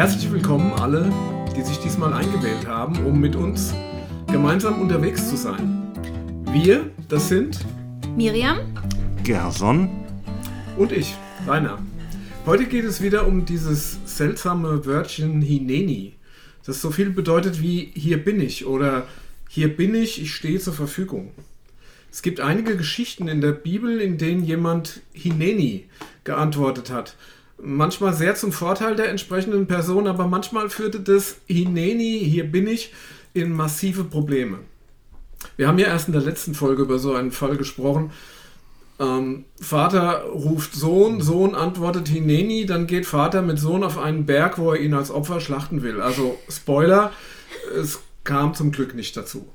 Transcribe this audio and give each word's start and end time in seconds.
Herzlich 0.00 0.32
willkommen 0.32 0.72
alle, 0.72 1.12
die 1.54 1.60
sich 1.60 1.76
diesmal 1.76 2.14
eingewählt 2.14 2.66
haben, 2.66 3.04
um 3.04 3.20
mit 3.20 3.36
uns 3.36 3.74
gemeinsam 4.32 4.80
unterwegs 4.80 5.28
zu 5.28 5.36
sein. 5.36 5.92
Wir, 6.52 6.90
das 7.10 7.28
sind 7.28 7.58
Miriam, 8.16 8.60
Gerson 9.24 9.90
und 10.78 10.90
ich, 10.90 11.14
Rainer. 11.46 11.80
Heute 12.46 12.64
geht 12.64 12.86
es 12.86 13.02
wieder 13.02 13.26
um 13.26 13.44
dieses 13.44 13.98
seltsame 14.06 14.86
Wörtchen 14.86 15.42
Hineni, 15.42 16.14
das 16.64 16.80
so 16.80 16.90
viel 16.90 17.10
bedeutet 17.10 17.60
wie 17.60 17.92
hier 17.94 18.24
bin 18.24 18.40
ich 18.40 18.64
oder 18.64 19.06
hier 19.50 19.68
bin 19.76 19.94
ich, 19.94 20.22
ich 20.22 20.34
stehe 20.34 20.60
zur 20.60 20.72
Verfügung. 20.72 21.32
Es 22.10 22.22
gibt 22.22 22.40
einige 22.40 22.78
Geschichten 22.78 23.28
in 23.28 23.42
der 23.42 23.52
Bibel, 23.52 24.00
in 24.00 24.16
denen 24.16 24.44
jemand 24.44 25.02
Hineni 25.12 25.90
geantwortet 26.24 26.90
hat. 26.90 27.16
Manchmal 27.62 28.14
sehr 28.14 28.34
zum 28.34 28.52
Vorteil 28.52 28.96
der 28.96 29.10
entsprechenden 29.10 29.66
Person, 29.66 30.06
aber 30.06 30.26
manchmal 30.26 30.70
führte 30.70 31.00
das 31.00 31.36
Hineni, 31.46 32.20
hier 32.24 32.50
bin 32.50 32.66
ich, 32.66 32.92
in 33.34 33.52
massive 33.52 34.04
Probleme. 34.04 34.58
Wir 35.56 35.68
haben 35.68 35.78
ja 35.78 35.86
erst 35.86 36.08
in 36.08 36.12
der 36.12 36.22
letzten 36.22 36.54
Folge 36.54 36.82
über 36.82 36.98
so 36.98 37.14
einen 37.14 37.32
Fall 37.32 37.56
gesprochen. 37.56 38.12
Ähm, 38.98 39.44
Vater 39.60 40.24
ruft 40.24 40.74
Sohn, 40.74 41.20
Sohn 41.20 41.54
antwortet 41.54 42.08
Hineni, 42.08 42.66
dann 42.66 42.86
geht 42.86 43.06
Vater 43.06 43.40
mit 43.42 43.58
Sohn 43.58 43.82
auf 43.82 43.98
einen 43.98 44.26
Berg, 44.26 44.58
wo 44.58 44.72
er 44.72 44.80
ihn 44.80 44.94
als 44.94 45.10
Opfer 45.10 45.40
schlachten 45.40 45.82
will. 45.82 46.00
Also 46.00 46.38
Spoiler, 46.50 47.12
es 47.74 48.00
kam 48.24 48.54
zum 48.54 48.72
Glück 48.72 48.94
nicht 48.94 49.16
dazu. 49.16 49.48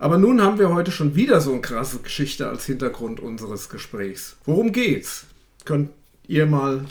Aber 0.00 0.18
nun 0.18 0.40
haben 0.40 0.58
wir 0.58 0.72
heute 0.72 0.92
schon 0.92 1.16
wieder 1.16 1.40
so 1.40 1.52
eine 1.52 1.60
krasse 1.60 1.98
Geschichte 1.98 2.48
als 2.48 2.66
Hintergrund 2.66 3.20
unseres 3.20 3.68
Gesprächs. 3.68 4.36
Worum 4.44 4.72
geht's? 4.72 5.26
Könnt 5.64 5.90
ihr 6.28 6.46
mal 6.46 6.84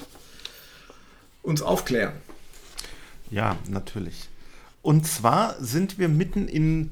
uns 1.47 1.61
aufklären? 1.61 2.13
Ja, 3.31 3.55
natürlich. 3.67 4.29
Und 4.81 5.07
zwar 5.07 5.55
sind 5.59 5.97
wir 5.97 6.09
mitten 6.09 6.47
in 6.47 6.91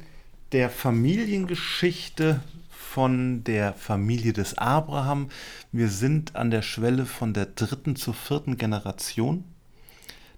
der 0.52 0.70
Familiengeschichte 0.70 2.42
von 2.70 3.44
der 3.44 3.74
Familie 3.74 4.34
des 4.34 4.58
Abraham. 4.58 5.30
Wir 5.72 5.90
sind 5.90 6.36
an 6.36 6.50
der 6.50 6.62
Schwelle 6.62 7.06
von 7.06 7.34
der 7.34 7.48
dritten 7.48 7.96
zur 7.96 8.14
vierten 8.14 8.58
Generation. 8.58 9.44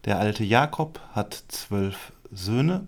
Der 0.05 0.19
alte 0.19 0.43
Jakob 0.43 0.99
hat 1.13 1.43
zwölf 1.49 2.11
Söhne, 2.31 2.87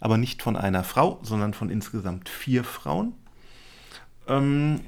aber 0.00 0.18
nicht 0.18 0.42
von 0.42 0.56
einer 0.56 0.84
Frau, 0.84 1.18
sondern 1.22 1.54
von 1.54 1.70
insgesamt 1.70 2.28
vier 2.28 2.64
Frauen. 2.64 3.14
Ähm, 4.28 4.80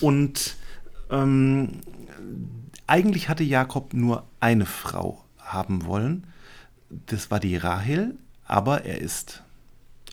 und 0.00 0.56
ähm, 1.10 1.80
eigentlich 2.86 3.28
hatte 3.28 3.44
Jakob 3.44 3.94
nur 3.94 4.24
eine 4.40 4.66
Frau 4.66 5.24
haben 5.38 5.86
wollen. 5.86 6.26
Das 6.88 7.30
war 7.30 7.40
die 7.40 7.56
Rahel, 7.56 8.16
aber 8.44 8.84
er 8.84 9.00
ist 9.00 9.42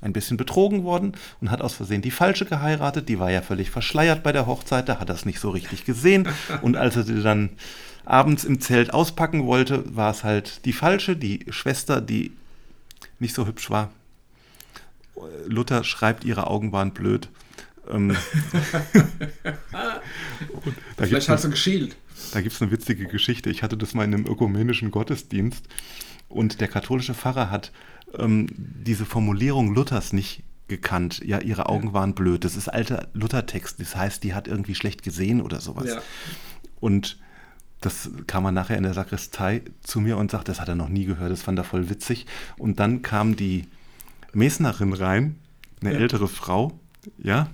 ein 0.02 0.14
bisschen 0.14 0.38
betrogen 0.38 0.84
worden 0.84 1.14
und 1.40 1.50
hat 1.50 1.62
aus 1.62 1.76
Versehen 1.76 2.02
die 2.02 2.12
falsche 2.12 2.46
geheiratet. 2.46 3.08
Die 3.10 3.20
war 3.20 3.32
ja 3.32 3.42
völlig 3.42 3.70
verschleiert 3.72 4.24
bei 4.24 4.32
der 4.32 4.48
Hochzeit, 4.48 4.90
da 4.90 5.00
hat 5.00 5.10
er 5.10 5.16
es 5.16 5.26
nicht 5.26 5.40
so 5.40 5.50
richtig 5.50 5.86
gesehen. 5.86 6.28
Und 6.62 6.76
als 6.76 6.96
er 6.96 7.04
sie 7.04 7.22
dann 7.22 7.52
abends 8.06 8.44
im 8.44 8.60
Zelt 8.60 8.94
auspacken 8.94 9.46
wollte, 9.46 9.96
war 9.96 10.12
es 10.12 10.24
halt 10.24 10.66
die 10.66 10.74
falsche, 10.74 11.16
die 11.16 11.46
Schwester, 11.50 12.02
die 12.02 12.34
nicht 13.20 13.34
so 13.34 13.48
hübsch 13.48 13.70
war. 13.70 13.92
Luther 15.46 15.84
schreibt, 15.84 16.26
ihre 16.26 16.48
Augen 16.48 16.72
waren 16.72 16.92
blöd. 16.92 17.30
Ähm, 17.90 18.16
Vielleicht 20.98 21.30
hat 21.30 21.40
sie 21.40 21.50
geschielt. 21.50 21.96
Da 22.32 22.42
gibt 22.42 22.56
es 22.56 22.62
eine 22.62 22.72
witzige 22.72 23.08
Geschichte. 23.08 23.50
Ich 23.50 23.64
hatte 23.64 23.78
das 23.78 23.94
mal 23.94 24.04
in 24.04 24.14
einem 24.14 24.26
ökumenischen 24.26 24.92
Gottesdienst 24.92 25.68
und 26.30 26.62
der 26.62 26.68
katholische 26.68 27.14
Pfarrer 27.14 27.50
hat 27.50 27.72
ähm, 28.18 28.48
diese 28.56 29.06
Formulierung 29.06 29.74
Luthers 29.74 30.14
nicht 30.14 30.44
gekannt. 30.68 31.22
Ja, 31.24 31.40
ihre 31.40 31.68
Augen 31.68 31.94
waren 31.94 32.16
blöd. 32.16 32.44
Das 32.44 32.56
ist 32.56 32.68
alter 32.70 33.08
Luthertext. 33.14 33.80
Das 33.80 33.96
heißt, 33.96 34.24
die 34.24 34.34
hat 34.34 34.48
irgendwie 34.48 34.76
schlecht 34.76 35.04
gesehen 35.04 35.42
oder 35.42 35.60
sowas. 35.62 35.88
Ja. 35.88 36.02
Und 36.80 37.20
das 37.82 38.10
kam 38.28 38.44
man 38.44 38.54
nachher 38.54 38.78
in 38.78 38.84
der 38.84 38.94
Sakristei 38.94 39.62
zu 39.82 40.00
mir 40.00 40.18
und 40.18 40.32
sagte, 40.32 40.52
das 40.52 40.62
hat 40.62 40.70
er 40.70 40.76
noch 40.76 40.90
nie 40.90 41.06
gehört, 41.06 41.32
das 41.32 41.44
fand 41.44 41.60
er 41.60 41.66
voll 41.66 41.90
witzig. 41.90 42.26
Und 42.58 42.80
dann 42.80 43.02
kam 43.02 43.36
die 43.36 43.68
Mesnerin 44.32 44.94
rein, 44.94 45.36
eine 45.82 45.94
ja. 45.94 46.00
ältere 46.00 46.30
Frau, 46.30 46.80
ja, 47.18 47.50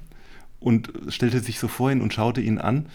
und 0.59 0.91
stellte 1.07 1.39
sich 1.39 1.59
so 1.59 1.67
vor 1.67 1.91
ihn 1.91 2.01
und 2.01 2.13
schaute 2.13 2.41
ihn 2.41 2.59
an 2.59 2.87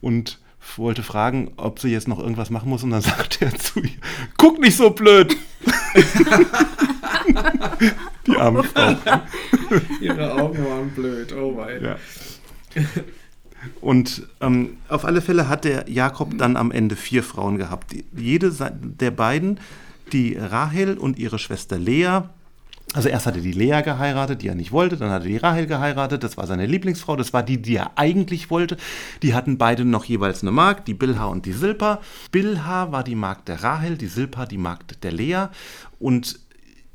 und 0.00 0.38
wollte 0.76 1.02
fragen, 1.02 1.52
ob 1.56 1.80
sie 1.80 1.88
jetzt 1.88 2.08
noch 2.08 2.18
irgendwas 2.18 2.50
machen 2.50 2.68
muss 2.68 2.82
und 2.82 2.90
dann 2.90 3.00
sagte 3.02 3.46
er 3.46 3.54
zu 3.54 3.80
ihr, 3.80 3.90
guck 4.36 4.58
nicht 4.60 4.76
so 4.76 4.90
blöd. 4.90 5.36
Die 8.26 8.36
arme 8.36 8.62
Frau. 8.74 8.94
Ihre 10.00 10.32
Augen 10.34 10.64
waren 10.64 10.90
blöd, 10.90 11.32
oh 11.34 11.52
mein. 11.52 11.82
Ja. 11.82 11.96
Und 13.80 14.26
ähm, 14.40 14.76
auf 14.88 15.04
alle 15.04 15.20
Fälle 15.20 15.48
hat 15.48 15.64
der 15.64 15.88
Jakob 15.88 16.38
dann 16.38 16.56
am 16.56 16.70
Ende 16.70 16.96
vier 16.96 17.22
Frauen 17.22 17.58
gehabt. 17.58 17.94
Jede 18.16 18.52
der 18.80 19.10
beiden, 19.10 19.60
die 20.12 20.36
Rahel 20.36 20.98
und 20.98 21.18
ihre 21.18 21.38
Schwester 21.38 21.78
Lea, 21.78 22.20
also 22.92 23.08
erst 23.08 23.26
hatte 23.26 23.40
die 23.40 23.52
Lea 23.52 23.82
geheiratet, 23.82 24.42
die 24.42 24.48
er 24.48 24.54
nicht 24.54 24.72
wollte, 24.72 24.96
dann 24.96 25.10
hatte 25.10 25.26
die 25.26 25.36
Rahel 25.36 25.66
geheiratet, 25.66 26.22
das 26.22 26.36
war 26.36 26.46
seine 26.46 26.66
Lieblingsfrau, 26.66 27.16
das 27.16 27.32
war 27.32 27.42
die, 27.42 27.60
die 27.60 27.76
er 27.76 27.92
eigentlich 27.96 28.50
wollte. 28.50 28.76
Die 29.22 29.34
hatten 29.34 29.58
beide 29.58 29.84
noch 29.84 30.04
jeweils 30.04 30.42
eine 30.42 30.52
Magd, 30.52 30.88
die 30.88 30.94
Bilha 30.94 31.26
und 31.26 31.46
die 31.46 31.52
Silpa. 31.52 32.00
Bilha 32.30 32.92
war 32.92 33.02
die 33.04 33.16
Magd 33.16 33.48
der 33.48 33.62
Rahel, 33.62 33.98
die 33.98 34.06
Silpa 34.06 34.46
die 34.46 34.58
Magd 34.58 35.02
der 35.02 35.12
Lea 35.12 35.46
und 35.98 36.38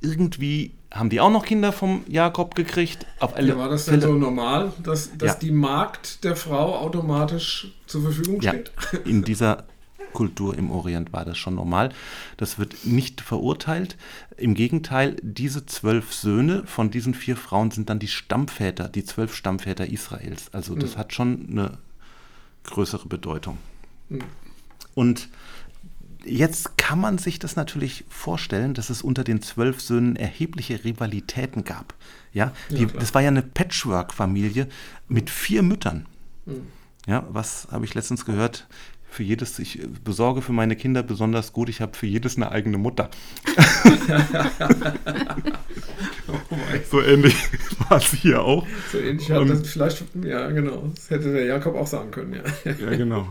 irgendwie 0.01 0.73
haben 0.93 1.09
die 1.09 1.21
auch 1.21 1.29
noch 1.29 1.45
Kinder 1.45 1.71
vom 1.71 2.03
Jakob 2.07 2.55
gekriegt. 2.55 3.05
Auf 3.19 3.35
alle 3.35 3.49
ja, 3.49 3.57
war 3.57 3.69
das 3.69 3.85
denn 3.85 4.01
so 4.01 4.13
normal, 4.13 4.73
dass, 4.83 5.15
dass 5.17 5.33
ja. 5.33 5.39
die 5.39 5.51
Magd 5.51 6.23
der 6.23 6.35
Frau 6.35 6.75
automatisch 6.75 7.71
zur 7.87 8.01
Verfügung 8.01 8.41
steht? 8.41 8.71
Ja, 8.91 8.99
in 9.05 9.23
dieser 9.23 9.65
Kultur 10.11 10.57
im 10.57 10.71
Orient 10.71 11.13
war 11.13 11.25
das 11.25 11.37
schon 11.37 11.55
normal. 11.55 11.89
Das 12.37 12.59
wird 12.59 12.85
nicht 12.85 13.21
verurteilt. 13.21 13.97
Im 14.37 14.53
Gegenteil, 14.53 15.17
diese 15.21 15.65
zwölf 15.65 16.13
Söhne 16.13 16.63
von 16.65 16.91
diesen 16.91 17.13
vier 17.13 17.35
Frauen 17.35 17.71
sind 17.71 17.89
dann 17.89 17.99
die 17.99 18.07
Stammväter, 18.07 18.89
die 18.89 19.03
zwölf 19.03 19.35
Stammväter 19.35 19.87
Israels. 19.87 20.53
Also 20.53 20.75
das 20.75 20.95
mhm. 20.95 20.99
hat 20.99 21.13
schon 21.13 21.47
eine 21.49 21.77
größere 22.63 23.07
Bedeutung. 23.07 23.57
Mhm. 24.09 24.23
Und 24.93 25.29
jetzt 26.25 26.77
kann 26.77 26.99
man 26.99 27.17
sich 27.17 27.39
das 27.39 27.55
natürlich 27.55 28.05
vorstellen, 28.09 28.73
dass 28.73 28.89
es 28.89 29.01
unter 29.01 29.23
den 29.23 29.41
zwölf 29.41 29.81
Söhnen 29.81 30.15
erhebliche 30.15 30.83
Rivalitäten 30.83 31.63
gab. 31.63 31.93
Ja, 32.33 32.53
die, 32.69 32.83
ja 32.83 32.87
das 32.87 33.13
war 33.13 33.21
ja 33.21 33.29
eine 33.29 33.41
Patchwork-Familie 33.41 34.67
mit 35.07 35.29
vier 35.29 35.63
Müttern. 35.63 36.05
Mhm. 36.45 36.67
Ja, 37.07 37.25
was 37.29 37.67
habe 37.71 37.85
ich 37.85 37.95
letztens 37.95 38.25
gehört? 38.25 38.67
Für 39.11 39.23
jedes, 39.23 39.59
ich 39.59 39.77
besorge 40.05 40.41
für 40.41 40.53
meine 40.53 40.77
Kinder 40.77 41.03
besonders 41.03 41.51
gut, 41.51 41.67
ich 41.67 41.81
habe 41.81 41.97
für 41.97 42.05
jedes 42.05 42.37
eine 42.37 42.49
eigene 42.49 42.77
Mutter. 42.77 43.09
oh 46.27 46.55
so 46.89 47.01
ähnlich 47.01 47.35
war 47.89 47.97
es 47.97 48.13
hier 48.13 48.41
auch. 48.41 48.65
So 48.89 48.99
ähnlich 48.99 49.29
hat 49.29 49.49
das 49.49 49.67
vielleicht, 49.67 50.05
ja 50.23 50.49
genau, 50.51 50.89
das 50.95 51.09
hätte 51.09 51.33
der 51.33 51.43
Jakob 51.43 51.75
auch 51.75 51.87
sagen 51.87 52.11
können, 52.11 52.35
ja. 52.35 52.71
ja, 52.71 52.95
genau. 52.95 53.27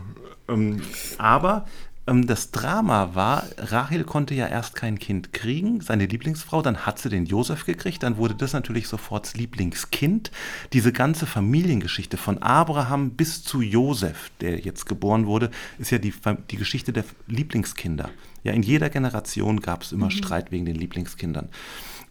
Ähm, 0.48 0.82
aber 1.16 1.66
das 2.06 2.50
Drama 2.50 3.14
war, 3.14 3.44
Rahel 3.56 4.04
konnte 4.04 4.34
ja 4.34 4.48
erst 4.48 4.74
kein 4.74 4.98
Kind 4.98 5.32
kriegen, 5.32 5.80
seine 5.80 6.06
Lieblingsfrau, 6.06 6.60
dann 6.60 6.78
hat 6.86 6.98
sie 6.98 7.08
den 7.08 7.24
Josef 7.24 7.66
gekriegt, 7.66 8.02
dann 8.02 8.16
wurde 8.16 8.34
das 8.34 8.52
natürlich 8.52 8.88
sofort 8.88 9.26
das 9.26 9.34
Lieblingskind. 9.36 10.32
Diese 10.72 10.92
ganze 10.92 11.26
Familiengeschichte 11.26 12.16
von 12.16 12.38
Abraham 12.38 13.10
bis 13.10 13.44
zu 13.44 13.62
Josef, 13.62 14.32
der 14.40 14.58
jetzt 14.58 14.86
geboren 14.86 15.26
wurde, 15.26 15.50
ist 15.78 15.90
ja 15.90 15.98
die, 15.98 16.12
die 16.50 16.56
Geschichte 16.56 16.92
der 16.92 17.04
Lieblingskinder. 17.28 18.10
Ja, 18.42 18.52
in 18.52 18.62
jeder 18.62 18.90
Generation 18.90 19.60
gab 19.60 19.82
es 19.82 19.92
immer 19.92 20.06
mhm. 20.06 20.10
Streit 20.10 20.50
wegen 20.50 20.64
den 20.64 20.76
Lieblingskindern. 20.76 21.48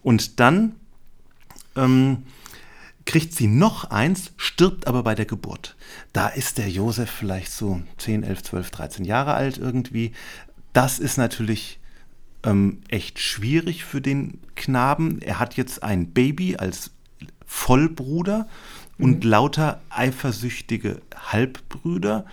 Und 0.02 0.40
dann 0.40 0.76
ähm, 1.76 2.24
kriegt 3.04 3.34
sie 3.34 3.46
noch 3.46 3.90
eins, 3.90 4.32
stirbt 4.36 4.86
aber 4.86 5.02
bei 5.02 5.14
der 5.14 5.26
Geburt. 5.26 5.76
Da 6.12 6.28
ist 6.28 6.58
der 6.58 6.68
Josef 6.68 7.10
vielleicht 7.10 7.52
so 7.52 7.80
10, 7.98 8.22
11, 8.22 8.42
12, 8.42 8.70
13 8.70 9.04
Jahre 9.04 9.34
alt 9.34 9.58
irgendwie. 9.58 10.12
Das 10.72 10.98
ist 10.98 11.16
natürlich 11.16 11.80
ähm, 12.44 12.80
echt 12.88 13.18
schwierig 13.18 13.84
für 13.84 14.00
den 14.00 14.40
Knaben. 14.54 15.20
Er 15.22 15.38
hat 15.38 15.56
jetzt 15.56 15.82
ein 15.82 16.12
Baby 16.12 16.56
als 16.56 16.90
Vollbruder 17.46 18.46
und 18.98 19.24
mhm. 19.24 19.30
lauter 19.30 19.80
eifersüchtige 19.90 21.00
Halbbrüder 21.14 22.26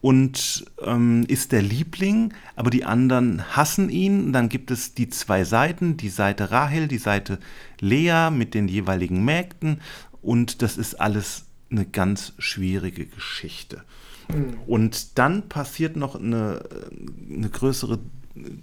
und 0.00 0.64
ähm, 0.82 1.24
ist 1.28 1.52
der 1.52 1.62
Liebling, 1.62 2.32
aber 2.56 2.70
die 2.70 2.84
anderen 2.84 3.56
hassen 3.56 3.90
ihn. 3.90 4.32
Dann 4.32 4.48
gibt 4.48 4.70
es 4.70 4.94
die 4.94 5.08
zwei 5.08 5.44
Seiten, 5.44 5.96
die 5.96 6.08
Seite 6.08 6.50
Rahel, 6.50 6.88
die 6.88 6.98
Seite 6.98 7.38
Lea 7.80 8.30
mit 8.30 8.54
den 8.54 8.68
jeweiligen 8.68 9.24
Mägden 9.24 9.80
und 10.22 10.62
das 10.62 10.76
ist 10.76 11.00
alles 11.00 11.46
eine 11.70 11.84
ganz 11.84 12.32
schwierige 12.38 13.06
Geschichte. 13.06 13.84
Mhm. 14.28 14.54
Und 14.66 15.18
dann 15.18 15.48
passiert 15.48 15.96
noch 15.96 16.16
eine, 16.16 16.62
eine 17.30 17.48
größere 17.48 17.98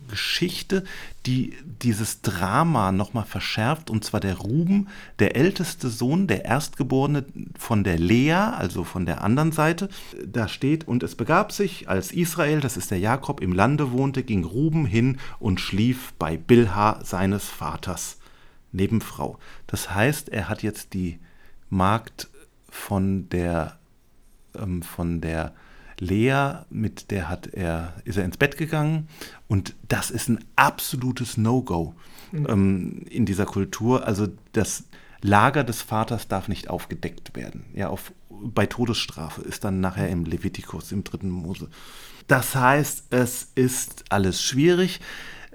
Geschichte, 0.09 0.83
die 1.25 1.53
dieses 1.81 2.21
Drama 2.21 2.91
nochmal 2.91 3.25
verschärft. 3.25 3.89
Und 3.89 4.03
zwar 4.03 4.19
der 4.19 4.37
Ruben, 4.37 4.87
der 5.19 5.35
älteste 5.35 5.89
Sohn, 5.89 6.27
der 6.27 6.45
Erstgeborene 6.45 7.25
von 7.57 7.83
der 7.83 7.99
Lea, 7.99 8.33
also 8.33 8.83
von 8.83 9.05
der 9.05 9.23
anderen 9.23 9.51
Seite. 9.51 9.89
Da 10.25 10.47
steht, 10.47 10.87
und 10.87 11.03
es 11.03 11.15
begab 11.15 11.51
sich, 11.51 11.89
als 11.89 12.11
Israel, 12.11 12.61
das 12.61 12.77
ist 12.77 12.91
der 12.91 12.99
Jakob, 12.99 13.41
im 13.41 13.51
Lande 13.51 13.91
wohnte, 13.91 14.23
ging 14.23 14.43
Ruben 14.43 14.85
hin 14.85 15.17
und 15.39 15.59
schlief 15.59 16.13
bei 16.17 16.37
Bilha 16.37 17.03
seines 17.03 17.45
Vaters, 17.45 18.17
Nebenfrau. 18.71 19.37
Das 19.67 19.93
heißt, 19.93 20.29
er 20.29 20.49
hat 20.49 20.63
jetzt 20.63 20.93
die 20.93 21.19
Magd 21.69 22.29
von 22.69 23.27
der, 23.29 23.77
ähm, 24.55 24.81
von 24.81 25.19
der 25.19 25.53
Lea, 25.99 26.59
mit 26.69 27.11
der 27.11 27.29
hat 27.29 27.47
er, 27.47 27.93
ist 28.05 28.17
er 28.17 28.25
ins 28.25 28.37
Bett 28.37 28.57
gegangen 28.57 29.07
und 29.47 29.75
das 29.87 30.11
ist 30.11 30.29
ein 30.29 30.43
absolutes 30.55 31.37
No-Go 31.37 31.95
mhm. 32.31 32.47
ähm, 32.49 33.05
in 33.09 33.25
dieser 33.25 33.45
Kultur. 33.45 34.05
Also 34.05 34.27
das 34.51 34.83
Lager 35.21 35.63
des 35.63 35.81
Vaters 35.81 36.27
darf 36.27 36.47
nicht 36.47 36.69
aufgedeckt 36.69 37.35
werden. 37.35 37.65
Ja, 37.73 37.89
auf, 37.89 38.13
bei 38.29 38.65
Todesstrafe 38.65 39.41
ist 39.41 39.63
dann 39.63 39.79
nachher 39.79 40.09
im 40.09 40.25
Levitikus, 40.25 40.91
im 40.91 41.03
dritten 41.03 41.29
Mose. 41.29 41.69
Das 42.27 42.55
heißt, 42.55 43.05
es 43.09 43.51
ist 43.55 44.05
alles 44.09 44.41
schwierig. 44.41 44.99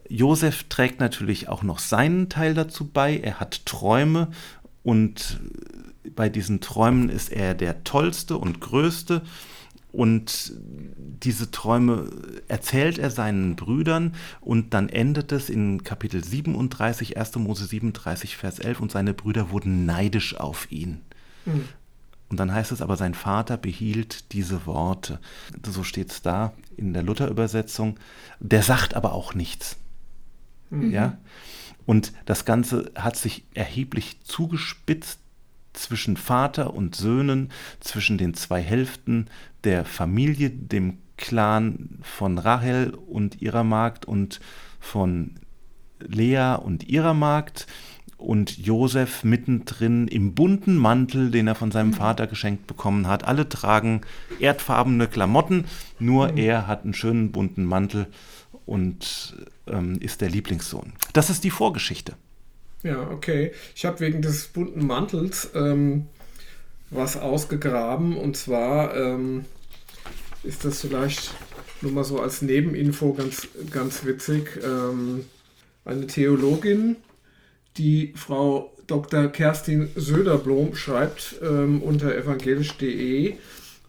Josef 0.08 0.64
trägt 0.64 1.00
natürlich 1.00 1.48
auch 1.48 1.62
noch 1.62 1.78
seinen 1.78 2.28
Teil 2.28 2.54
dazu 2.54 2.88
bei. 2.88 3.18
Er 3.18 3.40
hat 3.40 3.64
Träume 3.66 4.28
und 4.82 5.40
bei 6.14 6.28
diesen 6.28 6.60
Träumen 6.60 7.08
ist 7.08 7.30
er 7.30 7.54
der 7.54 7.84
tollste 7.84 8.36
und 8.36 8.60
größte. 8.60 9.22
Und 9.92 10.54
diese 11.22 11.50
Träume 11.50 12.10
erzählt 12.48 12.98
er 12.98 13.10
seinen 13.10 13.56
Brüdern 13.56 14.14
und 14.40 14.72
dann 14.72 14.88
endet 14.88 15.32
es 15.32 15.50
in 15.50 15.84
Kapitel 15.84 16.24
37, 16.24 17.18
1. 17.18 17.36
Mose 17.36 17.66
37, 17.66 18.36
Vers 18.36 18.58
11 18.58 18.80
und 18.80 18.90
seine 18.90 19.12
Brüder 19.12 19.50
wurden 19.50 19.84
neidisch 19.84 20.34
auf 20.36 20.72
ihn. 20.72 21.02
Mhm. 21.44 21.68
Und 22.30 22.38
dann 22.38 22.54
heißt 22.54 22.72
es 22.72 22.80
aber, 22.80 22.96
sein 22.96 23.12
Vater 23.12 23.58
behielt 23.58 24.32
diese 24.32 24.64
Worte. 24.64 25.20
So 25.66 25.84
steht 25.84 26.10
es 26.10 26.22
da 26.22 26.54
in 26.78 26.94
der 26.94 27.02
Luther-Übersetzung. 27.02 27.98
Der 28.40 28.62
sagt 28.62 28.94
aber 28.94 29.12
auch 29.12 29.34
nichts. 29.34 29.76
Mhm. 30.70 30.90
Ja? 30.90 31.18
Und 31.84 32.14
das 32.24 32.46
Ganze 32.46 32.90
hat 32.94 33.16
sich 33.16 33.44
erheblich 33.52 34.20
zugespitzt 34.24 35.18
zwischen 35.72 36.16
Vater 36.16 36.74
und 36.74 36.94
Söhnen, 36.94 37.50
zwischen 37.80 38.18
den 38.18 38.34
zwei 38.34 38.60
Hälften 38.60 39.26
der 39.64 39.84
Familie, 39.84 40.50
dem 40.50 40.98
Clan 41.16 41.98
von 42.02 42.38
Rahel 42.38 42.94
und 42.94 43.40
ihrer 43.40 43.64
Magd 43.64 44.04
und 44.04 44.40
von 44.80 45.36
Lea 46.00 46.56
und 46.60 46.88
ihrer 46.88 47.14
Magd 47.14 47.66
und 48.22 48.56
Josef 48.58 49.24
mittendrin 49.24 50.08
im 50.08 50.34
bunten 50.34 50.76
Mantel, 50.76 51.30
den 51.30 51.48
er 51.48 51.54
von 51.54 51.70
seinem. 51.70 51.92
Vater 51.92 52.26
geschenkt 52.26 52.66
bekommen 52.66 53.06
hat. 53.06 53.24
Alle 53.24 53.48
tragen 53.48 54.02
erdfarbene 54.40 55.08
Klamotten, 55.08 55.64
nur 55.98 56.32
mhm. 56.32 56.38
er 56.38 56.66
hat 56.66 56.84
einen 56.84 56.94
schönen 56.94 57.32
bunten 57.32 57.64
Mantel 57.64 58.06
und 58.64 59.36
ähm, 59.66 59.98
ist 60.00 60.20
der 60.20 60.30
Lieblingssohn. 60.30 60.92
Das 61.12 61.30
ist 61.30 61.44
die 61.44 61.50
Vorgeschichte. 61.50 62.14
Ja, 62.82 63.08
okay. 63.10 63.52
Ich 63.74 63.84
habe 63.84 64.00
wegen 64.00 64.22
des 64.22 64.48
bunten 64.48 64.86
Mantels 64.86 65.50
ähm, 65.54 66.06
was 66.90 67.16
ausgegraben 67.16 68.16
und 68.16 68.36
zwar 68.36 68.96
ähm, 68.96 69.44
ist 70.42 70.64
das 70.64 70.80
vielleicht 70.80 71.32
nur 71.80 71.92
mal 71.92 72.04
so 72.04 72.20
als 72.20 72.42
Nebeninfo 72.42 73.12
ganz, 73.12 73.48
ganz 73.70 74.04
witzig. 74.04 74.60
Ähm, 74.62 75.24
eine 75.84 76.06
Theologin, 76.06 76.96
die 77.76 78.12
Frau 78.16 78.72
Dr. 78.86 79.28
Kerstin 79.28 79.90
Söderblom 79.94 80.74
schreibt 80.74 81.36
ähm, 81.42 81.82
unter 81.82 82.14
evangelisch.de, 82.14 83.36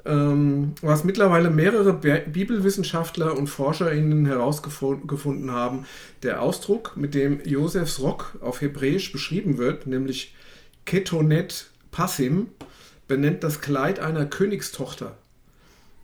ähm, 0.05 0.73
was 0.81 1.03
mittlerweile 1.03 1.49
mehrere 1.49 1.93
Bibelwissenschaftler 1.93 3.37
und 3.37 3.47
ForscherInnen 3.47 4.25
herausgefunden 4.25 5.51
haben, 5.51 5.85
der 6.23 6.41
Ausdruck, 6.41 6.97
mit 6.97 7.13
dem 7.13 7.39
Josefs 7.45 7.99
Rock 7.99 8.37
auf 8.41 8.61
Hebräisch 8.61 9.11
beschrieben 9.11 9.57
wird, 9.57 9.87
nämlich 9.87 10.35
Ketonet 10.85 11.69
Passim, 11.91 12.47
benennt 13.07 13.43
das 13.43 13.61
Kleid 13.61 13.99
einer 13.99 14.25
Königstochter, 14.25 15.17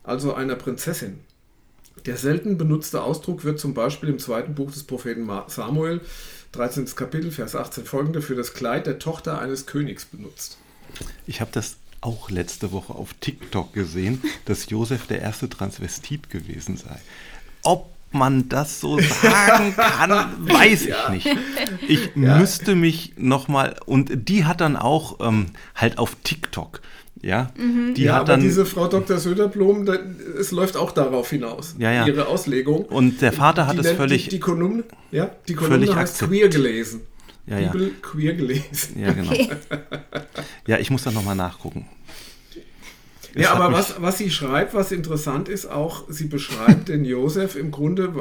also 0.02 0.34
einer 0.34 0.56
Prinzessin. 0.56 1.20
Der 2.06 2.16
selten 2.16 2.56
benutzte 2.56 3.02
Ausdruck 3.02 3.44
wird 3.44 3.60
zum 3.60 3.74
Beispiel 3.74 4.08
im 4.08 4.18
zweiten 4.18 4.54
Buch 4.54 4.70
des 4.70 4.84
Propheten 4.84 5.28
Samuel, 5.48 6.00
13. 6.52 6.86
Kapitel, 6.96 7.30
Vers 7.30 7.54
18 7.54 7.84
folgende, 7.84 8.22
für 8.22 8.34
das 8.34 8.54
Kleid 8.54 8.86
der 8.86 8.98
Tochter 8.98 9.38
eines 9.38 9.66
Königs 9.66 10.06
benutzt. 10.06 10.56
Ich 11.26 11.40
habe 11.40 11.50
das 11.52 11.76
auch 12.00 12.30
letzte 12.30 12.72
Woche 12.72 12.94
auf 12.94 13.14
TikTok 13.20 13.72
gesehen, 13.72 14.22
dass 14.46 14.70
Josef 14.70 15.06
der 15.06 15.20
erste 15.20 15.48
Transvestit 15.48 16.30
gewesen 16.30 16.76
sei. 16.76 16.96
Ob 17.62 17.90
man 18.12 18.48
das 18.48 18.80
so 18.80 18.98
sagen 18.98 19.74
kann, 19.76 20.10
weiß 20.38 20.86
ja. 20.86 21.12
ich 21.12 21.24
nicht. 21.24 21.38
Ich 21.88 22.10
ja. 22.14 22.38
müsste 22.38 22.74
mich 22.74 23.14
nochmal, 23.16 23.76
und 23.86 24.28
die 24.28 24.44
hat 24.44 24.60
dann 24.60 24.76
auch 24.76 25.18
ähm, 25.20 25.46
halt 25.74 25.98
auf 25.98 26.16
TikTok, 26.22 26.80
ja, 27.20 27.50
mhm. 27.56 27.94
die 27.94 28.04
ja, 28.04 28.14
hat 28.14 28.20
aber 28.20 28.32
dann, 28.32 28.40
diese 28.40 28.64
Frau 28.64 28.86
Dr. 28.86 29.18
Söderblom, 29.18 29.88
es 30.38 30.52
läuft 30.52 30.76
auch 30.76 30.92
darauf 30.92 31.30
hinaus, 31.30 31.74
ja, 31.78 31.90
ja. 31.90 32.06
ihre 32.06 32.26
Auslegung. 32.26 32.84
Und 32.84 33.22
der 33.22 33.32
Vater 33.32 33.66
hat 33.66 33.76
die 33.76 33.80
es 33.80 33.90
völlig, 33.92 34.24
die, 34.24 34.30
die 34.30 34.40
Kolumne, 34.40 34.84
ja, 35.10 35.30
die 35.48 35.54
Kolumne 35.54 35.94
heißt 35.94 36.20
queer 36.20 36.48
gelesen 36.48 37.02
ja, 37.46 37.58
ja. 37.58 37.70
Bibel 37.70 37.90
queer 38.02 38.34
gelesen. 38.34 39.00
Ja, 39.00 39.12
genau. 39.12 39.32
Okay. 39.32 39.50
Ja, 40.66 40.78
ich 40.78 40.90
muss 40.90 41.02
da 41.02 41.10
nochmal 41.10 41.36
nachgucken. 41.36 41.86
Es 43.34 43.42
ja, 43.42 43.54
aber 43.54 43.72
was, 43.72 44.00
was 44.00 44.18
sie 44.18 44.30
schreibt, 44.30 44.74
was 44.74 44.92
interessant 44.92 45.48
ist, 45.48 45.66
auch, 45.66 46.04
sie 46.08 46.26
beschreibt 46.26 46.88
den 46.88 47.04
Josef 47.04 47.54
im 47.56 47.70
Grunde, 47.70 48.12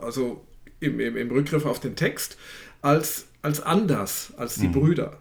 also 0.00 0.44
im, 0.80 1.00
im, 1.00 1.16
im 1.16 1.30
Rückgriff 1.30 1.64
auf 1.64 1.80
den 1.80 1.96
Text, 1.96 2.36
als, 2.82 3.26
als 3.40 3.60
anders 3.60 4.32
als 4.36 4.56
die 4.56 4.68
mhm. 4.68 4.72
Brüder. 4.72 5.18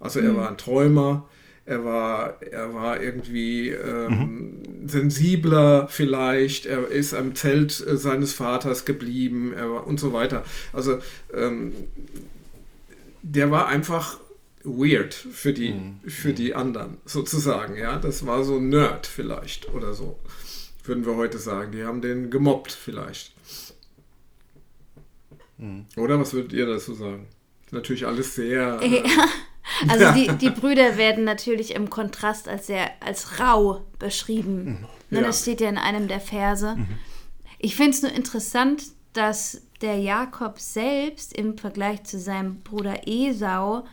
Also 0.00 0.20
er 0.20 0.32
mhm. 0.32 0.36
war 0.36 0.48
ein 0.48 0.58
Träumer, 0.58 1.28
er 1.64 1.84
war, 1.84 2.42
er 2.42 2.74
war 2.74 3.00
irgendwie 3.00 3.68
ähm, 3.68 4.62
mhm. 4.80 4.88
sensibler 4.88 5.86
vielleicht, 5.88 6.66
er 6.66 6.88
ist 6.88 7.14
am 7.14 7.36
Zelt 7.36 7.86
äh, 7.86 7.96
seines 7.96 8.32
Vaters 8.32 8.84
geblieben 8.84 9.52
er 9.56 9.70
war, 9.70 9.86
und 9.86 10.00
so 10.00 10.12
weiter. 10.12 10.42
Also 10.72 10.98
ähm, 11.32 11.72
der 13.22 13.50
war 13.50 13.68
einfach 13.68 14.18
weird 14.64 15.14
für 15.14 15.52
die, 15.52 15.72
mhm. 15.72 16.00
für 16.06 16.32
die 16.32 16.54
anderen, 16.54 16.98
sozusagen. 17.04 17.76
Ja, 17.76 17.98
das 17.98 18.26
war 18.26 18.44
so 18.44 18.56
ein 18.56 18.68
Nerd 18.68 19.06
vielleicht 19.06 19.72
oder 19.72 19.94
so, 19.94 20.18
würden 20.84 21.06
wir 21.06 21.16
heute 21.16 21.38
sagen. 21.38 21.72
Die 21.72 21.84
haben 21.84 22.00
den 22.00 22.30
gemobbt 22.30 22.72
vielleicht. 22.72 23.32
Mhm. 25.58 25.86
Oder 25.96 26.18
was 26.20 26.32
würdet 26.32 26.52
ihr 26.52 26.66
dazu 26.66 26.94
sagen? 26.94 27.26
Natürlich 27.70 28.06
alles 28.06 28.34
sehr. 28.34 28.80
Äh, 29.84 29.88
also 29.88 30.04
ja. 30.04 30.12
die, 30.12 30.28
die 30.38 30.50
Brüder 30.50 30.96
werden 30.96 31.22
natürlich 31.22 31.74
im 31.76 31.88
Kontrast 31.88 32.48
als 32.48 32.66
sehr 32.66 32.90
als 33.00 33.38
rau 33.38 33.84
beschrieben. 33.98 34.64
Mhm. 34.64 34.86
Ne, 35.10 35.20
ja. 35.20 35.26
Das 35.26 35.42
steht 35.42 35.60
ja 35.60 35.68
in 35.68 35.78
einem 35.78 36.08
der 36.08 36.20
Verse. 36.20 36.74
Mhm. 36.74 36.88
Ich 37.58 37.76
finde 37.76 37.92
es 37.92 38.02
nur 38.02 38.12
interessant, 38.12 38.82
dass 39.12 39.62
der 39.82 39.98
Jakob 39.98 40.58
selbst 40.58 41.32
im 41.32 41.58
Vergleich 41.58 42.04
zu 42.04 42.18
seinem 42.18 42.60
Bruder 42.62 43.06
Esau 43.06 43.84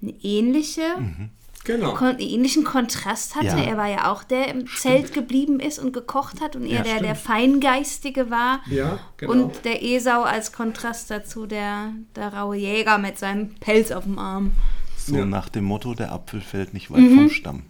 eine 0.00 0.12
ähnliche, 0.22 0.82
mhm. 0.98 1.30
genau. 1.64 1.94
kon 1.94 2.18
ähnlichen 2.18 2.64
Kontrast 2.64 3.34
hatte. 3.34 3.46
Ja. 3.46 3.58
Er 3.58 3.76
war 3.76 3.88
ja 3.88 4.12
auch 4.12 4.22
der 4.22 4.48
im 4.48 4.66
Stimmt. 4.66 4.80
Zelt 4.80 5.14
geblieben 5.14 5.58
ist 5.58 5.78
und 5.78 5.92
gekocht 5.92 6.40
hat 6.40 6.54
und 6.54 6.66
er 6.66 6.82
der, 6.82 7.00
der 7.00 7.16
Feingeistige 7.16 8.30
war. 8.30 8.60
Ja, 8.70 9.00
genau. 9.16 9.32
Und 9.32 9.64
der 9.64 9.82
Esau 9.82 10.22
als 10.22 10.52
Kontrast 10.52 11.10
dazu 11.10 11.46
der, 11.46 11.92
der 12.14 12.32
raue 12.34 12.56
Jäger 12.56 12.98
mit 12.98 13.18
seinem 13.18 13.54
Pelz 13.56 13.90
auf 13.90 14.04
dem 14.04 14.18
Arm. 14.18 14.52
So 14.96 15.16
ja. 15.16 15.24
nach 15.24 15.48
dem 15.48 15.64
Motto, 15.64 15.94
der 15.94 16.12
Apfel 16.12 16.40
fällt 16.40 16.74
nicht 16.74 16.90
weit 16.90 17.00
mhm. 17.00 17.14
vom 17.14 17.30
Stamm. 17.30 17.62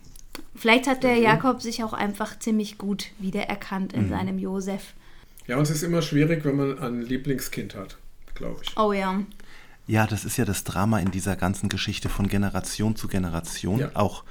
Vielleicht 0.55 0.89
hat 0.89 1.05
der 1.05 1.17
Jakob 1.17 1.63
sich 1.63 1.85
auch 1.85 1.93
einfach 1.93 2.37
ziemlich 2.39 2.79
gut 2.79 3.07
wiedererkannt 3.21 3.93
in 3.93 4.07
mhm. 4.07 4.09
seinem 4.11 4.39
Josef. 4.41 4.95
Ja, 5.49 5.57
und 5.57 5.63
es 5.63 5.71
ist 5.71 5.83
immer 5.83 6.03
schwierig, 6.03 6.45
wenn 6.45 6.57
man 6.57 6.79
ein 6.79 7.03
Lieblingskind 7.03 7.75
hat, 7.75 7.97
glaube 8.35 8.61
ich. 8.63 8.77
Oh 8.77 8.93
ja. 8.93 9.23
Ja, 9.87 10.07
das 10.07 10.27
ist 10.27 10.37
ja 10.37 10.45
das 10.45 10.63
Drama 10.63 11.01
in 11.01 11.11
dieser 11.11 11.35
ganzen 11.35 11.71
Geschichte 11.71 12.11
von 12.11 12.29
Generation 12.29 12.95
zu 12.95 13.09
Generation. 13.09 13.81
Ja. 13.81 13.91
Auch 13.95 14.25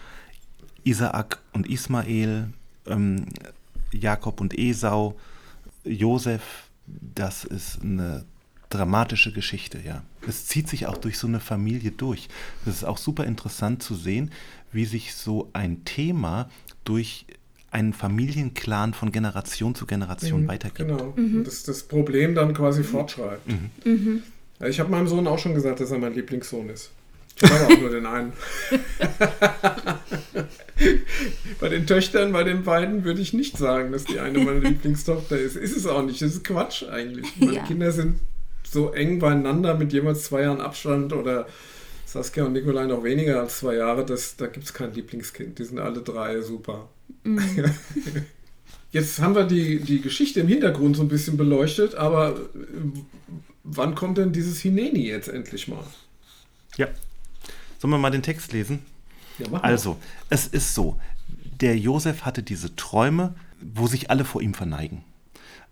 Isaak 0.83 1.39
und 1.53 1.67
Ismael, 1.67 2.53
ähm, 2.85 3.25
Jakob 3.91 4.39
und 4.39 4.57
Esau, 4.57 5.17
Josef, 5.83 6.69
das 6.85 7.43
ist 7.43 7.81
eine 7.81 8.25
dramatische 8.69 9.33
Geschichte, 9.33 9.79
ja. 9.83 10.03
Es 10.27 10.45
zieht 10.45 10.69
sich 10.69 10.85
auch 10.85 10.97
durch 10.97 11.17
so 11.17 11.25
eine 11.25 11.39
Familie 11.39 11.91
durch. 11.91 12.27
Das 12.63 12.75
ist 12.75 12.83
auch 12.83 12.97
super 12.97 13.25
interessant 13.25 13.81
zu 13.81 13.95
sehen, 13.95 14.31
wie 14.71 14.85
sich 14.85 15.15
so 15.15 15.49
ein 15.53 15.83
Thema 15.83 16.49
durch 16.83 17.25
einen 17.77 17.93
Familienclan 17.93 18.93
von 18.93 19.11
Generation 19.11 19.75
zu 19.75 19.85
Generation 19.85 20.43
Mhm, 20.43 20.47
weitergibt. 20.47 20.89
Genau. 20.89 21.13
Und 21.15 21.43
Das, 21.43 21.63
das 21.63 21.83
Problem 21.83 22.33
dann 22.35 22.53
quasi 22.53 22.83
fortschreibt. 22.83 23.41
Ja, 24.59 24.67
ich 24.67 24.79
habe 24.79 24.89
meinem 24.89 25.07
Sohn 25.07 25.27
auch 25.27 25.37
schon 25.37 25.53
gesagt, 25.53 25.79
dass 25.79 25.91
er 25.91 25.99
mein 25.99 26.13
Lieblingssohn 26.15 26.69
ist. 26.69 26.89
Ich 27.39 27.51
habe 27.51 27.67
auch 27.71 27.79
nur 27.79 27.91
den 27.91 28.07
einen. 28.07 28.33
bei 31.59 31.69
den 31.69 31.85
Töchtern, 31.85 32.31
bei 32.31 32.43
den 32.43 32.63
beiden 32.63 33.03
würde 33.03 33.21
ich 33.21 33.33
nicht 33.33 33.57
sagen, 33.57 33.91
dass 33.91 34.05
die 34.05 34.19
eine 34.19 34.39
meine 34.39 34.59
Lieblingstochter 34.59 35.37
ist. 35.37 35.55
Ist 35.55 35.77
es 35.77 35.85
auch 35.85 36.03
nicht. 36.03 36.21
Das 36.21 36.31
ist 36.33 36.43
Quatsch 36.43 36.83
eigentlich. 36.83 37.27
Meine 37.39 37.53
Ja. 37.53 37.63
Kinder 37.63 37.91
sind 37.91 38.19
so 38.63 38.91
eng 38.91 39.19
beieinander 39.19 39.75
mit 39.75 39.93
jeweils 39.93 40.23
zwei 40.23 40.41
Jahren 40.41 40.61
Abstand 40.61 41.13
oder 41.13 41.47
Saskia 42.07 42.45
und 42.45 42.53
Nikolai 42.53 42.85
noch 42.85 43.03
weniger 43.03 43.41
als 43.41 43.57
zwei 43.57 43.75
Jahre. 43.75 44.05
Das, 44.05 44.37
da 44.37 44.47
gibt 44.47 44.65
es 44.65 44.73
kein 44.73 44.93
Lieblingskind. 44.93 45.59
Die 45.59 45.65
sind 45.65 45.77
alle 45.77 46.01
drei 46.01 46.41
super. 46.41 46.87
Jetzt 48.91 49.19
haben 49.19 49.35
wir 49.35 49.43
die, 49.43 49.81
die 49.81 50.01
Geschichte 50.01 50.39
im 50.39 50.47
Hintergrund 50.47 50.95
so 50.95 51.01
ein 51.01 51.09
bisschen 51.09 51.35
beleuchtet, 51.35 51.95
aber 51.95 52.39
äh, 52.55 52.99
wann 53.65 53.93
kommt 53.93 54.17
denn 54.17 54.31
dieses 54.31 54.61
Hineni 54.61 55.07
jetzt 55.07 55.27
endlich 55.27 55.67
mal? 55.67 55.83
Ja. 56.77 56.87
Sollen 57.79 57.91
wir 57.91 57.97
mal 57.97 58.11
den 58.11 58.23
Text 58.23 58.53
lesen? 58.53 58.79
Ja, 59.37 59.47
mach 59.51 59.61
mal. 59.61 59.67
Also, 59.67 59.97
es 60.29 60.47
ist 60.47 60.73
so, 60.73 60.97
der 61.59 61.77
Josef 61.77 62.21
hatte 62.21 62.41
diese 62.41 62.75
Träume, 62.77 63.35
wo 63.59 63.87
sich 63.87 64.09
alle 64.09 64.23
vor 64.23 64.41
ihm 64.41 64.53
verneigen. 64.53 65.03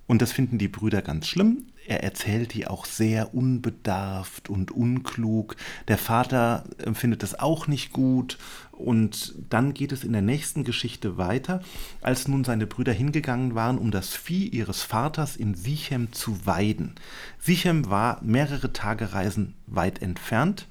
Und 0.08 0.22
das 0.22 0.34
finden 0.34 0.58
die 0.58 0.68
Brüder 0.68 1.02
ganz 1.02 1.28
schlimm. 1.28 1.68
Er 1.88 2.04
erzählt 2.04 2.54
die 2.54 2.68
auch 2.68 2.86
sehr 2.86 3.34
unbedarft 3.36 4.50
und 4.50 4.72
unklug. 4.72 5.56
Der 5.88 5.98
Vater 5.98 6.64
äh, 6.78 6.94
findet 6.94 7.24
das 7.24 7.38
auch 7.38 7.68
nicht 7.68 7.94
gut. 7.94 8.38
Und 8.72 9.36
dann 9.50 9.74
geht 9.74 9.92
es 9.92 10.04
in 10.04 10.12
der 10.12 10.22
nächsten 10.22 10.66
Geschichte 10.66 11.18
weiter, 11.18 11.62
als 12.02 12.28
nun 12.28 12.44
seine 12.44 12.68
Brüder 12.68 12.92
hingegangen 12.92 13.56
waren, 13.56 13.78
um 13.78 13.90
das 13.90 14.10
Vieh 14.10 14.48
ihres 14.48 14.84
Vaters 14.84 15.38
in 15.38 15.56
Sichem 15.56 16.12
zu 16.12 16.46
weiden. 16.46 16.96
Sichem 17.40 17.90
war 17.90 18.20
mehrere 18.22 18.74
Tagereisen 18.74 19.54
weit 19.68 20.02
entfernt 20.02 20.68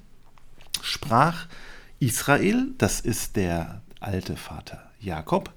sprach 0.85 1.47
Israel, 1.99 2.73
das 2.77 2.99
ist 2.99 3.35
der 3.35 3.81
alte 3.99 4.35
Vater 4.35 4.91
Jakob, 4.99 5.51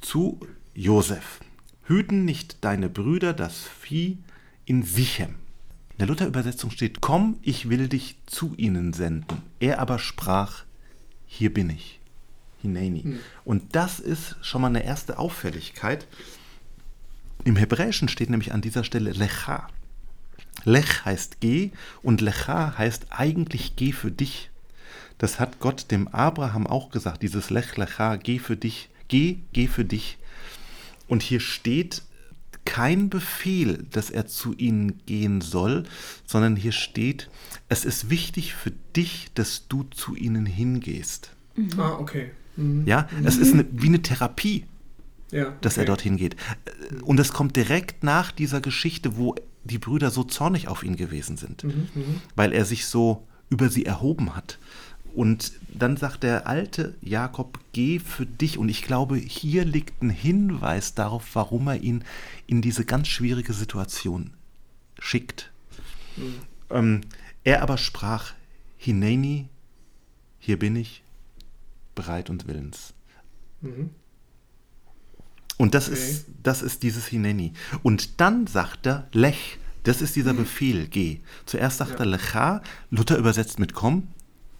zu 0.00 0.40
Josef: 0.74 1.40
Hüten 1.84 2.24
nicht 2.24 2.64
deine 2.64 2.88
Brüder 2.88 3.32
das 3.32 3.62
Vieh 3.62 4.18
in 4.68 4.82
Sichem. 4.82 5.36
In 5.92 5.98
der 5.98 6.06
Luther-Übersetzung 6.08 6.70
steht: 6.70 7.00
Komm, 7.00 7.38
ich 7.42 7.68
will 7.70 7.88
dich 7.88 8.16
zu 8.26 8.54
ihnen 8.56 8.92
senden. 8.92 9.42
Er 9.60 9.80
aber 9.80 9.98
sprach: 9.98 10.64
Hier 11.26 11.52
bin 11.52 11.70
ich. 11.70 11.98
Hineni. 12.60 13.18
Und 13.44 13.74
das 13.74 14.00
ist 14.00 14.36
schon 14.42 14.60
mal 14.62 14.68
eine 14.68 14.84
erste 14.84 15.18
Auffälligkeit. 15.18 16.06
Im 17.44 17.56
Hebräischen 17.56 18.08
steht 18.08 18.30
nämlich 18.30 18.52
an 18.52 18.60
dieser 18.60 18.84
Stelle 18.84 19.12
Lecha. 19.12 19.68
Lech 20.64 21.04
heißt 21.04 21.40
geh 21.40 21.70
und 22.02 22.20
Lecha 22.20 22.76
heißt 22.76 23.06
eigentlich 23.10 23.76
geh 23.76 23.92
für 23.92 24.10
dich. 24.10 24.50
Das 25.18 25.40
hat 25.40 25.60
Gott 25.60 25.90
dem 25.90 26.08
Abraham 26.08 26.66
auch 26.66 26.90
gesagt, 26.90 27.22
dieses 27.22 27.50
Lech 27.50 27.76
Lecha, 27.76 28.16
geh 28.16 28.38
für 28.38 28.56
dich, 28.56 28.88
geh, 29.06 29.38
geh 29.52 29.68
für 29.68 29.84
dich. 29.84 30.18
Und 31.06 31.22
hier 31.22 31.40
steht 31.40 32.02
kein 32.68 33.08
Befehl, 33.08 33.86
dass 33.90 34.10
er 34.10 34.26
zu 34.26 34.52
ihnen 34.52 35.00
gehen 35.06 35.40
soll, 35.40 35.84
sondern 36.26 36.54
hier 36.54 36.72
steht, 36.72 37.30
es 37.70 37.86
ist 37.86 38.10
wichtig 38.10 38.52
für 38.54 38.72
dich, 38.94 39.28
dass 39.34 39.68
du 39.68 39.84
zu 39.84 40.14
ihnen 40.14 40.44
hingehst. 40.44 41.30
Ah, 41.78 41.96
okay. 41.98 42.30
Mhm. 42.56 42.86
Ja, 42.86 43.08
es 43.24 43.38
ist 43.38 43.54
eine, 43.54 43.64
wie 43.72 43.86
eine 43.88 44.02
Therapie 44.02 44.64
Ja, 45.32 45.54
dass 45.62 45.78
er 45.78 45.82
okay. 45.84 45.86
dorthin 45.86 46.16
geht. 46.18 46.36
Und 47.02 47.18
es 47.18 47.32
kommt 47.32 47.56
direkt 47.56 48.04
nach 48.04 48.32
dieser 48.32 48.60
Geschichte, 48.60 49.16
wo 49.16 49.34
die 49.64 49.78
Brüder 49.78 50.10
so 50.10 50.22
zornig 50.24 50.68
auf 50.68 50.82
ihn 50.82 50.96
gewesen 50.96 51.38
sind, 51.38 51.64
Mhm, 51.64 52.20
weil 52.36 52.52
er 52.52 52.66
sich 52.66 52.84
so 52.86 53.26
über 53.48 53.70
sie 53.70 53.86
erhoben 53.86 54.36
hat. 54.36 54.58
Und 55.18 55.50
dann 55.68 55.96
sagt 55.96 56.22
der 56.22 56.46
alte 56.46 56.94
Jakob, 57.02 57.58
geh 57.72 57.98
für 57.98 58.24
dich. 58.24 58.56
Und 58.56 58.68
ich 58.68 58.82
glaube, 58.82 59.16
hier 59.16 59.64
liegt 59.64 60.00
ein 60.00 60.10
Hinweis 60.10 60.94
darauf, 60.94 61.34
warum 61.34 61.66
er 61.66 61.82
ihn 61.82 62.04
in 62.46 62.62
diese 62.62 62.84
ganz 62.84 63.08
schwierige 63.08 63.52
Situation 63.52 64.30
schickt. 65.00 65.50
Ähm, 66.70 67.00
er 67.42 67.62
aber 67.62 67.78
sprach, 67.78 68.34
Hineni, 68.76 69.48
hier 70.38 70.56
bin 70.56 70.76
ich, 70.76 71.02
bereit 71.96 72.30
und 72.30 72.46
willens. 72.46 72.94
Mhm. 73.60 73.90
Und 75.56 75.74
das, 75.74 75.88
Okay. 75.88 75.98
ist, 75.98 76.26
das 76.44 76.62
ist 76.62 76.84
dieses 76.84 77.08
Hineni. 77.08 77.54
Und 77.82 78.20
dann 78.20 78.46
sagt 78.46 78.86
er 78.86 79.08
Lech. 79.12 79.58
Das 79.82 80.00
ist 80.00 80.14
dieser 80.14 80.34
Befehl, 80.34 80.86
geh. 80.86 81.18
Zuerst 81.46 81.78
sagt 81.78 81.92
Ja. 81.92 81.98
er 82.00 82.06
Lecha, 82.06 82.62
Luther 82.90 83.16
übersetzt 83.16 83.58
mit 83.58 83.72
komm, 83.72 84.06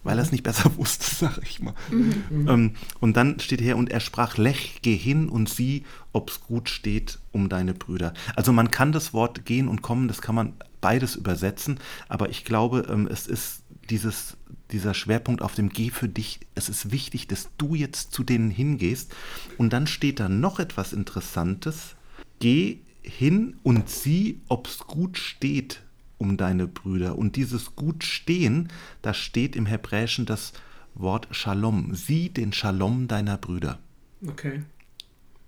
weil 0.03 0.17
er 0.17 0.23
es 0.23 0.31
nicht 0.31 0.43
besser 0.43 0.71
wusste, 0.77 1.13
sag 1.13 1.39
ich 1.43 1.59
mal. 1.59 1.73
Ähm, 1.91 2.75
und 2.99 3.17
dann 3.17 3.39
steht 3.39 3.61
hier, 3.61 3.77
und 3.77 3.91
er 3.91 3.99
sprach 3.99 4.37
Lech, 4.37 4.79
geh 4.81 4.95
hin 4.95 5.29
und 5.29 5.49
sieh, 5.49 5.85
ob's 6.13 6.41
gut 6.41 6.69
steht 6.69 7.19
um 7.31 7.49
deine 7.49 7.73
Brüder. 7.73 8.13
Also 8.35 8.51
man 8.51 8.71
kann 8.71 8.91
das 8.91 9.13
Wort 9.13 9.45
gehen 9.45 9.67
und 9.67 9.81
kommen, 9.81 10.07
das 10.07 10.21
kann 10.21 10.35
man 10.35 10.53
beides 10.81 11.15
übersetzen, 11.15 11.79
aber 12.07 12.29
ich 12.29 12.45
glaube, 12.45 12.87
ähm, 12.89 13.07
es 13.11 13.27
ist 13.27 13.63
dieses, 13.89 14.37
dieser 14.71 14.93
Schwerpunkt 14.93 15.41
auf 15.41 15.55
dem 15.55 15.69
Geh 15.69 15.89
für 15.89 16.07
dich. 16.07 16.39
Es 16.55 16.69
ist 16.69 16.91
wichtig, 16.91 17.27
dass 17.27 17.49
du 17.57 17.75
jetzt 17.75 18.13
zu 18.13 18.23
denen 18.23 18.51
hingehst. 18.51 19.13
Und 19.57 19.73
dann 19.73 19.87
steht 19.87 20.19
da 20.19 20.29
noch 20.29 20.59
etwas 20.59 20.93
Interessantes. 20.93 21.95
Geh 22.39 22.79
hin 23.01 23.57
und 23.63 23.89
sieh, 23.89 24.41
ob's 24.47 24.79
gut 24.79 25.17
steht 25.17 25.81
um 26.19 26.37
deine 26.37 26.67
Brüder. 26.67 27.17
Und 27.17 27.35
dieses 27.35 27.75
gut 27.75 28.03
stehen, 28.03 28.69
da 29.01 29.13
steht 29.15 29.55
im 29.55 29.65
Hebräischen 29.65 30.25
das 30.27 30.53
Wort 30.93 31.27
Shalom. 31.31 31.95
Sieh 31.95 32.29
den 32.29 32.53
Shalom 32.53 33.07
deiner 33.07 33.37
Brüder. 33.37 33.79
Okay. 34.27 34.61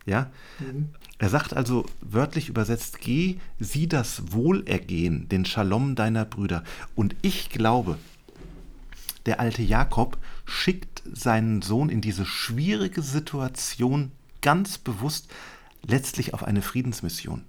Ja? 0.06 0.32
Er 1.20 1.30
sagt 1.30 1.54
also 1.54 1.86
wörtlich 2.02 2.50
übersetzt, 2.50 3.00
geh, 3.02 3.38
sieh 3.60 3.88
das 3.88 4.32
Wohlergehen, 4.34 5.30
den 5.30 5.46
Shalom 5.46 5.94
deiner 5.96 6.26
Brüder. 6.26 6.64
Und 6.96 7.16
ich 7.22 7.50
glaube, 7.50 8.00
der 9.28 9.40
alte 9.40 9.62
Jakob 9.62 10.18
schickt 10.46 11.04
seinen 11.14 11.62
Sohn 11.62 11.90
in 11.90 12.02
diese 12.02 12.26
schwierige 12.26 13.04
Situation 13.04 14.12
ganz 14.42 14.80
bewusst 14.80 15.30
letztlich 15.86 16.34
auf 16.34 16.44
eine 16.44 16.64
Friedensmission. 16.64 17.44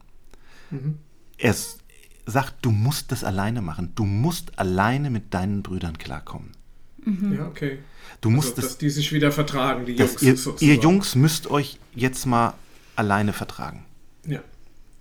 Er 1.38 1.50
s- 1.50 1.78
sagt, 2.26 2.54
du 2.62 2.70
musst 2.70 3.12
das 3.12 3.24
alleine 3.24 3.62
machen. 3.62 3.92
Du 3.94 4.04
musst 4.04 4.58
alleine 4.58 5.10
mit 5.10 5.34
deinen 5.34 5.62
Brüdern 5.62 5.98
klarkommen. 5.98 6.50
Ja, 7.04 7.46
okay. 7.46 7.78
Du 8.20 8.30
musst 8.30 8.50
Also, 8.56 8.60
es 8.62 8.66
dass 8.68 8.78
die 8.78 8.90
sich 8.90 9.12
wieder 9.12 9.32
vertragen, 9.32 9.86
die 9.86 9.92
Jungs. 9.94 10.22
ihr, 10.22 10.36
sozusagen. 10.36 10.64
ihr 10.70 10.76
Jungs 10.80 11.16
müsst 11.16 11.50
euch 11.50 11.78
jetzt 11.94 12.26
mal 12.26 12.54
alleine 12.94 13.32
vertragen. 13.32 13.84
Ja, 14.24 14.40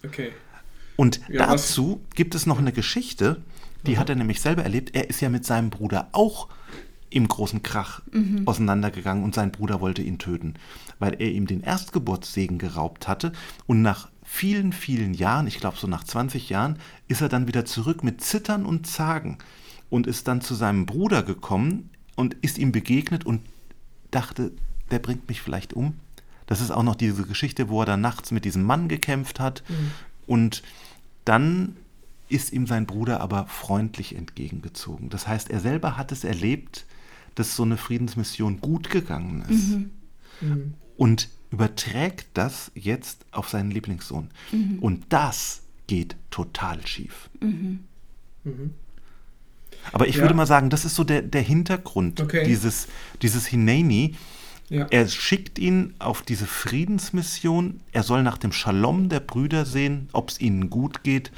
okay. 0.04 0.32
Und 0.96 1.22
Ja, 1.30 1.48
was- 1.50 1.68
dazu 1.68 2.02
gibt 2.16 2.34
es 2.34 2.48
noch 2.48 2.58
eine 2.58 2.72
Geschichte, 2.72 3.42
die 3.86 3.98
hat 4.00 4.10
er 4.10 4.16
nämlich 4.16 4.42
selber 4.42 4.64
erlebt. 4.64 4.96
Er 4.96 5.10
ist 5.10 5.22
ja 5.22 5.30
mit 5.30 5.46
seinem 5.46 5.70
Bruder 5.70 6.10
auch 6.12 6.48
im 7.12 7.28
großen 7.28 7.62
Krach 7.62 8.02
auseinandergegangen 8.46 9.24
und 9.24 9.36
sein 9.36 9.52
Bruder 9.52 9.82
wollte 9.82 10.02
ihn 10.02 10.18
töten, 10.18 10.54
weil 11.00 11.14
er 11.20 11.30
ihm 11.30 11.46
den 11.46 11.62
Erstgeburtssegen 11.62 12.58
geraubt 12.58 13.08
hatte. 13.08 13.32
Und 13.68 13.82
nach 13.82 14.10
vielen, 14.34 14.72
vielen 14.72 15.14
Jahren, 15.14 15.46
ich 15.46 15.58
glaube 15.58 15.76
so 15.78 15.88
nach 15.88 16.06
20 16.06 16.48
Jahren, 16.50 16.80
ist 17.10 17.20
er 17.20 17.28
dann 17.28 17.48
wieder 17.48 17.66
zurück 17.66 18.02
mit 18.02 18.22
Zittern 18.22 18.66
und 18.66 18.88
Zagen 18.88 19.38
und 19.90 20.08
ist 20.08 20.30
dann 20.30 20.40
zu 20.40 20.56
seinem 20.56 20.86
Bruder 20.86 21.22
gekommen 21.22 21.90
und 22.16 22.36
ist 22.36 22.58
ihm 22.58 22.72
begegnet 22.72 23.26
und 23.26 23.42
dachte, 24.10 24.54
der 24.90 25.00
bringt 25.00 25.28
mich 25.28 25.42
vielleicht 25.42 25.74
um. 25.74 25.96
Das 26.48 26.62
ist 26.62 26.72
auch 26.72 26.82
noch 26.82 26.96
diese 26.96 27.24
Geschichte, 27.24 27.68
wo 27.68 27.82
er 27.82 27.86
dann 27.86 28.00
nachts 28.00 28.32
mit 28.32 28.46
diesem 28.46 28.64
Mann 28.64 28.88
gekämpft 28.88 29.42
hat. 29.42 29.64
Und 30.28 30.64
dann 31.26 31.76
ist 32.30 32.54
ihm 32.54 32.68
sein 32.68 32.86
Bruder 32.86 33.20
aber 33.20 33.48
freundlich 33.48 34.16
entgegengezogen. 34.16 35.10
Das 35.10 35.28
heißt, 35.28 35.50
er 35.50 35.60
selber 35.60 35.98
hat 35.98 36.14
es 36.14 36.24
erlebt, 36.24 36.86
dass 37.36 37.58
so 37.58 37.64
eine 37.64 37.76
Friedensmission 37.76 38.62
gut 38.62 38.90
gegangen 38.90 39.44
ist. 39.50 39.74
Und 40.96 41.28
überträgt 41.52 42.28
das 42.34 42.72
jetzt 42.76 43.26
auf 43.32 43.50
seinen 43.50 43.72
Lieblingssohn. 43.72 44.30
Und 44.80 45.04
das 45.10 45.62
geht 45.88 46.16
total 46.32 46.86
schief. 46.88 47.30
Aber 49.92 50.08
ich 50.08 50.16
Ja. 50.16 50.22
würde 50.22 50.34
mal 50.34 50.46
sagen, 50.48 50.70
das 50.70 50.86
ist 50.86 50.96
so 50.96 51.04
der, 51.04 51.22
der 51.22 51.42
Hintergrund 51.42 52.22
Okay. 52.22 52.46
dieses, 52.46 52.88
dieses 53.22 53.46
Hineni. 53.48 54.16
Ja. 54.70 54.88
Er 54.90 55.08
schickt 55.08 55.60
ihn 55.60 55.94
auf 56.00 56.22
diese 56.22 56.48
Friedensmission. 56.48 57.82
Er 57.92 58.04
soll 58.04 58.24
nach 58.24 58.38
dem 58.38 58.54
Shalom 58.54 59.10
der 59.10 59.20
Brüder 59.20 59.66
sehen, 59.66 60.08
ob 60.14 60.30
es 60.30 60.40
ihnen 60.40 60.70
gut 60.70 61.04
geht. 61.04 61.32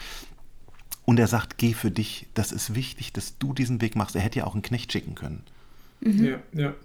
Und 1.05 1.19
er 1.19 1.27
sagt, 1.27 1.57
geh 1.57 1.73
für 1.73 1.89
dich. 1.89 2.27
Das 2.35 2.51
ist 2.51 2.75
wichtig, 2.75 3.11
dass 3.11 3.37
du 3.39 3.53
diesen 3.53 3.81
Weg 3.81 3.95
machst. 3.95 4.15
Er 4.15 4.21
hätte 4.21 4.39
ja 4.39 4.45
auch 4.45 4.53
einen 4.53 4.61
Knecht 4.61 4.91
schicken 4.91 5.15
können. 5.15 5.41
Ja, 6.01 6.37
ja. 6.53 6.75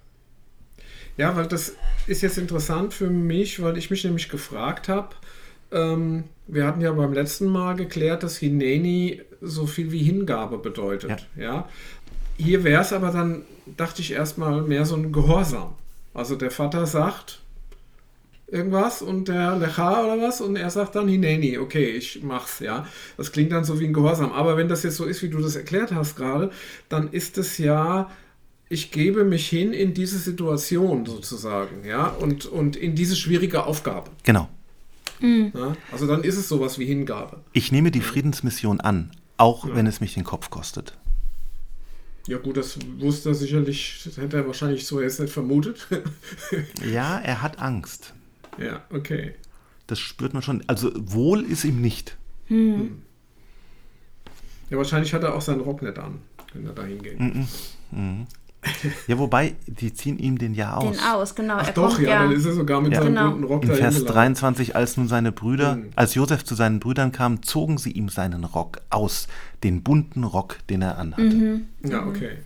Ja, 1.18 1.36
weil 1.36 1.46
das 1.46 1.74
ist 2.06 2.22
jetzt 2.22 2.38
interessant 2.38 2.94
für 2.94 3.10
mich, 3.10 3.60
weil 3.60 3.76
ich 3.76 3.90
mich 3.90 4.04
nämlich 4.04 4.28
gefragt 4.28 4.88
habe, 4.88 5.10
ähm, 5.72 6.24
wir 6.46 6.66
hatten 6.66 6.80
ja 6.80 6.92
beim 6.92 7.12
letzten 7.12 7.48
Mal 7.48 7.74
geklärt, 7.74 8.22
dass 8.22 8.38
Hineni 8.38 9.20
so 9.40 9.66
viel 9.66 9.92
wie 9.92 9.98
Hingabe 9.98 10.58
bedeutet. 10.58 11.26
Ja. 11.36 11.42
ja? 11.42 11.68
Hier 12.36 12.64
wäre 12.64 12.82
es 12.82 12.92
aber 12.92 13.10
dann, 13.10 13.42
dachte 13.76 14.00
ich 14.00 14.12
erstmal, 14.12 14.62
mehr 14.62 14.86
so 14.86 14.96
ein 14.96 15.12
Gehorsam. 15.12 15.74
Also 16.14 16.36
der 16.36 16.50
Vater 16.50 16.86
sagt 16.86 17.40
irgendwas 18.46 19.02
und 19.02 19.28
der 19.28 19.56
Lecha 19.56 20.04
oder 20.04 20.22
was 20.22 20.40
und 20.40 20.56
er 20.56 20.70
sagt 20.70 20.94
dann 20.94 21.08
Hineni, 21.08 21.58
okay, 21.58 21.90
ich 21.90 22.22
mach's, 22.22 22.60
ja. 22.60 22.86
Das 23.16 23.32
klingt 23.32 23.52
dann 23.52 23.64
so 23.64 23.78
wie 23.78 23.86
ein 23.86 23.92
Gehorsam. 23.92 24.32
Aber 24.32 24.56
wenn 24.56 24.68
das 24.68 24.84
jetzt 24.84 24.96
so 24.96 25.04
ist, 25.04 25.22
wie 25.22 25.28
du 25.28 25.40
das 25.40 25.56
erklärt 25.56 25.92
hast 25.92 26.16
gerade, 26.16 26.50
dann 26.88 27.10
ist 27.10 27.36
es 27.38 27.58
ja 27.58 28.10
ich 28.68 28.90
gebe 28.90 29.24
mich 29.24 29.48
hin 29.48 29.72
in 29.72 29.94
diese 29.94 30.18
Situation 30.18 31.06
sozusagen, 31.06 31.84
ja, 31.84 32.08
und, 32.08 32.46
und 32.46 32.76
in 32.76 32.94
diese 32.94 33.16
schwierige 33.16 33.64
Aufgabe. 33.64 34.10
Genau. 34.24 34.48
Mhm. 35.20 35.52
Ja, 35.54 35.76
also 35.90 36.06
dann 36.06 36.22
ist 36.22 36.36
es 36.36 36.48
sowas 36.48 36.78
wie 36.78 36.84
Hingabe. 36.84 37.42
Ich 37.52 37.72
nehme 37.72 37.90
die 37.90 38.00
Friedensmission 38.00 38.80
an, 38.80 39.10
auch 39.36 39.66
ja. 39.66 39.74
wenn 39.74 39.86
es 39.86 40.00
mich 40.00 40.14
den 40.14 40.24
Kopf 40.24 40.50
kostet. 40.50 40.96
Ja 42.26 42.36
gut, 42.36 42.58
das 42.58 42.78
wusste 42.98 43.30
er 43.30 43.34
sicherlich, 43.34 44.02
das 44.04 44.18
hätte 44.18 44.36
er 44.36 44.46
wahrscheinlich 44.46 44.86
so 44.86 45.00
jetzt 45.00 45.18
nicht 45.18 45.32
vermutet. 45.32 45.88
ja, 46.92 47.18
er 47.18 47.40
hat 47.40 47.58
Angst. 47.58 48.12
Ja, 48.58 48.84
okay. 48.90 49.34
Das 49.86 49.98
spürt 49.98 50.34
man 50.34 50.42
schon. 50.42 50.62
Also 50.66 50.92
wohl 50.94 51.42
ist 51.42 51.64
ihm 51.64 51.80
nicht. 51.80 52.18
Hm. 52.48 53.02
Ja, 54.68 54.76
wahrscheinlich 54.76 55.14
hat 55.14 55.22
er 55.22 55.34
auch 55.34 55.40
seinen 55.40 55.62
Rock 55.62 55.80
nicht 55.80 55.98
an, 55.98 56.20
wenn 56.52 56.66
er 56.66 56.74
da 56.74 56.84
hingeht. 56.84 57.18
Mhm. 57.18 57.48
Mhm. 57.90 58.26
Ja, 59.06 59.18
wobei, 59.18 59.54
die 59.66 59.92
ziehen 59.92 60.18
ihm 60.18 60.38
den 60.38 60.54
ja 60.54 60.76
aus. 60.76 60.96
Den 60.96 61.00
aus, 61.00 61.34
genau. 61.34 61.56
Ach 61.58 61.66
er 61.66 61.72
doch, 61.72 61.94
kommt, 61.94 62.00
ja, 62.00 62.10
ja, 62.10 62.22
dann 62.24 62.32
ist 62.32 62.44
er 62.44 62.52
sogar 62.52 62.80
mit 62.80 62.92
ja. 62.92 63.02
seinem 63.02 63.14
genau. 63.14 63.30
bunten 63.30 63.44
Rock 63.44 63.64
In 63.64 63.74
Vers 63.74 64.04
23, 64.04 64.76
als 64.76 64.96
nun 64.96 65.08
seine 65.08 65.32
Brüder, 65.32 65.76
mhm. 65.76 65.90
als 65.96 66.14
Josef 66.14 66.44
zu 66.44 66.54
seinen 66.54 66.80
Brüdern 66.80 67.12
kam, 67.12 67.42
zogen 67.42 67.78
sie 67.78 67.90
ihm 67.92 68.08
seinen 68.08 68.44
Rock 68.44 68.80
aus, 68.90 69.28
den 69.62 69.82
bunten 69.82 70.24
Rock, 70.24 70.58
den 70.68 70.82
er 70.82 70.98
anhatte. 70.98 71.22
Mhm. 71.22 71.68
Ja, 71.84 72.06
okay. 72.06 72.38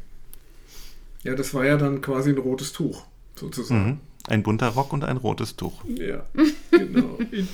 Ja, 1.22 1.34
das 1.34 1.54
war 1.54 1.64
ja 1.64 1.76
dann 1.76 2.00
quasi 2.00 2.30
ein 2.30 2.38
rotes 2.38 2.72
Tuch, 2.72 3.04
sozusagen. 3.36 3.86
Mhm. 3.86 3.98
Ein 4.28 4.42
bunter 4.42 4.68
Rock 4.68 4.92
und 4.92 5.04
ein 5.04 5.16
rotes 5.16 5.56
Tuch. 5.56 5.82
Ja, 5.84 6.24
genau. 6.70 7.18
In, 7.30 7.48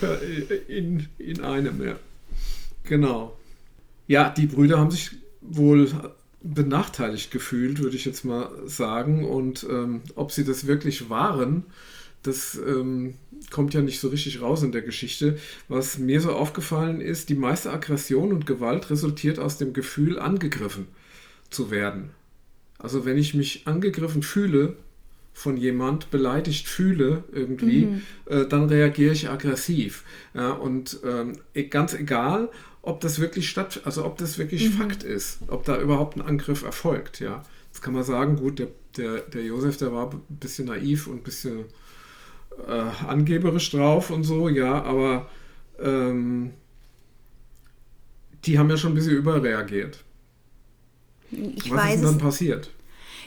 in, 0.68 1.08
in 1.18 1.44
einem, 1.44 1.84
ja. 1.84 1.96
Genau. 2.84 3.36
Ja, 4.06 4.30
die 4.30 4.46
Brüder 4.46 4.78
haben 4.78 4.90
sich 4.90 5.10
wohl 5.40 5.88
benachteiligt 6.42 7.30
gefühlt, 7.30 7.80
würde 7.80 7.96
ich 7.96 8.04
jetzt 8.04 8.24
mal 8.24 8.50
sagen. 8.66 9.24
Und 9.24 9.66
ähm, 9.68 10.02
ob 10.14 10.32
sie 10.32 10.44
das 10.44 10.66
wirklich 10.66 11.10
waren, 11.10 11.64
das 12.22 12.58
ähm, 12.66 13.14
kommt 13.50 13.74
ja 13.74 13.80
nicht 13.80 14.00
so 14.00 14.08
richtig 14.08 14.40
raus 14.40 14.62
in 14.62 14.72
der 14.72 14.82
Geschichte. 14.82 15.38
Was 15.68 15.98
mir 15.98 16.20
so 16.20 16.32
aufgefallen 16.32 17.00
ist, 17.00 17.28
die 17.28 17.34
meiste 17.34 17.72
Aggression 17.72 18.32
und 18.32 18.46
Gewalt 18.46 18.90
resultiert 18.90 19.38
aus 19.38 19.58
dem 19.58 19.72
Gefühl, 19.72 20.18
angegriffen 20.18 20.86
zu 21.50 21.70
werden. 21.70 22.10
Also 22.78 23.04
wenn 23.04 23.18
ich 23.18 23.34
mich 23.34 23.66
angegriffen 23.66 24.22
fühle 24.22 24.76
von 25.32 25.56
jemand, 25.56 26.10
beleidigt 26.10 26.66
fühle 26.66 27.24
irgendwie, 27.32 27.86
mhm. 27.86 28.02
äh, 28.26 28.46
dann 28.46 28.64
reagiere 28.64 29.12
ich 29.12 29.30
aggressiv. 29.30 30.04
Ja, 30.34 30.50
und 30.50 30.98
ähm, 31.04 31.34
e-, 31.54 31.64
ganz 31.64 31.94
egal, 31.94 32.48
ob 32.88 33.00
das 33.00 33.20
wirklich 33.20 33.50
statt, 33.50 33.82
also 33.84 34.04
ob 34.04 34.16
das 34.16 34.38
wirklich 34.38 34.70
mhm. 34.70 34.72
Fakt 34.72 35.02
ist, 35.02 35.40
ob 35.48 35.64
da 35.64 35.78
überhaupt 35.78 36.16
ein 36.16 36.22
Angriff 36.22 36.62
erfolgt, 36.62 37.20
ja. 37.20 37.42
Jetzt 37.66 37.82
kann 37.82 37.92
man 37.92 38.02
sagen, 38.02 38.36
gut, 38.36 38.58
der, 38.58 38.68
der, 38.96 39.18
der 39.20 39.44
Josef, 39.44 39.76
der 39.76 39.92
war 39.92 40.10
ein 40.10 40.22
bisschen 40.28 40.66
naiv 40.66 41.06
und 41.06 41.16
ein 41.16 41.22
bisschen 41.22 41.66
äh, 42.66 43.06
angeberisch 43.06 43.70
drauf 43.70 44.10
und 44.10 44.24
so, 44.24 44.48
ja, 44.48 44.82
aber 44.82 45.28
ähm, 45.78 46.52
die 48.44 48.58
haben 48.58 48.70
ja 48.70 48.78
schon 48.78 48.92
ein 48.92 48.94
bisschen 48.94 49.16
überreagiert. 49.16 50.02
Ich 51.30 51.70
Was 51.70 51.78
weiß 51.78 51.94
ist 51.96 52.00
denn 52.00 52.12
dann 52.12 52.18
passiert? 52.18 52.70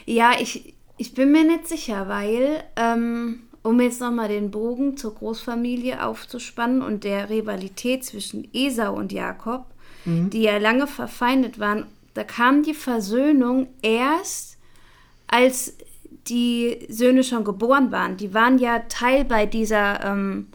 Ja, 0.06 0.32
ich, 0.40 0.74
ich 0.96 1.14
bin 1.14 1.30
mir 1.30 1.44
nicht 1.44 1.68
sicher, 1.68 2.08
weil 2.08 2.64
ähm, 2.74 3.44
um 3.62 3.80
jetzt 3.80 4.00
nochmal 4.00 4.28
den 4.28 4.50
Bogen 4.50 4.96
zur 4.96 5.14
Großfamilie 5.14 6.04
aufzuspannen 6.04 6.82
und 6.82 7.04
der 7.04 7.30
Rivalität 7.30 8.04
zwischen 8.04 8.48
Esau 8.52 8.94
und 8.94 9.12
Jakob, 9.12 9.66
mhm. 10.04 10.30
die 10.30 10.42
ja 10.42 10.58
lange 10.58 10.86
verfeindet 10.86 11.58
waren, 11.58 11.86
da 12.14 12.24
kam 12.24 12.62
die 12.62 12.74
Versöhnung 12.74 13.68
erst, 13.80 14.58
als 15.28 15.74
die 16.28 16.86
Söhne 16.88 17.24
schon 17.24 17.44
geboren 17.44 17.90
waren. 17.90 18.16
Die 18.16 18.34
waren 18.34 18.58
ja 18.58 18.80
Teil 18.88 19.24
bei 19.24 19.46
dieser, 19.46 20.04
ähm, 20.04 20.48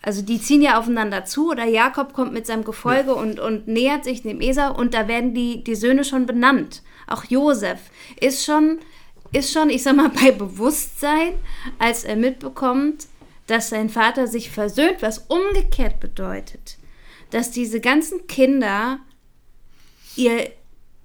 also 0.00 0.22
die 0.22 0.40
ziehen 0.40 0.62
ja 0.62 0.78
aufeinander 0.78 1.24
zu 1.24 1.50
oder 1.50 1.64
Jakob 1.64 2.12
kommt 2.12 2.32
mit 2.32 2.46
seinem 2.46 2.64
Gefolge 2.64 3.10
ja. 3.10 3.14
und, 3.14 3.40
und 3.40 3.66
nähert 3.66 4.04
sich 4.04 4.22
dem 4.22 4.40
Esau 4.40 4.74
und 4.74 4.94
da 4.94 5.08
werden 5.08 5.34
die, 5.34 5.64
die 5.64 5.74
Söhne 5.74 6.04
schon 6.04 6.26
benannt. 6.26 6.82
Auch 7.06 7.24
Josef 7.24 7.80
ist 8.20 8.44
schon 8.44 8.78
ist 9.32 9.52
schon, 9.52 9.70
ich 9.70 9.82
sag 9.82 9.96
mal, 9.96 10.08
bei 10.22 10.32
Bewusstsein, 10.32 11.34
als 11.78 12.04
er 12.04 12.16
mitbekommt, 12.16 13.06
dass 13.46 13.70
sein 13.70 13.88
Vater 13.88 14.26
sich 14.26 14.50
versöhnt, 14.50 15.02
was 15.02 15.26
umgekehrt 15.28 15.98
bedeutet, 16.00 16.78
dass 17.30 17.50
diese 17.50 17.80
ganzen 17.80 18.26
Kinder 18.26 19.00
ihr, 20.16 20.50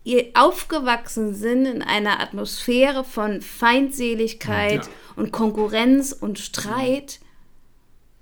ihr 0.04 0.30
aufgewachsen 0.36 1.34
sind 1.34 1.66
in 1.66 1.82
einer 1.82 2.20
Atmosphäre 2.20 3.04
von 3.04 3.42
Feindseligkeit 3.42 4.86
ja. 4.86 4.92
und 5.16 5.32
Konkurrenz 5.32 6.12
und 6.12 6.38
Streit. 6.38 7.20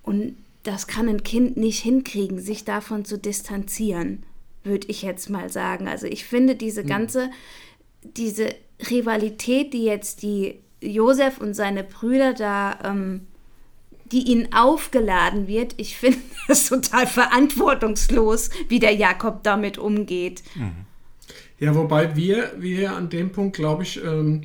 Und 0.03 0.37
das 0.63 0.87
kann 0.87 1.09
ein 1.09 1.23
Kind 1.23 1.57
nicht 1.57 1.79
hinkriegen, 1.79 2.39
sich 2.39 2.63
davon 2.63 3.03
zu 3.03 3.17
distanzieren, 3.17 4.23
würde 4.63 4.87
ich 4.87 5.01
jetzt 5.01 5.29
mal 5.29 5.49
sagen. 5.49 5.89
Also 5.89 6.07
ich 6.07 6.23
finde 6.23 6.55
diese 6.55 6.85
ganze, 6.85 7.29
diese 8.03 8.55
Rivalität, 8.89 9.74
die 9.74 9.84
jetzt 9.84 10.24
die 10.24 10.60
Josef 10.82 11.39
und 11.39 11.54
seine 11.54 11.84
Brüder 11.84 12.34
da, 12.34 12.80
ähm, 12.84 13.28
die 14.12 14.32
ihnen 14.32 14.54
aufgeladen 14.54 15.48
wird, 15.48 15.76
ich 15.78 15.98
finde 15.98 16.19
es 16.48 16.67
total 16.69 17.08
verantwortungslos, 17.08 18.50
wie 18.69 18.80
der 18.80 18.93
Jakob 18.93 19.43
damit 19.43 19.78
umgeht. 19.78 20.43
Mhm. 20.56 20.86
Ja, 21.60 21.76
wobei 21.76 22.15
wir, 22.15 22.52
wir 22.58 22.93
an 22.93 23.10
dem 23.10 23.32
Punkt, 23.32 23.56
glaube 23.56 23.84
ich, 23.84 24.04
ähm, 24.04 24.43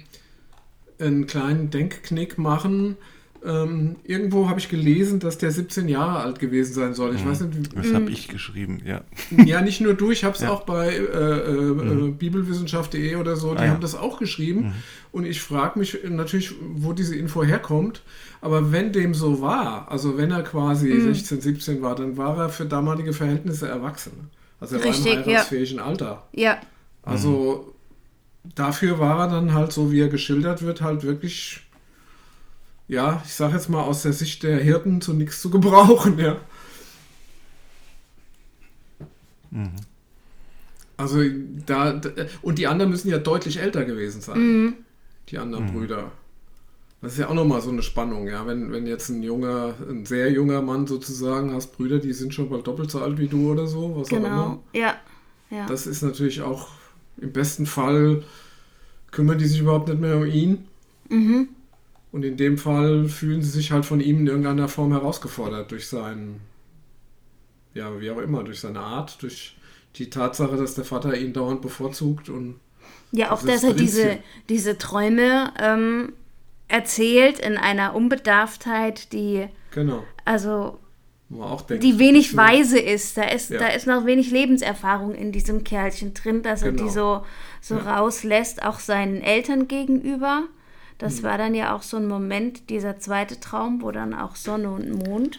einen 1.00 1.26
kleinen 1.26 1.70
Denkknick 1.70 2.38
machen, 2.38 2.96
ähm, 3.44 3.96
irgendwo 4.04 4.48
habe 4.48 4.58
ich 4.58 4.68
gelesen, 4.68 5.20
dass 5.20 5.38
der 5.38 5.50
17 5.50 5.88
Jahre 5.88 6.20
alt 6.20 6.38
gewesen 6.38 6.74
sein 6.74 6.94
soll. 6.94 7.14
Ich 7.14 7.24
mhm. 7.24 7.30
weiß 7.30 7.40
nicht, 7.42 7.76
das 7.76 7.92
habe 7.92 8.10
ich 8.10 8.28
geschrieben, 8.28 8.80
ja. 8.84 9.02
Ja, 9.44 9.60
nicht 9.60 9.80
nur 9.80 9.94
du, 9.94 10.10
ich 10.10 10.24
habe 10.24 10.34
es 10.34 10.42
ja. 10.42 10.50
auch 10.50 10.62
bei 10.62 10.88
äh, 10.88 11.00
äh, 11.00 11.52
mhm. 11.52 12.16
bibelwissenschaft.de 12.16 13.16
oder 13.16 13.36
so, 13.36 13.54
die 13.54 13.60
ah, 13.60 13.66
ja. 13.66 13.70
haben 13.70 13.80
das 13.80 13.94
auch 13.94 14.18
geschrieben. 14.18 14.60
Mhm. 14.60 14.72
Und 15.12 15.24
ich 15.24 15.40
frage 15.40 15.78
mich 15.78 15.98
natürlich, 16.08 16.54
wo 16.60 16.92
diese 16.92 17.16
Info 17.16 17.42
herkommt. 17.42 18.02
Aber 18.40 18.72
wenn 18.72 18.92
dem 18.92 19.14
so 19.14 19.40
war, 19.40 19.90
also 19.90 20.16
wenn 20.16 20.30
er 20.30 20.42
quasi 20.42 21.00
16, 21.00 21.38
mhm. 21.38 21.42
17 21.42 21.82
war, 21.82 21.94
dann 21.94 22.16
war 22.16 22.38
er 22.38 22.48
für 22.48 22.66
damalige 22.66 23.12
Verhältnisse 23.12 23.68
erwachsen. 23.68 24.30
Also 24.60 24.76
er 24.76 24.84
Richtig, 24.84 25.06
war 25.06 25.12
im 25.12 25.26
heiratsfähigen 25.26 25.76
ja. 25.78 25.84
Alter. 25.84 26.28
Ja. 26.32 26.60
Also 27.02 27.74
dafür 28.54 28.98
war 28.98 29.20
er 29.20 29.28
dann 29.28 29.54
halt 29.54 29.72
so, 29.72 29.92
wie 29.92 30.00
er 30.00 30.08
geschildert 30.08 30.62
wird, 30.62 30.80
halt 30.80 31.04
wirklich 31.04 31.62
ja, 32.88 33.22
ich 33.24 33.34
sage 33.34 33.54
jetzt 33.54 33.68
mal 33.68 33.82
aus 33.82 34.02
der 34.02 34.12
Sicht 34.12 34.42
der 34.42 34.58
Hirten 34.58 35.00
zu 35.00 35.12
nichts 35.12 35.40
zu 35.40 35.50
gebrauchen, 35.50 36.18
ja. 36.18 36.38
Mhm. 39.50 39.70
Also 40.96 41.22
da, 41.64 42.00
und 42.42 42.58
die 42.58 42.66
anderen 42.66 42.90
müssen 42.90 43.08
ja 43.08 43.18
deutlich 43.18 43.60
älter 43.60 43.84
gewesen 43.84 44.20
sein, 44.20 44.38
mhm. 44.38 44.74
die 45.28 45.38
anderen 45.38 45.66
mhm. 45.66 45.72
Brüder. 45.72 46.10
Das 47.00 47.12
ist 47.12 47.18
ja 47.18 47.28
auch 47.28 47.34
nochmal 47.34 47.60
so 47.60 47.70
eine 47.70 47.82
Spannung, 47.82 48.26
ja. 48.26 48.44
Wenn, 48.46 48.72
wenn 48.72 48.86
jetzt 48.86 49.08
ein 49.08 49.22
junger, 49.22 49.74
ein 49.88 50.04
sehr 50.04 50.32
junger 50.32 50.60
Mann 50.62 50.88
sozusagen 50.88 51.52
hast, 51.52 51.76
Brüder, 51.76 52.00
die 52.00 52.12
sind 52.12 52.34
schon 52.34 52.50
bald 52.50 52.66
doppelt 52.66 52.90
so 52.90 53.00
alt 53.00 53.18
wie 53.18 53.28
du 53.28 53.52
oder 53.52 53.68
so, 53.68 53.96
was 53.96 54.08
genau. 54.08 54.26
auch 54.26 54.32
immer. 54.32 54.58
Ja. 54.72 54.96
ja. 55.50 55.66
Das 55.66 55.86
ist 55.86 56.02
natürlich 56.02 56.42
auch 56.42 56.68
im 57.18 57.32
besten 57.32 57.66
Fall 57.66 58.24
kümmern 59.10 59.38
die 59.38 59.46
sich 59.46 59.60
überhaupt 59.60 59.88
nicht 59.88 60.00
mehr 60.00 60.16
um 60.16 60.26
ihn. 60.26 60.66
Mhm. 61.08 61.48
Und 62.10 62.24
in 62.24 62.36
dem 62.36 62.56
Fall 62.56 63.06
fühlen 63.08 63.42
sie 63.42 63.50
sich 63.50 63.70
halt 63.70 63.84
von 63.84 64.00
ihm 64.00 64.20
in 64.20 64.26
irgendeiner 64.26 64.68
Form 64.68 64.92
herausgefordert 64.92 65.70
durch 65.70 65.88
seinen, 65.88 66.40
ja, 67.74 68.00
wie 68.00 68.10
auch 68.10 68.18
immer, 68.18 68.44
durch 68.44 68.60
seine 68.60 68.80
Art, 68.80 69.22
durch 69.22 69.56
die 69.96 70.08
Tatsache, 70.08 70.56
dass 70.56 70.74
der 70.74 70.84
Vater 70.84 71.16
ihn 71.16 71.32
dauernd 71.32 71.60
bevorzugt 71.60 72.28
und. 72.28 72.60
Ja, 73.12 73.32
auch 73.32 73.42
dass 73.42 73.62
er 73.62 73.72
diese, 73.72 74.18
diese 74.48 74.78
Träume 74.78 75.52
ähm, 75.60 76.12
erzählt 76.68 77.38
in 77.38 77.56
einer 77.56 77.94
Unbedarftheit, 77.94 79.12
die. 79.12 79.46
Genau. 79.72 80.04
Also. 80.24 80.78
Denkt, 81.68 81.84
die 81.84 81.98
wenig 81.98 82.38
weise 82.38 82.78
ist. 82.78 83.18
Da 83.18 83.24
ist, 83.24 83.50
ja. 83.50 83.58
da 83.58 83.68
ist 83.68 83.86
noch 83.86 84.06
wenig 84.06 84.30
Lebenserfahrung 84.30 85.14
in 85.14 85.30
diesem 85.30 85.62
Kerlchen 85.62 86.14
drin, 86.14 86.42
dass 86.42 86.62
genau. 86.62 86.70
er 86.70 86.72
die 86.72 86.94
genau. 86.94 87.20
so, 87.20 87.26
so 87.60 87.74
ja. 87.74 87.96
rauslässt, 87.96 88.62
auch 88.62 88.78
seinen 88.78 89.20
Eltern 89.20 89.68
gegenüber 89.68 90.44
Das 90.98 91.22
war 91.22 91.38
dann 91.38 91.54
ja 91.54 91.74
auch 91.74 91.82
so 91.82 91.96
ein 91.96 92.08
Moment, 92.08 92.70
dieser 92.70 92.98
zweite 92.98 93.38
Traum, 93.38 93.82
wo 93.82 93.92
dann 93.92 94.14
auch 94.14 94.34
Sonne 94.34 94.70
und 94.70 95.06
Mond 95.06 95.38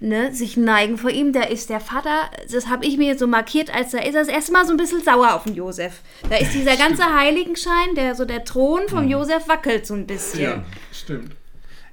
ne, 0.00 0.34
sich 0.34 0.56
neigen 0.56 0.98
vor 0.98 1.10
ihm. 1.10 1.32
Da 1.32 1.42
ist 1.42 1.70
der 1.70 1.80
Vater, 1.80 2.30
das 2.50 2.68
habe 2.68 2.84
ich 2.84 2.98
mir 2.98 3.16
so 3.16 3.26
markiert, 3.26 3.74
als 3.74 3.92
da 3.92 3.98
ist 3.98 4.14
er 4.14 4.24
das 4.24 4.28
erste 4.28 4.52
Mal 4.52 4.66
so 4.66 4.72
ein 4.72 4.76
bisschen 4.76 5.02
sauer 5.02 5.34
auf 5.34 5.44
den 5.44 5.54
Josef. 5.54 6.00
Da 6.28 6.36
ist 6.36 6.52
dieser 6.52 6.76
ganze 6.78 7.04
Heiligenschein, 7.14 7.94
der 7.94 8.14
so 8.14 8.24
der 8.24 8.44
Thron 8.44 8.88
vom 8.88 9.08
Josef 9.08 9.48
wackelt 9.48 9.86
so 9.86 9.94
ein 9.94 10.06
bisschen. 10.06 10.42
Ja, 10.42 10.64
stimmt. 10.92 11.34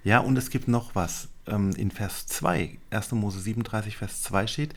Ja, 0.03 0.19
und 0.19 0.37
es 0.37 0.49
gibt 0.49 0.67
noch 0.67 0.95
was. 0.95 1.29
Ähm, 1.47 1.71
in 1.77 1.91
Vers 1.91 2.27
2, 2.27 2.77
1. 2.89 3.11
Mose 3.13 3.39
37, 3.39 3.97
Vers 3.97 4.23
2 4.23 4.47
steht, 4.47 4.73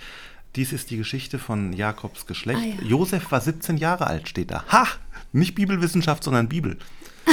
dies 0.57 0.73
ist 0.73 0.91
die 0.91 0.99
Geschichte 0.99 1.39
von 1.39 1.73
Jakobs 1.73 2.27
Geschlecht. 2.27 2.61
Ah, 2.63 2.83
ja. 2.83 2.89
Josef 2.89 3.31
war 3.33 3.41
17 3.41 3.79
Jahre 3.79 4.07
alt, 4.07 4.29
steht 4.29 4.51
da. 4.51 4.65
Ha! 4.69 4.87
Nicht 5.33 5.55
Bibelwissenschaft, 5.55 6.23
sondern 6.23 6.49
Bibel. 6.49 6.77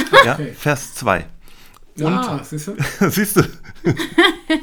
Ja, 0.24 0.34
Okay. 0.34 0.52
Vers 0.56 0.94
2. 0.94 1.26
Und 1.98 2.06
ah, 2.06 2.42
siehst 2.44 2.68
du? 2.68 2.76
siehst 3.10 3.36
du, 3.36 3.42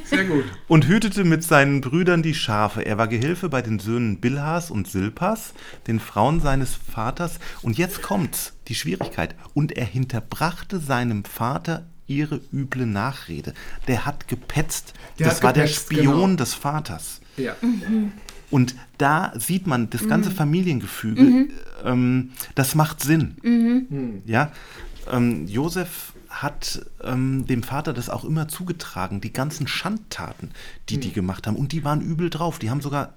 Sehr 0.06 0.26
gut. 0.26 0.46
und 0.68 0.88
hütete 0.88 1.24
mit 1.24 1.44
seinen 1.44 1.82
Brüdern 1.82 2.24
die 2.24 2.34
Schafe. 2.34 2.86
Er 2.86 2.98
war 2.98 3.08
Gehilfe 3.08 3.50
bei 3.50 3.62
den 3.62 3.80
Söhnen 3.80 4.20
Bilhas 4.20 4.72
und 4.72 4.88
Silpas, 4.88 5.54
den 5.88 6.00
Frauen 6.00 6.40
seines 6.40 6.76
Vaters. 6.76 7.40
Und 7.62 7.78
jetzt 7.78 8.02
kommt's, 8.02 8.54
die 8.68 8.76
Schwierigkeit. 8.76 9.36
Und 9.54 9.72
er 9.74 9.86
hinterbrachte 9.86 10.80
seinem 10.80 11.26
Vater 11.26 11.86
ihre 12.08 12.40
üble 12.54 12.86
Nachrede. 12.86 13.54
Der 13.88 14.06
hat 14.06 14.28
gepetzt. 14.28 14.94
Der 15.20 15.28
das 15.28 15.38
hat 15.38 15.44
war 15.44 15.54
der 15.54 15.66
gepetzt, 15.66 15.92
Spion 15.92 16.14
genau. 16.32 16.36
des 16.38 16.54
Vaters. 16.54 17.22
Ja. 17.36 17.56
Und 18.50 18.76
da 18.98 19.34
sieht 19.38 19.68
man 19.68 19.90
das 19.90 20.08
ganze 20.08 20.32
Familiengefüge, 20.32 21.50
ähm, 21.84 22.32
das 22.56 22.76
macht 22.76 23.02
Sinn. 23.02 24.22
Ja, 24.26 24.52
ähm, 25.12 25.48
Josef 25.48 26.14
hat 26.30 26.86
ähm, 27.04 27.46
dem 27.48 27.64
Vater 27.64 27.94
das 27.94 28.10
auch 28.10 28.24
immer 28.24 28.48
zugetragen, 28.48 29.22
die 29.22 29.34
ganzen 29.34 29.68
Schandtaten, 29.68 30.52
die 30.90 31.00
die 31.00 31.14
gemacht 31.14 31.48
haben. 31.48 31.56
Und 31.56 31.72
die 31.72 31.84
waren 31.84 32.02
übel 32.02 32.30
drauf. 32.30 32.60
Die 32.60 32.70
haben 32.70 32.82
sogar, 32.82 33.14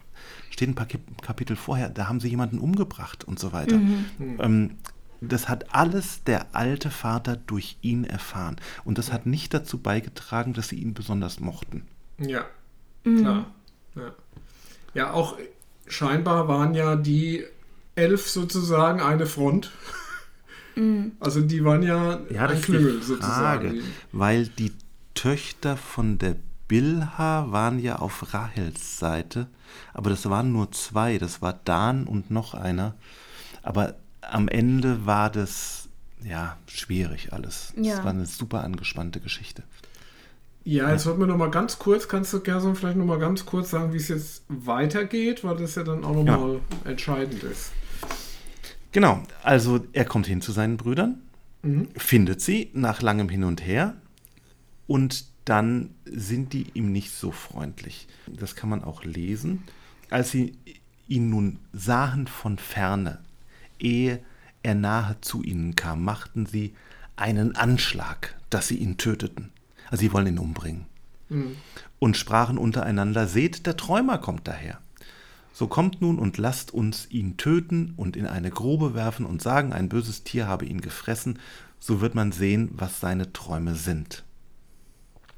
steht 0.51 0.69
ein 0.69 0.75
paar 0.75 0.89
Kapitel 1.23 1.57
vorher, 1.57 1.89
da 1.89 2.09
haben 2.09 2.21
sie 2.21 2.29
jemanden 2.29 2.59
umgebracht 2.59 3.25
und 3.25 3.39
so 3.39 3.53
weiter. 3.53 3.81
Ähm, 4.39 4.77
das 5.21 5.49
hat 5.49 5.75
alles 5.75 6.25
der 6.25 6.55
alte 6.55 6.91
Vater 6.91 7.37
durch 7.37 7.77
ihn 7.83 8.05
erfahren. 8.05 8.57
Und 8.85 8.97
das 8.97 9.13
hat 9.13 9.27
nicht 9.27 9.53
dazu 9.53 9.79
beigetragen, 9.79 10.55
dass 10.55 10.69
sie 10.69 10.77
ihn 10.77 10.95
besonders 10.95 11.41
mochten. 11.41 11.87
Ja, 12.19 12.47
klar. 13.03 13.51
Ja. 13.95 14.15
ja, 14.95 15.13
auch 15.13 15.37
scheinbar 15.87 16.49
waren 16.49 16.75
ja 16.75 16.97
die 16.97 17.45
elf 17.97 18.29
sozusagen 18.29 19.01
eine 19.01 19.27
Front. 19.27 19.71
Also 21.21 21.41
die 21.41 21.65
waren 21.65 21.83
ja, 21.83 22.21
Ja, 22.31 22.47
das 22.47 22.59
ein 22.59 22.63
Frage, 22.63 23.01
sozusagen. 23.01 23.81
weil 24.13 24.47
die 24.49 24.73
Töchter 25.15 25.77
von 25.77 26.19
der 26.19 26.37
Bilha 26.69 27.51
waren 27.51 27.79
ja 27.81 27.97
auf 27.97 28.33
Rahels 28.33 28.99
Seite, 28.99 29.49
aber 29.93 30.11
das 30.11 30.29
waren 30.31 30.53
nur 30.53 30.71
zwei, 30.73 31.19
das 31.19 31.43
war 31.43 31.59
Dan 31.65 32.07
und 32.07 32.31
noch 32.31 32.55
einer. 32.55 32.95
Aber 33.63 33.97
am 34.23 34.49
Ende 34.49 35.05
war 35.07 35.31
das 35.31 35.89
ja 36.23 36.57
schwierig 36.67 37.33
alles. 37.33 37.73
Ja. 37.77 37.97
Das 37.97 38.05
war 38.05 38.11
eine 38.13 38.27
super 38.27 38.63
angespannte 38.63 39.21
Geschichte. 39.21 39.63
Ja, 40.63 40.91
jetzt 40.93 41.05
sollten 41.05 41.21
wir 41.21 41.27
noch 41.27 41.39
mal 41.39 41.51
ganz 41.51 41.79
kurz, 41.79 42.07
kannst 42.07 42.33
du 42.35 42.41
Gerson 42.41 42.77
vielleicht 42.77 42.99
noch 42.99 43.07
mal 43.07 43.19
ganz 43.19 43.47
kurz 43.47 43.71
sagen, 43.71 43.93
wie 43.95 43.97
es 43.97 44.09
jetzt 44.09 44.43
weitergeht, 44.49 45.43
weil 45.43 45.57
das 45.57 45.75
ja 45.75 45.83
dann 45.83 46.05
auch 46.05 46.15
noch 46.15 46.27
Ja. 46.27 46.37
mal 46.37 46.61
entscheidend 46.85 47.43
ist. 47.43 47.73
Genau, 48.93 49.23
also 49.43 49.87
er 49.93 50.05
kommt 50.05 50.27
hin 50.27 50.43
zu 50.43 50.53
seinen 50.53 50.77
Brüdern, 50.77 51.23
findet 51.97 52.41
sie 52.41 52.71
nach 52.73 53.03
langem 53.03 53.29
Hin 53.29 53.45
und 53.45 53.65
Her 53.65 53.95
und 54.87 55.27
dann 55.45 55.91
sind 56.05 56.53
die 56.53 56.67
ihm 56.75 56.93
nicht 56.93 57.13
so 57.13 57.31
freundlich. 57.31 58.09
Das 58.27 58.57
kann 58.57 58.71
man 58.71 58.83
auch 58.85 59.05
lesen. 59.05 59.63
Als 60.11 60.31
sie 60.31 60.57
ihn 61.09 61.31
nun 61.31 61.59
sahen 61.73 62.27
von 62.27 62.59
ferne, 62.59 63.19
ehe 63.79 64.21
er 64.63 64.75
nahe 64.75 65.17
zu 65.21 65.43
ihnen 65.43 65.77
kam, 65.77 66.05
machten 66.05 66.47
sie 66.47 66.75
einen 67.17 67.57
Anschlag, 67.57 68.37
dass 68.51 68.69
sie 68.69 68.77
ihn 68.77 68.97
töteten. 68.97 69.51
Also 69.91 70.01
sie 70.01 70.13
wollen 70.13 70.27
ihn 70.27 70.39
umbringen. 70.39 70.87
Und 71.99 72.17
sprachen 72.17 72.59
untereinander, 72.59 73.27
seht, 73.27 73.67
der 73.67 73.77
Träumer 73.77 74.19
kommt 74.19 74.49
daher. 74.49 74.81
So 75.53 75.67
kommt 75.67 76.01
nun 76.01 76.19
und 76.19 76.39
lasst 76.39 76.73
uns 76.73 77.11
ihn 77.11 77.37
töten 77.37 77.95
und 77.97 78.17
in 78.17 78.27
eine 78.27 78.51
Grube 78.51 78.95
werfen 78.95 79.27
und 79.27 79.43
sagen, 79.43 79.73
ein 79.73 79.89
böses 79.89 80.25
Tier 80.25 80.47
habe 80.47 80.65
ihn 80.65 80.81
gefressen, 80.81 81.39
so 81.81 82.01
wird 82.01 82.15
man 82.15 82.33
sehen, 82.33 82.71
was 82.73 83.01
seine 83.01 83.33
Träume 83.33 83.75
sind. 83.75 84.25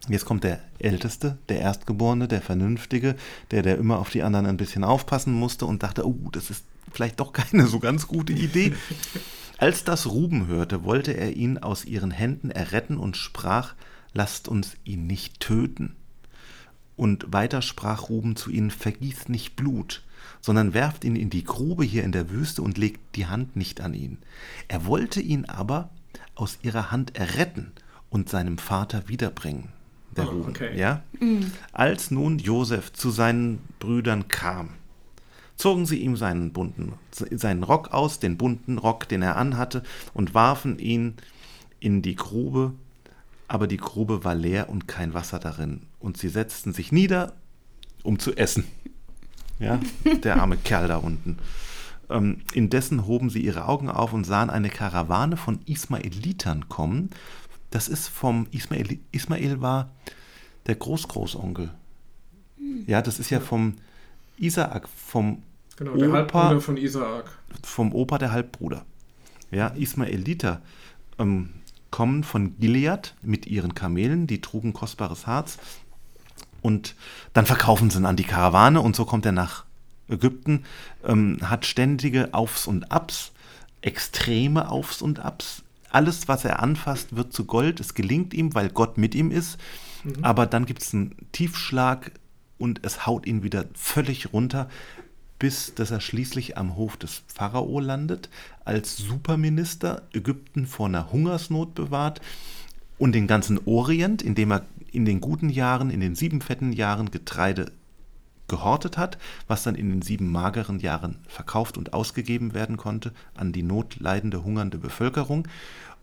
Jetzt 0.09 0.25
kommt 0.25 0.43
der 0.43 0.59
Älteste, 0.81 1.39
der 1.49 1.61
Erstgeborene, 1.61 2.27
der 2.27 2.43
Vernünftige, 2.43 3.15
der, 3.53 3.63
der 3.63 3.79
immer 3.79 3.99
auf 3.99 4.11
die 4.11 4.23
anderen 4.23 4.47
ein 4.47 4.57
bisschen 4.57 4.83
aufpassen 4.83 5.33
musste 5.33 5.65
und 5.65 5.85
dachte, 5.85 6.07
oh, 6.07 6.29
das 6.33 6.51
ist 6.51 6.65
vielleicht 6.91 7.21
doch 7.21 7.33
keine 7.33 7.67
so 7.67 7.79
ganz 7.79 8.09
gute 8.09 8.33
Idee. 8.33 8.75
Als 9.59 9.85
das 9.85 10.09
Ruben 10.09 10.49
hörte, 10.49 10.83
wollte 10.83 11.13
er 11.13 11.37
ihn 11.37 11.59
aus 11.59 11.85
ihren 11.85 12.11
Händen 12.11 12.51
erretten 12.51 12.97
und 12.97 13.17
sprach, 13.17 13.75
lasst 14.13 14.49
uns 14.49 14.77
ihn 14.85 15.07
nicht 15.07 15.39
töten. 15.39 15.95
Und 17.03 17.33
weiter 17.33 17.63
sprach 17.63 18.11
Ruben 18.11 18.37
zu 18.37 18.49
ihnen, 18.49 18.71
vergießt 18.71 19.29
nicht 19.29 19.57
Blut, 19.57 20.05
sondern 20.41 20.73
werft 20.73 21.03
ihn 21.03 21.17
in 21.17 21.31
die 21.31 21.43
Grube 21.43 21.83
hier 21.83 22.05
in 22.05 22.13
der 22.13 22.31
Wüste 22.31 22.63
und 22.63 22.79
legt 22.79 23.17
die 23.17 23.27
Hand 23.27 23.57
nicht 23.57 23.81
an 23.81 23.93
ihn. 23.93 24.19
Er 24.69 24.87
wollte 24.87 25.21
ihn 25.21 25.47
aber 25.47 25.91
aus 26.37 26.61
ihrer 26.63 26.93
Hand 26.93 27.17
erretten 27.17 27.73
und 28.09 28.29
seinem 28.29 28.57
Vater 28.57 29.09
wiederbringen. 29.09 29.71
Der 30.17 30.29
Oh, 30.29 30.31
Ruben, 30.31 30.51
okay. 30.51 30.79
ja? 30.79 31.03
Als 31.73 32.13
nun 32.13 32.39
Josef 32.39 32.93
zu 32.93 33.11
seinen 33.11 33.59
Brüdern 33.81 34.29
kam, 34.29 34.69
zogen 35.57 35.87
sie 35.87 35.99
ihm 35.99 36.15
seinen 36.15 36.53
bunten, 36.53 36.93
seinen 37.11 37.65
Rock 37.65 37.93
aus, 37.93 38.21
den 38.21 38.37
bunten 38.37 38.79
Rock, 38.79 39.09
den 39.09 39.23
er 39.23 39.37
anhatte, 39.39 39.83
und 40.15 40.35
warfen 40.35 40.79
ihn 40.79 41.15
in 41.81 42.01
die 42.01 42.15
Grube, 42.15 42.75
aber 43.53 43.67
die 43.67 43.77
Grube 43.77 44.25
war 44.25 44.35
leer 44.35 44.71
und 44.71 44.89
kein 44.89 45.13
Wasser 45.13 45.39
darin. 45.39 45.83
Und 46.01 46.17
sie 46.17 46.29
setzten 46.31 46.73
sich 46.73 46.91
nieder, 46.91 47.35
um 48.03 48.19
zu 48.19 48.35
essen. 48.35 48.65
Ja, 49.59 49.79
der 50.25 50.41
arme 50.41 50.57
Kerl 50.57 50.89
da 50.89 50.97
unten. 50.97 51.37
Ähm, 52.09 52.39
indessen 52.55 53.07
hoben 53.07 53.29
sie 53.29 53.41
ihre 53.43 53.69
Augen 53.69 53.91
auf 53.91 54.15
und 54.15 54.25
sahen 54.25 54.49
eine 54.49 54.71
Karawane 54.71 55.37
von 55.37 55.61
Ismaelitern 55.67 56.71
kommen. 56.71 57.11
Das 57.71 57.89
ist 57.89 58.09
vom 58.09 58.47
Ismael, 58.53 58.99
Ismael 59.13 59.61
war 59.61 59.91
der 60.67 60.77
Großgroßonkel. 60.77 61.71
Ja, 62.87 63.03
das 63.03 63.19
ist 63.19 63.29
ja 63.29 63.39
vom 63.41 63.75
Isaak, 64.39 64.89
vom 64.89 65.43
Genau, 65.77 65.95
der 65.97 66.09
Opa- 66.09 66.13
Halbbruder 66.45 66.61
von 66.63 66.77
Isaak. 66.79 67.31
vom 67.63 67.93
Opa 67.95 68.17
der 68.17 68.33
Halbbruder. 68.33 68.85
Ja, 69.51 69.69
Ismaeliter 69.69 70.63
ähm, 71.19 71.51
kommen 71.93 72.25
von 72.25 72.59
Gilead 72.59 73.15
mit 73.23 73.47
ihren 73.47 73.77
Kamelen, 73.77 74.27
die 74.27 74.41
trugen 74.41 74.73
kostbares 74.73 75.29
Harz. 75.29 75.59
Und 76.61 76.97
dann 77.33 77.47
verkaufen 77.47 77.91
sie 77.91 77.99
ihn 77.99 78.07
an 78.07 78.17
die 78.17 78.25
Karawane 78.25 78.81
und 78.81 78.97
so 78.97 79.05
kommt 79.05 79.25
er 79.27 79.33
nach 79.33 79.65
Ägypten, 80.09 80.65
ähm, 81.05 81.39
hat 81.43 81.67
ständige 81.67 82.35
Aufs 82.35 82.67
und 82.67 82.91
Abs, 82.91 83.33
extreme 83.81 84.69
Aufs 84.69 85.03
und 85.03 85.21
Abs. 85.21 85.63
Alles, 85.91 86.27
was 86.27 86.45
er 86.45 86.61
anfasst, 86.61 87.15
wird 87.15 87.33
zu 87.33 87.45
Gold. 87.45 87.79
Es 87.79 87.95
gelingt 87.95 88.35
ihm, 88.35 88.55
weil 88.55 88.71
Gott 88.71 88.99
mit 88.99 89.15
ihm 89.15 89.31
ist. 89.31 89.59
Aber 90.23 90.47
dann 90.47 90.67
gibt 90.67 90.83
es 90.83 90.95
einen 90.95 91.15
Tiefschlag 91.33 92.13
und 92.59 92.81
es 92.85 93.07
haut 93.07 93.27
ihn 93.27 93.43
wieder 93.43 93.67
völlig 93.75 94.33
runter, 94.33 94.69
bis 95.43 95.75
dass 95.75 95.91
er 95.91 96.01
schließlich 96.01 96.57
am 96.57 96.77
Hof 96.77 96.97
des 96.97 97.25
Pharao 97.27 97.81
landet, 97.81 98.29
als 98.65 98.97
Superminister 98.97 100.03
Ägypten 100.13 100.69
vor 100.69 100.87
einer 100.87 101.11
Hungersnot 101.11 101.75
bewahrt 101.75 102.21
und 102.97 103.13
den 103.13 103.27
ganzen 103.27 103.59
Orient, 103.65 104.23
indem 104.23 104.53
er 104.53 104.67
in 104.93 105.05
den 105.05 105.21
guten 105.21 105.49
Jahren, 105.49 105.91
in 105.91 105.99
den 105.99 106.15
sieben 106.15 106.43
fetten 106.43 106.73
Jahren 106.73 107.11
Getreide 107.11 107.73
gehortet 108.47 108.97
hat, 108.97 109.19
was 109.49 109.65
dann 109.65 109.75
in 109.75 109.91
den 109.91 110.01
sieben 110.01 110.31
mageren 110.31 110.79
Jahren 110.79 111.17
verkauft 111.27 111.77
und 111.77 111.93
ausgegeben 111.93 112.55
werden 112.55 112.77
konnte 112.77 113.13
an 113.35 113.51
die 113.51 113.65
notleidende, 113.65 114.45
hungernde 114.45 114.79
Bevölkerung. 114.79 115.49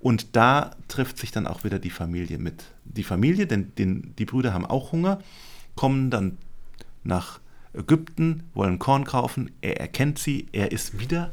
Und 0.02 0.36
da 0.36 0.72
trifft 0.90 1.18
sich 1.18 1.32
dann 1.32 1.48
auch 1.48 1.64
wieder 1.64 1.80
die 1.80 1.92
Familie 1.92 2.40
mit. 2.40 2.66
Die 2.84 3.06
Familie, 3.06 3.48
denn 3.48 3.72
den, 3.78 4.14
die 4.20 4.26
Brüder 4.26 4.54
haben 4.54 4.66
auch 4.66 4.92
Hunger, 4.92 5.20
kommen 5.76 6.10
dann 6.10 6.38
nach 7.06 7.40
Ägypten, 7.74 8.44
wollen 8.54 8.80
Korn 8.80 9.04
kaufen, 9.06 9.52
er 9.62 9.80
erkennt 9.80 10.20
sie, 10.20 10.48
er 10.52 10.72
ist 10.72 11.00
wieder, 11.00 11.32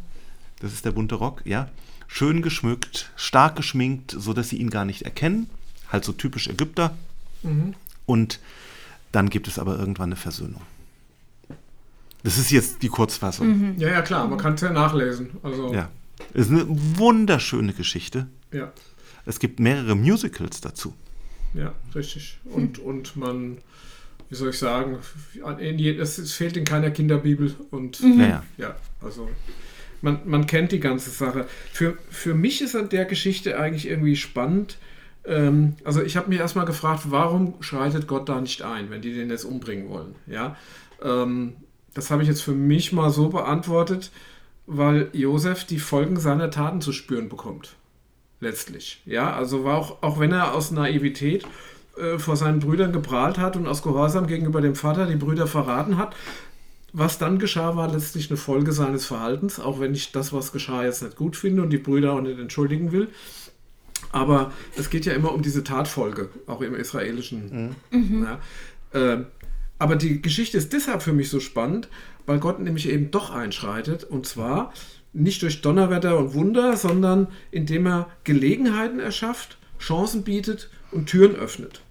das 0.60 0.72
ist 0.72 0.84
der 0.84 0.92
bunte 0.92 1.14
Rock, 1.16 1.42
ja, 1.44 1.68
schön 2.06 2.42
geschmückt, 2.42 3.10
stark 3.16 3.56
geschminkt, 3.56 4.14
sodass 4.16 4.50
sie 4.50 4.56
ihn 4.58 4.70
gar 4.70 4.84
nicht 4.84 5.02
erkennen, 5.02 5.48
halt 5.90 6.04
so 6.04 6.12
typisch 6.12 6.48
Ägypter. 6.48 6.96
Und 8.06 8.40
dann 9.12 9.30
gibt 9.30 9.48
es 9.48 9.58
aber 9.58 9.78
irgendwann 9.78 10.08
eine 10.10 10.16
Versöhnung. 10.16 10.62
Das 12.22 12.38
ist 12.38 12.50
jetzt 12.50 12.82
die 12.82 12.88
Kurzfassung. 12.88 13.78
Ja, 13.78 13.88
ja, 13.88 14.02
klar, 14.02 14.26
man 14.26 14.38
kann 14.38 14.54
es 14.54 14.60
ja 14.60 14.72
nachlesen. 14.72 15.30
Also, 15.42 15.72
Ja. 15.72 15.90
Es 16.34 16.46
ist 16.46 16.50
eine 16.50 16.64
wunderschöne 16.68 17.72
Geschichte. 17.72 18.26
ja. 18.52 18.72
Es 19.28 19.40
gibt 19.40 19.58
mehrere 19.58 19.96
Musicals 19.96 20.60
dazu. 20.60 20.94
Ja, 21.52 21.74
richtig. 21.96 22.38
Und, 22.44 22.78
und 22.78 23.16
man, 23.16 23.58
wie 24.28 24.34
soll 24.34 24.50
ich 24.50 24.58
sagen, 24.58 24.98
es, 25.98 26.32
fehlt 26.32 26.56
in 26.56 26.64
keiner 26.64 26.90
Kinderbibel. 26.90 27.54
Und 27.70 28.02
mhm. 28.02 28.20
ja, 28.20 28.42
ja, 28.56 28.76
also 29.00 29.28
man, 30.02 30.20
man 30.24 30.46
kennt 30.46 30.72
die 30.72 30.80
ganze 30.80 31.10
Sache. 31.10 31.46
Für, 31.72 31.96
für 32.10 32.34
mich 32.34 32.62
ist 32.62 32.74
an 32.74 32.88
der 32.88 33.04
Geschichte 33.04 33.58
eigentlich 33.58 33.88
irgendwie 33.88 34.16
spannend. 34.16 34.78
Ähm, 35.24 35.74
also 35.84 36.02
ich 36.02 36.16
habe 36.16 36.28
mich 36.28 36.38
erstmal 36.38 36.66
gefragt, 36.66 37.04
warum 37.06 37.54
schreitet 37.60 38.06
Gott 38.06 38.28
da 38.28 38.40
nicht 38.40 38.62
ein, 38.62 38.90
wenn 38.90 39.02
die 39.02 39.14
den 39.14 39.30
jetzt 39.30 39.44
umbringen 39.44 39.88
wollen? 39.88 40.14
Ja, 40.26 40.56
ähm, 41.02 41.54
das 41.94 42.10
habe 42.10 42.22
ich 42.22 42.28
jetzt 42.28 42.42
für 42.42 42.52
mich 42.52 42.92
mal 42.92 43.10
so 43.10 43.28
beantwortet, 43.28 44.10
weil 44.66 45.08
Josef 45.12 45.64
die 45.64 45.78
Folgen 45.78 46.18
seiner 46.18 46.50
Taten 46.50 46.80
zu 46.80 46.92
spüren 46.92 47.28
bekommt. 47.28 47.76
Letztlich. 48.40 49.00
Ja, 49.06 49.32
also 49.32 49.64
war 49.64 49.78
auch, 49.78 50.02
auch 50.02 50.20
wenn 50.20 50.32
er 50.32 50.54
aus 50.54 50.70
Naivität 50.70 51.46
äh, 51.96 52.18
vor 52.18 52.36
seinen 52.36 52.60
Brüdern 52.60 52.92
geprahlt 52.92 53.38
hat 53.38 53.56
und 53.56 53.66
aus 53.66 53.82
Gehorsam 53.82 54.26
gegenüber 54.26 54.60
dem 54.60 54.74
Vater 54.74 55.06
die 55.06 55.16
Brüder 55.16 55.46
verraten 55.46 55.98
hat, 55.98 56.14
was 56.92 57.18
dann 57.18 57.38
geschah, 57.38 57.76
war 57.76 57.92
letztlich 57.92 58.30
eine 58.30 58.36
Folge 58.36 58.72
seines 58.72 59.06
Verhaltens, 59.06 59.60
auch 59.60 59.80
wenn 59.80 59.94
ich 59.94 60.12
das, 60.12 60.32
was 60.32 60.52
geschah, 60.52 60.84
jetzt 60.84 61.02
nicht 61.02 61.16
gut 61.16 61.36
finde 61.36 61.62
und 61.62 61.70
die 61.70 61.78
Brüder 61.78 62.12
auch 62.12 62.20
nicht 62.20 62.38
entschuldigen 62.38 62.92
will. 62.92 63.08
Aber 64.12 64.52
es 64.76 64.90
geht 64.90 65.04
ja 65.06 65.12
immer 65.12 65.32
um 65.32 65.42
diese 65.42 65.64
Tatfolge, 65.64 66.30
auch 66.46 66.60
im 66.62 66.74
israelischen. 66.74 67.74
Mhm. 67.90 68.24
Ja. 68.24 68.40
Äh, 68.98 69.24
aber 69.78 69.96
die 69.96 70.22
Geschichte 70.22 70.56
ist 70.56 70.72
deshalb 70.72 71.02
für 71.02 71.12
mich 71.12 71.28
so 71.28 71.40
spannend, 71.40 71.88
weil 72.24 72.38
Gott 72.38 72.60
nämlich 72.60 72.88
eben 72.88 73.10
doch 73.10 73.30
einschreitet. 73.30 74.04
Und 74.04 74.26
zwar 74.26 74.72
nicht 75.12 75.42
durch 75.42 75.62
Donnerwetter 75.62 76.18
und 76.18 76.34
Wunder, 76.34 76.76
sondern 76.76 77.28
indem 77.50 77.86
er 77.86 78.08
Gelegenheiten 78.24 79.00
erschafft, 79.00 79.58
Chancen 79.78 80.24
bietet 80.24 80.70
und 80.90 81.06
Türen 81.06 81.36
öffnet. 81.36 81.82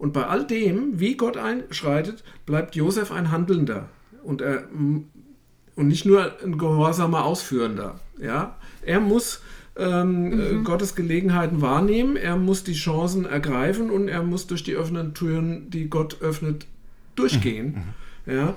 Und 0.00 0.14
bei 0.14 0.26
all 0.26 0.46
dem, 0.46 0.98
wie 0.98 1.14
Gott 1.14 1.36
einschreitet, 1.36 2.24
bleibt 2.46 2.74
Josef 2.74 3.12
ein 3.12 3.30
Handelnder 3.30 3.90
und, 4.24 4.40
er, 4.40 4.64
und 4.72 5.88
nicht 5.88 6.06
nur 6.06 6.42
ein 6.42 6.56
gehorsamer 6.56 7.26
Ausführender. 7.26 8.00
Ja? 8.18 8.56
Er 8.80 9.00
muss 9.00 9.42
ähm, 9.76 10.30
mhm. 10.30 10.40
Äh, 10.40 10.62
Gottes 10.64 10.94
Gelegenheiten 10.94 11.60
wahrnehmen, 11.60 12.16
er 12.16 12.38
muss 12.38 12.64
die 12.64 12.72
Chancen 12.72 13.26
ergreifen 13.26 13.90
und 13.90 14.08
er 14.08 14.22
muss 14.22 14.46
durch 14.46 14.64
die 14.64 14.78
offenen 14.78 15.12
Türen, 15.12 15.68
die 15.68 15.90
Gott 15.90 16.22
öffnet, 16.22 16.66
durchgehen. 17.14 17.84
Mhm. 18.24 18.32
Ja? 18.32 18.54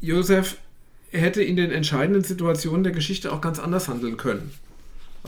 Josef 0.00 0.58
hätte 1.10 1.42
in 1.42 1.56
den 1.56 1.72
entscheidenden 1.72 2.22
Situationen 2.22 2.84
der 2.84 2.92
Geschichte 2.92 3.32
auch 3.32 3.40
ganz 3.40 3.58
anders 3.58 3.88
handeln 3.88 4.16
können. 4.16 4.52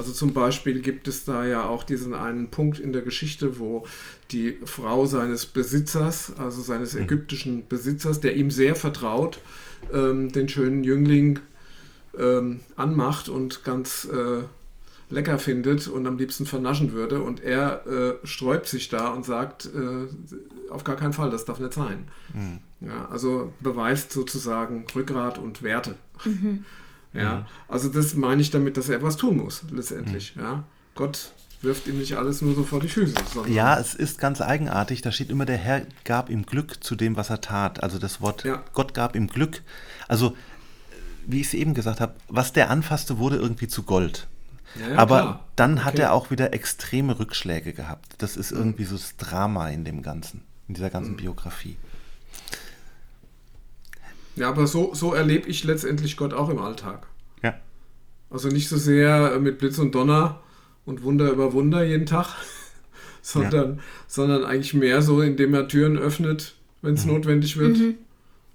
Also 0.00 0.12
zum 0.12 0.32
Beispiel 0.32 0.80
gibt 0.80 1.08
es 1.08 1.26
da 1.26 1.44
ja 1.44 1.68
auch 1.68 1.84
diesen 1.84 2.14
einen 2.14 2.48
Punkt 2.48 2.78
in 2.78 2.94
der 2.94 3.02
Geschichte, 3.02 3.58
wo 3.58 3.84
die 4.30 4.56
Frau 4.64 5.04
seines 5.04 5.44
Besitzers, 5.44 6.32
also 6.38 6.62
seines 6.62 6.94
mhm. 6.94 7.02
ägyptischen 7.02 7.68
Besitzers, 7.68 8.18
der 8.18 8.34
ihm 8.34 8.50
sehr 8.50 8.76
vertraut, 8.76 9.40
ähm, 9.92 10.32
den 10.32 10.48
schönen 10.48 10.84
Jüngling 10.84 11.40
ähm, 12.18 12.60
anmacht 12.76 13.28
und 13.28 13.62
ganz 13.62 14.08
äh, 14.10 14.44
lecker 15.10 15.38
findet 15.38 15.86
und 15.86 16.06
am 16.06 16.16
liebsten 16.16 16.46
vernaschen 16.46 16.92
würde. 16.92 17.22
Und 17.22 17.42
er 17.44 17.86
äh, 17.86 18.26
sträubt 18.26 18.68
sich 18.68 18.88
da 18.88 19.08
und 19.08 19.26
sagt, 19.26 19.66
äh, 19.66 20.70
auf 20.72 20.82
gar 20.82 20.96
keinen 20.96 21.12
Fall, 21.12 21.28
das 21.28 21.44
darf 21.44 21.60
nicht 21.60 21.74
sein. 21.74 22.08
Mhm. 22.32 22.60
Ja, 22.88 23.06
also 23.10 23.52
beweist 23.60 24.12
sozusagen 24.12 24.86
Rückgrat 24.96 25.36
und 25.36 25.62
Werte. 25.62 25.96
Mhm. 26.24 26.64
Ja, 27.12 27.46
also 27.68 27.88
das 27.88 28.14
meine 28.14 28.40
ich 28.40 28.50
damit, 28.50 28.76
dass 28.76 28.88
er 28.88 28.96
etwas 28.96 29.16
tun 29.16 29.38
muss, 29.38 29.64
letztendlich. 29.70 30.36
Mhm. 30.36 30.42
Ja, 30.42 30.64
Gott 30.94 31.32
wirft 31.62 31.86
ihm 31.88 31.98
nicht 31.98 32.16
alles 32.16 32.40
nur 32.40 32.54
so 32.54 32.64
vor 32.64 32.80
die 32.80 32.88
Füße. 32.88 33.14
Ja, 33.48 33.78
es 33.78 33.94
ist 33.94 34.18
ganz 34.18 34.40
eigenartig. 34.40 35.02
Da 35.02 35.12
steht 35.12 35.30
immer, 35.30 35.44
der 35.44 35.58
Herr 35.58 35.82
gab 36.04 36.30
ihm 36.30 36.46
Glück 36.46 36.82
zu 36.82 36.96
dem, 36.96 37.16
was 37.16 37.30
er 37.30 37.40
tat. 37.40 37.82
Also 37.82 37.98
das 37.98 38.20
Wort 38.20 38.44
ja. 38.44 38.62
Gott 38.72 38.94
gab 38.94 39.14
ihm 39.14 39.26
Glück. 39.26 39.62
Also, 40.08 40.36
wie 41.26 41.40
ich 41.40 41.48
es 41.48 41.54
eben 41.54 41.74
gesagt 41.74 42.00
habe, 42.00 42.14
was 42.28 42.52
der 42.52 42.70
anfasste, 42.70 43.18
wurde 43.18 43.36
irgendwie 43.36 43.68
zu 43.68 43.82
Gold. 43.82 44.26
Ja, 44.78 44.96
Aber 44.96 45.20
klar. 45.20 45.48
dann 45.56 45.74
okay. 45.74 45.84
hat 45.84 45.98
er 45.98 46.12
auch 46.12 46.30
wieder 46.30 46.54
extreme 46.54 47.18
Rückschläge 47.18 47.72
gehabt. 47.72 48.14
Das 48.18 48.36
ist 48.36 48.52
irgendwie 48.52 48.84
so 48.84 48.96
das 48.96 49.16
Drama 49.16 49.68
in 49.68 49.84
dem 49.84 50.02
Ganzen, 50.02 50.44
in 50.68 50.74
dieser 50.74 50.90
ganzen 50.90 51.12
mhm. 51.12 51.16
Biografie. 51.16 51.76
Ja, 54.40 54.48
aber 54.48 54.66
so, 54.66 54.94
so 54.94 55.12
erlebe 55.12 55.48
ich 55.50 55.64
letztendlich 55.64 56.16
Gott 56.16 56.32
auch 56.32 56.48
im 56.48 56.58
Alltag. 56.58 57.06
Ja. 57.42 57.58
Also 58.30 58.48
nicht 58.48 58.70
so 58.70 58.78
sehr 58.78 59.38
mit 59.38 59.58
Blitz 59.58 59.78
und 59.78 59.94
Donner 59.94 60.40
und 60.86 61.02
Wunder 61.02 61.30
über 61.30 61.52
Wunder 61.52 61.84
jeden 61.84 62.06
Tag, 62.06 62.36
sondern, 63.22 63.76
ja. 63.76 63.82
sondern 64.06 64.44
eigentlich 64.44 64.72
mehr 64.72 65.02
so, 65.02 65.20
indem 65.20 65.52
er 65.52 65.68
Türen 65.68 65.98
öffnet, 65.98 66.54
wenn 66.80 66.94
es 66.94 67.04
mhm. 67.04 67.12
notwendig 67.12 67.58
wird. 67.58 67.76
Mhm. 67.76 67.94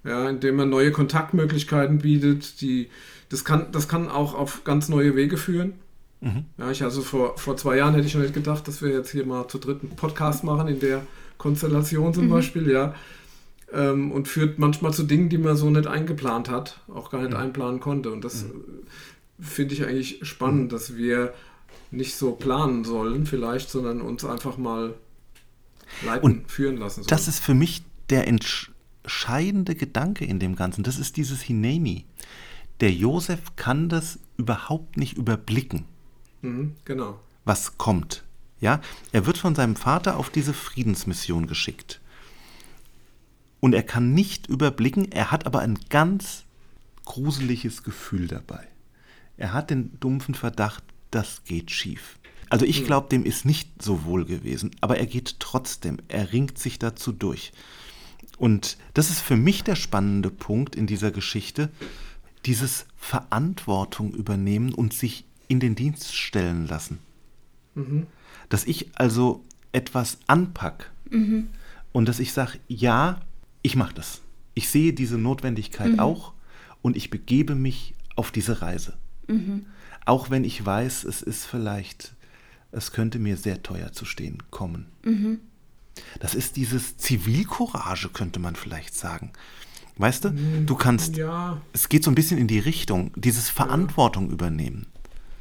Ja, 0.02 0.28
indem 0.28 0.58
er 0.58 0.66
neue 0.66 0.90
Kontaktmöglichkeiten 0.90 1.98
bietet, 1.98 2.60
die, 2.60 2.88
das 3.28 3.44
kann, 3.44 3.70
das 3.70 3.86
kann 3.86 4.08
auch 4.08 4.34
auf 4.34 4.64
ganz 4.64 4.88
neue 4.88 5.14
Wege 5.14 5.36
führen. 5.36 5.74
Mhm. 6.20 6.46
Ja, 6.58 6.72
ich 6.72 6.82
also 6.82 7.00
vor, 7.00 7.38
vor 7.38 7.56
zwei 7.56 7.76
Jahren 7.76 7.94
hätte 7.94 8.08
ich 8.08 8.14
noch 8.16 8.22
nicht 8.22 8.34
gedacht, 8.34 8.66
dass 8.66 8.82
wir 8.82 8.90
jetzt 8.90 9.12
hier 9.12 9.24
mal 9.24 9.46
zu 9.46 9.58
dritten 9.58 9.90
Podcast 9.90 10.42
machen, 10.42 10.66
in 10.66 10.80
der 10.80 11.02
Konstellation 11.38 12.12
zum 12.12 12.26
mhm. 12.26 12.30
Beispiel, 12.30 12.68
ja. 12.72 12.92
Ähm, 13.72 14.12
und 14.12 14.28
führt 14.28 14.58
manchmal 14.58 14.94
zu 14.94 15.02
Dingen, 15.02 15.28
die 15.28 15.38
man 15.38 15.56
so 15.56 15.68
nicht 15.70 15.86
eingeplant 15.86 16.48
hat, 16.48 16.80
auch 16.88 17.10
gar 17.10 17.20
nicht 17.20 17.32
mhm. 17.32 17.36
einplanen 17.36 17.80
konnte. 17.80 18.12
Und 18.12 18.24
das 18.24 18.44
mhm. 18.44 18.64
finde 19.40 19.74
ich 19.74 19.84
eigentlich 19.84 20.20
spannend, 20.22 20.72
dass 20.72 20.96
wir 20.96 21.34
nicht 21.90 22.16
so 22.16 22.32
planen 22.32 22.84
sollen, 22.84 23.26
vielleicht, 23.26 23.70
sondern 23.70 24.00
uns 24.00 24.24
einfach 24.24 24.56
mal 24.56 24.94
leiten, 26.04 26.24
und 26.24 26.50
führen 26.50 26.76
lassen 26.76 27.02
sollen. 27.02 27.08
Das 27.08 27.28
ist 27.28 27.40
für 27.40 27.54
mich 27.54 27.84
der 28.10 28.26
entscheidende 28.26 29.74
Gedanke 29.74 30.24
in 30.24 30.38
dem 30.38 30.56
Ganzen. 30.56 30.84
Das 30.84 30.98
ist 30.98 31.16
dieses 31.16 31.42
Hineni. 31.42 32.04
Der 32.80 32.92
Josef 32.92 33.56
kann 33.56 33.88
das 33.88 34.18
überhaupt 34.36 34.96
nicht 34.96 35.16
überblicken. 35.16 35.84
Mhm, 36.42 36.74
genau. 36.84 37.18
Was 37.44 37.78
kommt. 37.78 38.24
Ja, 38.60 38.80
er 39.12 39.26
wird 39.26 39.38
von 39.38 39.54
seinem 39.54 39.76
Vater 39.76 40.16
auf 40.16 40.30
diese 40.30 40.54
Friedensmission 40.54 41.46
geschickt. 41.46 42.00
Und 43.66 43.72
er 43.72 43.82
kann 43.82 44.14
nicht 44.14 44.46
überblicken, 44.46 45.10
er 45.10 45.32
hat 45.32 45.44
aber 45.44 45.58
ein 45.58 45.76
ganz 45.88 46.44
gruseliges 47.04 47.82
Gefühl 47.82 48.28
dabei. 48.28 48.64
Er 49.36 49.52
hat 49.52 49.70
den 49.70 49.98
dumpfen 49.98 50.36
Verdacht, 50.36 50.84
das 51.10 51.42
geht 51.42 51.72
schief. 51.72 52.16
Also 52.48 52.64
ich 52.64 52.78
hm. 52.78 52.86
glaube, 52.86 53.08
dem 53.08 53.24
ist 53.24 53.44
nicht 53.44 53.82
so 53.82 54.04
wohl 54.04 54.24
gewesen, 54.24 54.70
aber 54.80 54.98
er 54.98 55.06
geht 55.06 55.40
trotzdem, 55.40 55.98
er 56.06 56.32
ringt 56.32 56.60
sich 56.60 56.78
dazu 56.78 57.10
durch. 57.10 57.50
Und 58.38 58.76
das 58.94 59.10
ist 59.10 59.20
für 59.20 59.34
mich 59.34 59.64
der 59.64 59.74
spannende 59.74 60.30
Punkt 60.30 60.76
in 60.76 60.86
dieser 60.86 61.10
Geschichte, 61.10 61.68
dieses 62.44 62.86
Verantwortung 62.96 64.14
übernehmen 64.14 64.74
und 64.74 64.94
sich 64.94 65.24
in 65.48 65.58
den 65.58 65.74
Dienst 65.74 66.14
stellen 66.14 66.68
lassen. 66.68 67.00
Mhm. 67.74 68.06
Dass 68.48 68.64
ich 68.64 68.90
also 68.94 69.42
etwas 69.72 70.18
anpack 70.28 70.92
mhm. 71.10 71.48
und 71.90 72.08
dass 72.08 72.20
ich 72.20 72.32
sage, 72.32 72.60
ja, 72.68 73.22
ich 73.66 73.74
mache 73.74 73.94
das. 73.94 74.20
Ich 74.54 74.68
sehe 74.68 74.92
diese 74.92 75.18
Notwendigkeit 75.18 75.92
mhm. 75.92 76.00
auch 76.00 76.32
und 76.82 76.96
ich 76.96 77.10
begebe 77.10 77.56
mich 77.56 77.94
auf 78.14 78.30
diese 78.30 78.62
Reise. 78.62 78.94
Mhm. 79.26 79.66
Auch 80.04 80.30
wenn 80.30 80.44
ich 80.44 80.64
weiß, 80.64 81.02
es 81.02 81.20
ist 81.20 81.46
vielleicht, 81.46 82.14
es 82.70 82.92
könnte 82.92 83.18
mir 83.18 83.36
sehr 83.36 83.64
teuer 83.64 83.92
zu 83.92 84.04
stehen 84.04 84.38
kommen. 84.52 84.86
Mhm. 85.02 85.40
Das 86.20 86.36
ist 86.36 86.56
dieses 86.56 86.96
Zivilcourage, 86.96 88.10
könnte 88.10 88.38
man 88.38 88.54
vielleicht 88.54 88.94
sagen. 88.94 89.32
Weißt 89.98 90.26
du, 90.26 90.30
du 90.64 90.74
kannst, 90.76 91.16
ja. 91.16 91.60
es 91.72 91.88
geht 91.88 92.04
so 92.04 92.10
ein 92.10 92.14
bisschen 92.14 92.38
in 92.38 92.46
die 92.46 92.58
Richtung, 92.58 93.10
dieses 93.16 93.48
Verantwortung 93.48 94.26
ja. 94.28 94.34
übernehmen. 94.34 94.86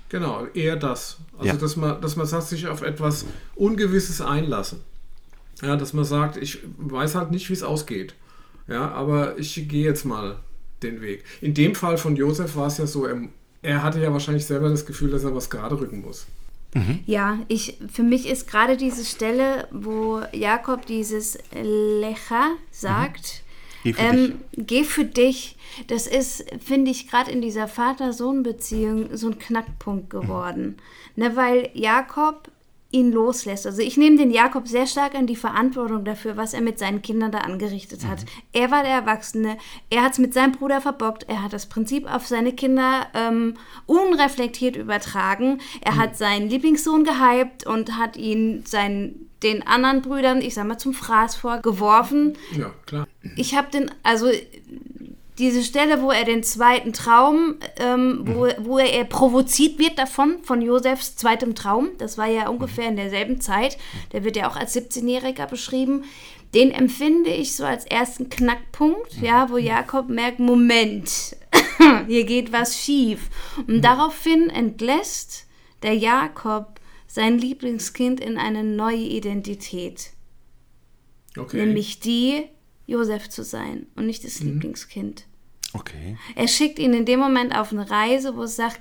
Genau, 0.10 0.46
eher 0.48 0.78
das. 0.78 1.18
Also, 1.34 1.46
ja. 1.46 1.56
dass, 1.56 1.76
man, 1.76 2.02
dass 2.02 2.16
man 2.16 2.26
sagt, 2.26 2.48
sich 2.48 2.68
auf 2.68 2.82
etwas 2.82 3.26
Ungewisses 3.54 4.22
einlassen. 4.22 4.80
Ja, 5.62 5.76
dass 5.76 5.94
man 5.94 6.04
sagt, 6.04 6.38
ich 6.38 6.60
weiß 6.78 7.16
halt 7.16 7.32
nicht, 7.32 7.50
wie 7.50 7.54
es 7.54 7.64
ausgeht. 7.64 8.14
Ja, 8.68 8.92
aber 8.92 9.38
ich 9.38 9.68
gehe 9.68 9.84
jetzt 9.84 10.06
mal 10.06 10.38
den 10.84 11.02
Weg. 11.02 11.24
In 11.42 11.54
dem 11.54 11.76
Fall 11.76 11.98
von 11.98 12.16
Josef 12.16 12.56
war 12.56 12.68
es 12.68 12.78
ja 12.78 12.88
so, 12.88 13.06
er, 13.06 13.22
er 13.62 13.84
hatte 13.84 14.02
ja 14.02 14.12
wahrscheinlich 14.12 14.46
selber 14.46 14.70
das 14.70 14.86
Gefühl, 14.86 15.12
dass 15.12 15.24
er 15.24 15.36
was 15.36 15.50
gerade 15.50 15.80
rücken 15.80 16.02
muss. 16.02 16.26
Mhm. 16.74 17.00
Ja, 17.06 17.40
ich, 17.48 17.78
für 17.92 18.04
mich 18.04 18.28
ist 18.28 18.50
gerade 18.50 18.76
diese 18.76 19.06
Stelle, 19.06 19.68
wo 19.72 20.22
Jakob 20.34 20.86
dieses 20.86 21.38
Lecha 21.54 22.52
sagt, 22.70 23.44
mhm. 23.84 23.92
geh, 23.92 23.94
für 23.94 24.02
ähm, 24.04 24.34
geh 24.54 24.84
für 24.84 25.06
dich, 25.06 25.56
das 25.88 26.06
ist, 26.06 26.46
finde 26.60 26.92
ich, 26.92 27.10
gerade 27.10 27.32
in 27.32 27.42
dieser 27.42 27.68
Vater-Sohn-Beziehung 27.68 29.16
so 29.16 29.28
ein 29.28 29.40
Knackpunkt 29.40 30.10
geworden. 30.10 30.78
Mhm. 31.16 31.24
Ne, 31.24 31.36
weil 31.36 31.70
Jakob 31.74 32.52
ihn 32.96 33.12
loslässt. 33.12 33.68
Also 33.68 33.82
ich 33.82 33.98
nehme 33.98 34.18
den 34.18 34.32
Jakob 34.32 34.68
sehr 34.68 34.88
stark 34.88 35.16
an 35.16 35.28
die 35.28 35.36
Verantwortung 35.36 36.06
dafür, 36.06 36.38
was 36.38 36.54
er 36.54 36.62
mit 36.62 36.80
seinen 36.80 37.02
Kindern 37.02 37.32
da 37.32 37.40
angerichtet 37.40 38.08
hat. 38.08 38.26
Er 38.54 38.72
war 38.72 38.84
der 38.84 38.94
Erwachsene, 38.94 39.58
er 39.90 40.04
hat 40.04 40.14
es 40.14 40.20
mit 40.20 40.34
seinem 40.34 40.54
Bruder 40.54 40.80
verbockt, 40.80 41.26
er 41.28 41.44
hat 41.44 41.52
das 41.52 41.66
Prinzip 41.68 42.12
auf 42.12 42.26
seine 42.26 42.54
Kinder 42.54 43.08
ähm, 43.14 43.56
unreflektiert 43.86 44.78
übertragen, 44.78 45.60
er 45.82 45.98
hat 45.98 46.16
seinen 46.16 46.50
Lieblingssohn 46.50 47.04
gehypt 47.04 47.68
und 47.68 47.98
hat 47.98 48.16
ihn 48.16 48.64
seinen 48.66 49.30
den 49.44 49.68
anderen 49.68 50.02
Brüdern, 50.02 50.42
ich 50.42 50.56
sag 50.56 50.66
mal, 50.66 50.78
zum 50.78 50.94
Fraß 50.94 51.36
vorgeworfen. 51.36 52.38
Ja, 52.58 52.74
klar. 52.86 53.08
Ich 53.36 53.56
habe 53.56 53.70
den, 53.70 53.92
also 54.02 54.28
diese 55.38 55.64
Stelle, 55.64 56.02
wo 56.02 56.12
er 56.12 56.24
den 56.24 56.44
zweiten 56.44 56.94
Traum, 56.94 57.56
ähm, 57.78 58.22
wo, 58.24 58.48
wo 58.60 58.78
er, 58.78 58.94
er 58.94 59.04
provoziert 59.04 59.80
wird 59.80 59.98
davon, 59.98 60.44
von 60.44 60.62
Josefs 60.62 61.16
zweitem 61.18 61.56
Traum, 61.56 61.90
das 61.98 62.18
war 62.18 62.28
ja 62.28 62.48
ungefähr 62.48 62.88
in 62.88 62.96
derselben 62.96 63.42
Zeit, 63.42 63.78
der 64.14 64.24
wird 64.24 64.38
ja 64.38 64.50
auch 64.50 64.56
als 64.56 64.76
17-Jähriger 64.76 65.48
beschrieben, 65.48 66.06
den 66.54 66.72
empfinde 66.72 67.32
ich 67.32 67.56
so 67.56 67.66
als 67.66 67.86
ersten 67.86 68.30
Knackpunkt, 68.30 69.22
ja, 69.22 69.50
wo 69.50 69.58
Jakob 69.58 70.08
merkt, 70.08 70.40
Moment, 70.40 71.36
hier 72.08 72.24
geht 72.24 72.54
was 72.54 72.80
schief. 72.80 73.30
Und 73.68 73.82
daraufhin 73.82 74.50
entlässt 74.50 75.48
der 75.84 75.96
Jakob 75.96 76.80
sein 77.08 77.38
Lieblingskind 77.38 78.22
in 78.22 78.38
eine 78.38 78.64
neue 78.64 78.96
Identität, 78.96 80.12
Okay. 81.38 81.58
nämlich 81.58 82.00
die, 82.00 82.46
Josef 82.88 83.30
zu 83.30 83.44
sein 83.44 83.88
und 83.96 84.06
nicht 84.06 84.24
das 84.24 84.40
Lieblingskind. 84.40 85.26
Okay. 85.74 86.18
Er 86.36 86.48
schickt 86.48 86.80
ihn 86.80 86.94
in 86.94 87.06
dem 87.06 87.20
Moment 87.20 87.56
auf 87.56 87.72
eine 87.72 87.90
Reise, 87.90 88.36
wo 88.36 88.44
es 88.44 88.56
sagt, 88.56 88.80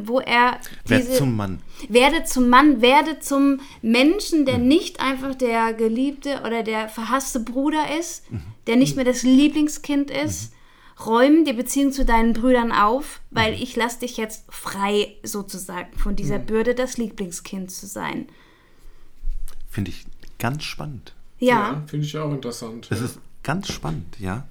wo 0.00 0.20
er 0.20 0.58
Werd 0.86 1.02
diese, 1.02 1.18
zum 1.18 1.36
Mann. 1.36 1.60
werde 1.88 2.24
zum 2.24 2.48
Mann, 2.48 2.80
werde 2.80 3.20
zum 3.20 3.60
Menschen, 3.82 4.46
der 4.46 4.58
nicht 4.58 5.00
einfach 5.00 5.34
der 5.34 5.74
geliebte 5.74 6.42
oder 6.46 6.62
der 6.62 6.88
verhasste 6.88 7.40
Bruder 7.40 7.98
ist, 7.98 8.24
der 8.66 8.76
nicht 8.76 8.96
mehr 8.96 9.04
das 9.04 9.22
Lieblingskind 9.22 10.10
ist. 10.10 10.52
Räum 11.04 11.44
die 11.44 11.52
Beziehung 11.52 11.92
zu 11.92 12.04
deinen 12.04 12.32
Brüdern 12.32 12.70
auf, 12.70 13.20
weil 13.30 13.54
ich 13.54 13.74
lasse 13.76 14.00
dich 14.00 14.16
jetzt 14.16 14.44
frei 14.50 15.16
sozusagen 15.22 15.98
von 15.98 16.16
dieser 16.16 16.38
Bürde, 16.38 16.74
das 16.74 16.96
Lieblingskind 16.96 17.70
zu 17.70 17.86
sein. 17.86 18.28
Finde 19.68 19.90
ich 19.90 20.06
ganz 20.38 20.62
spannend. 20.62 21.14
Ja, 21.38 21.82
Finde 21.86 22.06
ich 22.06 22.16
auch 22.18 22.30
interessant. 22.32 22.86
Das 22.90 23.00
ja. 23.00 23.06
ist 23.06 23.18
ganz 23.42 23.72
spannend, 23.72 24.16
ja. 24.18 24.46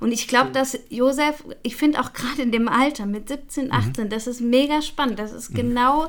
und 0.00 0.12
ich 0.12 0.28
glaube, 0.28 0.50
dass 0.50 0.78
Josef, 0.88 1.44
ich 1.62 1.76
finde 1.76 2.00
auch 2.00 2.12
gerade 2.12 2.42
in 2.42 2.52
dem 2.52 2.68
Alter 2.68 3.06
mit 3.06 3.28
17, 3.28 3.72
18, 3.72 4.08
das 4.08 4.26
ist 4.26 4.40
mega 4.40 4.82
spannend. 4.82 5.18
Das 5.18 5.32
ist 5.32 5.54
genau 5.54 6.08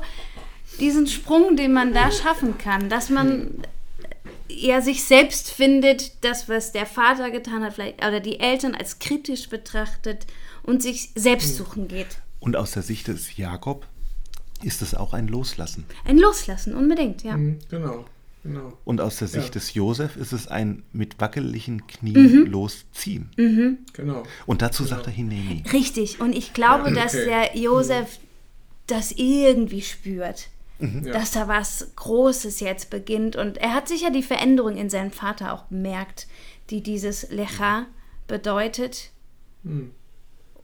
diesen 0.80 1.06
Sprung, 1.06 1.56
den 1.56 1.72
man 1.72 1.94
da 1.94 2.10
schaffen 2.10 2.58
kann, 2.58 2.88
dass 2.88 3.10
man 3.10 3.62
ja 4.48 4.80
sich 4.80 5.04
selbst 5.04 5.50
findet, 5.50 6.24
das, 6.24 6.48
was 6.48 6.72
der 6.72 6.86
Vater 6.86 7.30
getan 7.30 7.62
hat, 7.62 7.74
vielleicht 7.74 8.04
oder 8.04 8.20
die 8.20 8.40
Eltern 8.40 8.74
als 8.74 8.98
kritisch 8.98 9.48
betrachtet 9.48 10.26
und 10.62 10.82
sich 10.82 11.10
selbst 11.14 11.56
suchen 11.56 11.88
geht. 11.88 12.18
Und 12.40 12.56
aus 12.56 12.72
der 12.72 12.82
Sicht 12.82 13.08
des 13.08 13.36
Jakob 13.36 13.86
ist 14.62 14.82
es 14.82 14.94
auch 14.94 15.14
ein 15.14 15.28
Loslassen. 15.28 15.84
Ein 16.04 16.18
Loslassen, 16.18 16.74
unbedingt, 16.74 17.22
ja. 17.22 17.36
Mhm, 17.36 17.58
Genau, 17.70 18.04
genau. 18.44 18.72
Und 18.84 19.00
aus 19.00 19.16
der 19.16 19.26
Sicht 19.26 19.46
Ja. 19.46 19.50
des 19.54 19.74
Josef 19.74 20.16
ist 20.16 20.32
es 20.32 20.46
ein 20.46 20.84
mit 20.92 21.20
wackeligen 21.20 21.86
Knien 21.88 22.46
losziehen. 22.46 23.30
Genau. 23.92 24.22
Und 24.46 24.62
dazu 24.62 24.84
sagt 24.84 25.06
er 25.08 25.12
Hineni. 25.12 25.64
Richtig. 25.72 26.20
Und 26.20 26.32
ich 26.34 26.52
glaube, 26.54 26.90
Ja, 26.90 26.94
dass 27.02 27.14
okay. 27.14 27.24
der 27.24 27.56
Josef 27.58 28.18
das 28.86 29.10
irgendwie 29.12 29.82
spürt. 29.82 30.48
Ja. 30.78 31.12
Dass 31.12 31.30
da 31.32 31.48
was 31.48 31.92
Großes 31.96 32.60
jetzt 32.60 32.90
beginnt. 32.90 33.36
Und 33.36 33.58
er 33.58 33.72
hat 33.74 33.88
sicher 33.88 34.10
die 34.10 34.22
Veränderung 34.22 34.76
in 34.76 34.90
seinem 34.90 35.10
Vater 35.12 35.52
auch 35.54 35.64
bemerkt, 35.64 36.26
die 36.70 36.82
dieses 36.82 37.30
Lecha 37.30 37.86
bedeutet. 38.26 39.10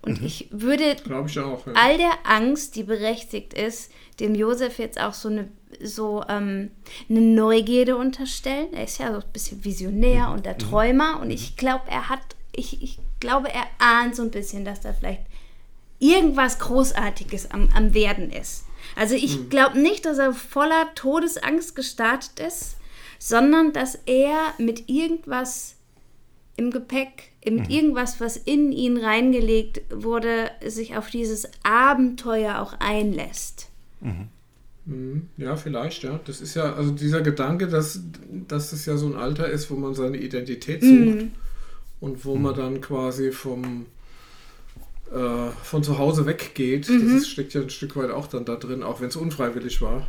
Und 0.02 0.22
ich 0.22 0.48
würde 0.50 0.96
ich 1.26 1.38
auch. 1.38 1.66
Ja. 1.66 1.72
all 1.74 1.98
der 1.98 2.12
Angst, 2.24 2.76
die 2.76 2.84
berechtigt 2.84 3.54
ist, 3.54 3.92
dem 4.18 4.34
Josef 4.34 4.78
jetzt 4.78 5.00
auch 5.00 5.14
so 5.14 5.28
eine 5.28 5.48
so 5.82 6.24
ähm, 6.28 6.70
eine 7.08 7.20
Neugierde 7.20 7.96
unterstellen. 7.96 8.72
Er 8.72 8.84
ist 8.84 8.98
ja 8.98 9.12
so 9.12 9.20
ein 9.20 9.32
bisschen 9.32 9.64
Visionär 9.64 10.30
und 10.30 10.44
der 10.44 10.58
Träumer 10.58 11.20
und 11.20 11.30
ich 11.30 11.56
glaube, 11.56 11.84
er 11.88 12.08
hat, 12.08 12.20
ich, 12.52 12.82
ich 12.82 12.98
glaube, 13.20 13.48
er 13.52 13.64
ahnt 13.78 14.16
so 14.16 14.22
ein 14.22 14.30
bisschen, 14.30 14.64
dass 14.64 14.80
da 14.80 14.92
vielleicht 14.92 15.22
irgendwas 15.98 16.58
Großartiges 16.58 17.50
am, 17.50 17.68
am 17.74 17.94
Werden 17.94 18.30
ist. 18.30 18.64
Also 18.96 19.14
ich 19.14 19.50
glaube 19.50 19.78
nicht, 19.78 20.04
dass 20.06 20.18
er 20.18 20.32
voller 20.32 20.92
Todesangst 20.94 21.76
gestartet 21.76 22.40
ist, 22.40 22.76
sondern 23.18 23.72
dass 23.72 23.98
er 24.06 24.54
mit 24.58 24.88
irgendwas 24.88 25.76
im 26.56 26.70
Gepäck, 26.70 27.29
mit 27.44 27.70
irgendwas, 27.70 28.20
was 28.20 28.36
in 28.36 28.72
ihn 28.72 28.98
reingelegt 28.98 29.82
wurde, 29.90 30.50
sich 30.66 30.96
auf 30.96 31.08
dieses 31.10 31.48
Abenteuer 31.62 32.60
auch 32.60 32.74
einlässt. 32.80 33.70
Mhm. 34.84 35.28
Ja, 35.36 35.56
vielleicht, 35.56 36.02
ja. 36.02 36.20
Das 36.24 36.40
ist 36.40 36.54
ja, 36.54 36.74
also 36.74 36.90
dieser 36.90 37.20
Gedanke, 37.22 37.68
dass, 37.68 38.00
dass 38.48 38.72
es 38.72 38.86
ja 38.86 38.96
so 38.96 39.06
ein 39.06 39.14
Alter 39.14 39.48
ist, 39.48 39.70
wo 39.70 39.76
man 39.76 39.94
seine 39.94 40.16
Identität 40.16 40.82
sucht 40.82 41.26
und 42.00 42.24
wo 42.24 42.34
man 42.34 42.54
dann 42.54 42.80
quasi 42.80 43.30
vom 43.30 43.86
äh, 45.12 45.50
von 45.64 45.82
zu 45.82 45.98
Hause 45.98 46.26
weggeht, 46.26 46.88
das 46.88 47.02
ist, 47.02 47.28
steckt 47.28 47.54
ja 47.54 47.62
ein 47.62 47.70
Stück 47.70 47.96
weit 47.96 48.10
auch 48.10 48.26
dann 48.26 48.44
da 48.44 48.56
drin, 48.56 48.82
auch 48.82 49.00
wenn 49.00 49.08
es 49.08 49.16
unfreiwillig 49.16 49.82
war. 49.82 50.06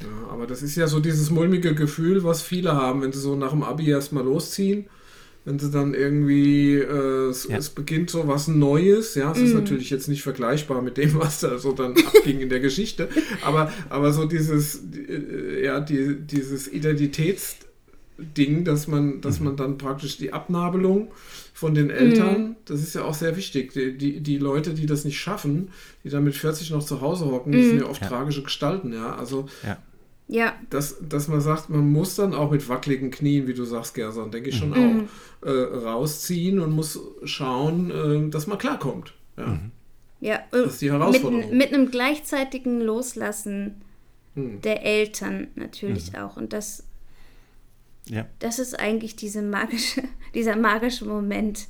Ja, 0.00 0.06
aber 0.32 0.46
das 0.46 0.62
ist 0.62 0.76
ja 0.76 0.86
so 0.86 1.00
dieses 1.00 1.30
mulmige 1.30 1.74
Gefühl, 1.74 2.24
was 2.24 2.42
viele 2.42 2.74
haben, 2.74 3.02
wenn 3.02 3.12
sie 3.12 3.20
so 3.20 3.36
nach 3.36 3.50
dem 3.50 3.62
Abi 3.62 3.88
erstmal 3.88 4.24
losziehen. 4.24 4.86
Wenn 5.46 5.58
sie 5.58 5.70
dann 5.70 5.94
irgendwie, 5.94 6.74
äh, 6.74 7.28
es, 7.30 7.48
Ja. 7.48 7.56
es 7.56 7.70
beginnt 7.70 8.10
so 8.10 8.28
was 8.28 8.46
Neues, 8.46 9.14
ja, 9.14 9.32
es 9.32 9.38
ist 9.40 9.54
natürlich 9.54 9.88
jetzt 9.88 10.06
nicht 10.06 10.22
vergleichbar 10.22 10.82
mit 10.82 10.98
dem, 10.98 11.14
was 11.18 11.40
da 11.40 11.58
so 11.58 11.72
dann 11.72 11.92
abging 11.96 12.40
in 12.40 12.50
der 12.50 12.60
Geschichte, 12.60 13.08
aber, 13.42 13.72
aber 13.88 14.12
so 14.12 14.26
dieses, 14.26 14.82
äh, 15.08 15.64
ja, 15.64 15.80
die, 15.80 16.14
dieses 16.20 16.68
Identitätsding, 16.70 18.64
dass 18.64 18.86
man, 18.86 19.22
dass 19.22 19.40
man 19.40 19.56
dann 19.56 19.78
praktisch 19.78 20.18
die 20.18 20.32
Abnabelung 20.34 21.10
von 21.54 21.74
den 21.74 21.88
Eltern, 21.90 22.56
das 22.66 22.80
ist 22.82 22.94
ja 22.94 23.04
auch 23.04 23.14
sehr 23.14 23.34
wichtig. 23.36 23.72
Die, 23.72 23.96
die, 23.96 24.20
die 24.20 24.36
Leute, 24.38 24.74
die 24.74 24.84
das 24.86 25.04
nicht 25.06 25.18
schaffen, 25.18 25.70
die 26.04 26.10
dann 26.10 26.24
mit 26.24 26.34
40 26.34 26.70
noch 26.70 26.84
zu 26.84 27.00
Hause 27.00 27.24
hocken, 27.26 27.52
das 27.56 27.68
sind 27.70 27.78
ja 27.80 27.86
oft 27.86 28.02
Ja. 28.02 28.08
tragische 28.08 28.42
Gestalten, 28.42 28.92
ja, 28.92 29.14
also 29.16 29.46
Ja. 29.64 29.78
Ja, 30.32 30.54
dass, 30.70 30.96
dass 31.00 31.26
man 31.26 31.40
sagt, 31.40 31.70
man 31.70 31.90
muss 31.90 32.14
dann 32.14 32.34
auch 32.34 32.52
mit 32.52 32.68
wackeligen 32.68 33.10
Knien, 33.10 33.48
wie 33.48 33.54
du 33.54 33.64
sagst, 33.64 33.94
Gerson, 33.94 34.30
denke 34.30 34.50
ich 34.50 34.56
schon 34.58 34.72
auch, 34.72 35.46
äh, 35.46 35.50
rausziehen 35.50 36.60
und 36.60 36.70
muss 36.70 37.00
schauen, 37.24 37.90
äh, 37.90 38.30
dass 38.30 38.46
man 38.46 38.56
klarkommt. 38.56 39.12
Ja. 39.36 39.58
ja. 40.20 40.38
Das 40.52 40.74
ist 40.74 40.82
die 40.82 40.90
mit, 40.90 41.00
Herausforderung. 41.00 41.56
mit 41.56 41.74
einem 41.74 41.90
gleichzeitigen 41.90 42.80
Loslassen 42.80 43.82
Hm. 44.34 44.60
der 44.60 44.84
Eltern 44.84 45.48
natürlich 45.56 46.16
auch. 46.16 46.36
Und 46.36 46.52
das, 46.52 46.84
ja. 48.06 48.26
das 48.38 48.58
ist 48.58 48.78
eigentlich 48.78 49.16
diese 49.16 49.42
magische, 49.42 50.02
dieser 50.34 50.56
magische 50.56 51.04
Moment. 51.04 51.66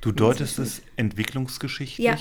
Du 0.00 0.10
deutest 0.10 0.58
es 0.58 0.82
entwicklungsgeschichtlich 0.96 2.04
Ja. 2.04 2.18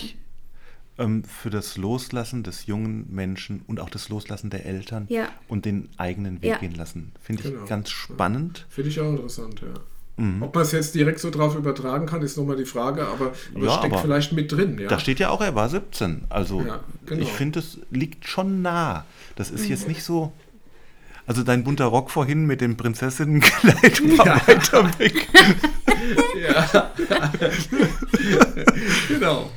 Für 1.28 1.50
das 1.50 1.78
Loslassen 1.78 2.44
des 2.44 2.68
jungen 2.68 3.08
Menschen 3.10 3.64
und 3.66 3.80
auch 3.80 3.90
das 3.90 4.10
Loslassen 4.10 4.52
der 4.52 4.66
Eltern 4.68 5.08
Ja. 5.10 5.30
und 5.48 5.66
den 5.66 5.90
eigenen 5.98 6.44
Weg 6.44 6.52
Ja. 6.52 6.58
gehen 6.58 6.76
lassen. 6.76 7.12
Finde 7.22 7.42
ich 7.44 7.50
Genau. 7.52 7.66
ganz 7.66 7.90
spannend. 7.90 8.68
Finde 8.70 8.90
ich 8.92 9.00
auch 9.00 9.10
interessant, 9.10 9.62
ja. 9.62 10.24
Mhm. 10.24 10.44
Ob 10.44 10.54
man 10.54 10.64
es 10.64 10.74
jetzt 10.74 10.94
direkt 10.94 11.20
so 11.20 11.32
drauf 11.32 11.56
übertragen 11.56 12.06
kann, 12.06 12.22
ist 12.22 12.38
nochmal 12.38 12.58
die 12.58 12.66
Frage, 12.66 13.08
aber, 13.08 13.32
aber 13.56 13.66
Ja, 13.66 13.72
es 13.72 13.78
steckt 13.80 13.94
aber 13.94 14.02
vielleicht 14.04 14.34
mit 14.34 14.52
drin, 14.52 14.78
ja. 14.78 14.90
Da 14.90 15.00
steht 15.00 15.18
ja 15.20 15.30
auch, 15.30 15.42
er 15.42 15.56
war 15.56 15.70
17. 15.70 16.26
Also 16.30 16.62
Ja, 16.62 16.82
genau. 17.08 17.22
ich 17.24 17.32
finde, 17.32 17.60
es 17.60 17.80
liegt 17.90 18.28
schon 18.28 18.62
nah. 18.62 19.06
Das 19.38 19.50
ist 19.50 19.64
Mhm. 19.64 19.70
jetzt 19.70 19.88
nicht 19.88 20.04
so. 20.04 20.34
Also 21.26 21.42
dein 21.44 21.64
bunter 21.64 21.86
Rock 21.86 22.12
vorhin 22.12 22.46
mit 22.46 22.62
dem 22.62 22.76
Prinzessinnenkleid 22.78 24.02
war 24.20 24.48
weiter 24.48 25.00
weg. 25.00 25.28
ja. 26.44 26.92
genau. 29.08 29.50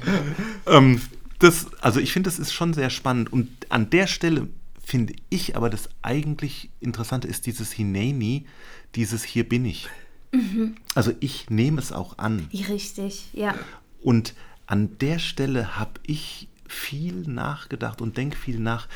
ähm, 0.67 1.01
das, 1.45 1.67
also 1.83 2.01
ich 2.01 2.13
finde, 2.13 2.29
das 2.29 2.39
ist 2.39 2.53
schon 2.53 2.73
sehr 2.73 2.91
spannend. 2.91 3.33
Und 3.33 3.49
an 3.69 3.91
der 3.91 4.07
Stelle 4.07 4.49
finde 4.83 5.15
ich 5.29 5.57
aber 5.57 5.71
das 5.71 5.89
eigentlich 6.03 6.71
Interessante 6.81 7.29
ist 7.29 7.47
dieses 7.47 7.73
Hineni, 7.73 8.47
dieses 8.95 9.25
Hier 9.25 9.49
bin 9.49 9.65
ich. 9.65 9.89
Mhm. 10.33 10.77
Also 10.95 11.13
ich 11.21 11.51
nehme 11.51 11.81
es 11.81 11.93
auch 11.93 12.19
an. 12.19 12.49
Richtig, 12.53 13.29
ja. 13.35 13.55
Und 14.03 14.35
an 14.67 14.97
der 14.99 15.19
Stelle 15.19 15.77
habe 15.77 16.01
ich 16.07 16.49
viel 16.67 17.23
nachgedacht 17.27 18.01
und 18.01 18.17
denke 18.17 18.37
viel 18.37 18.59
nach. 18.59 18.89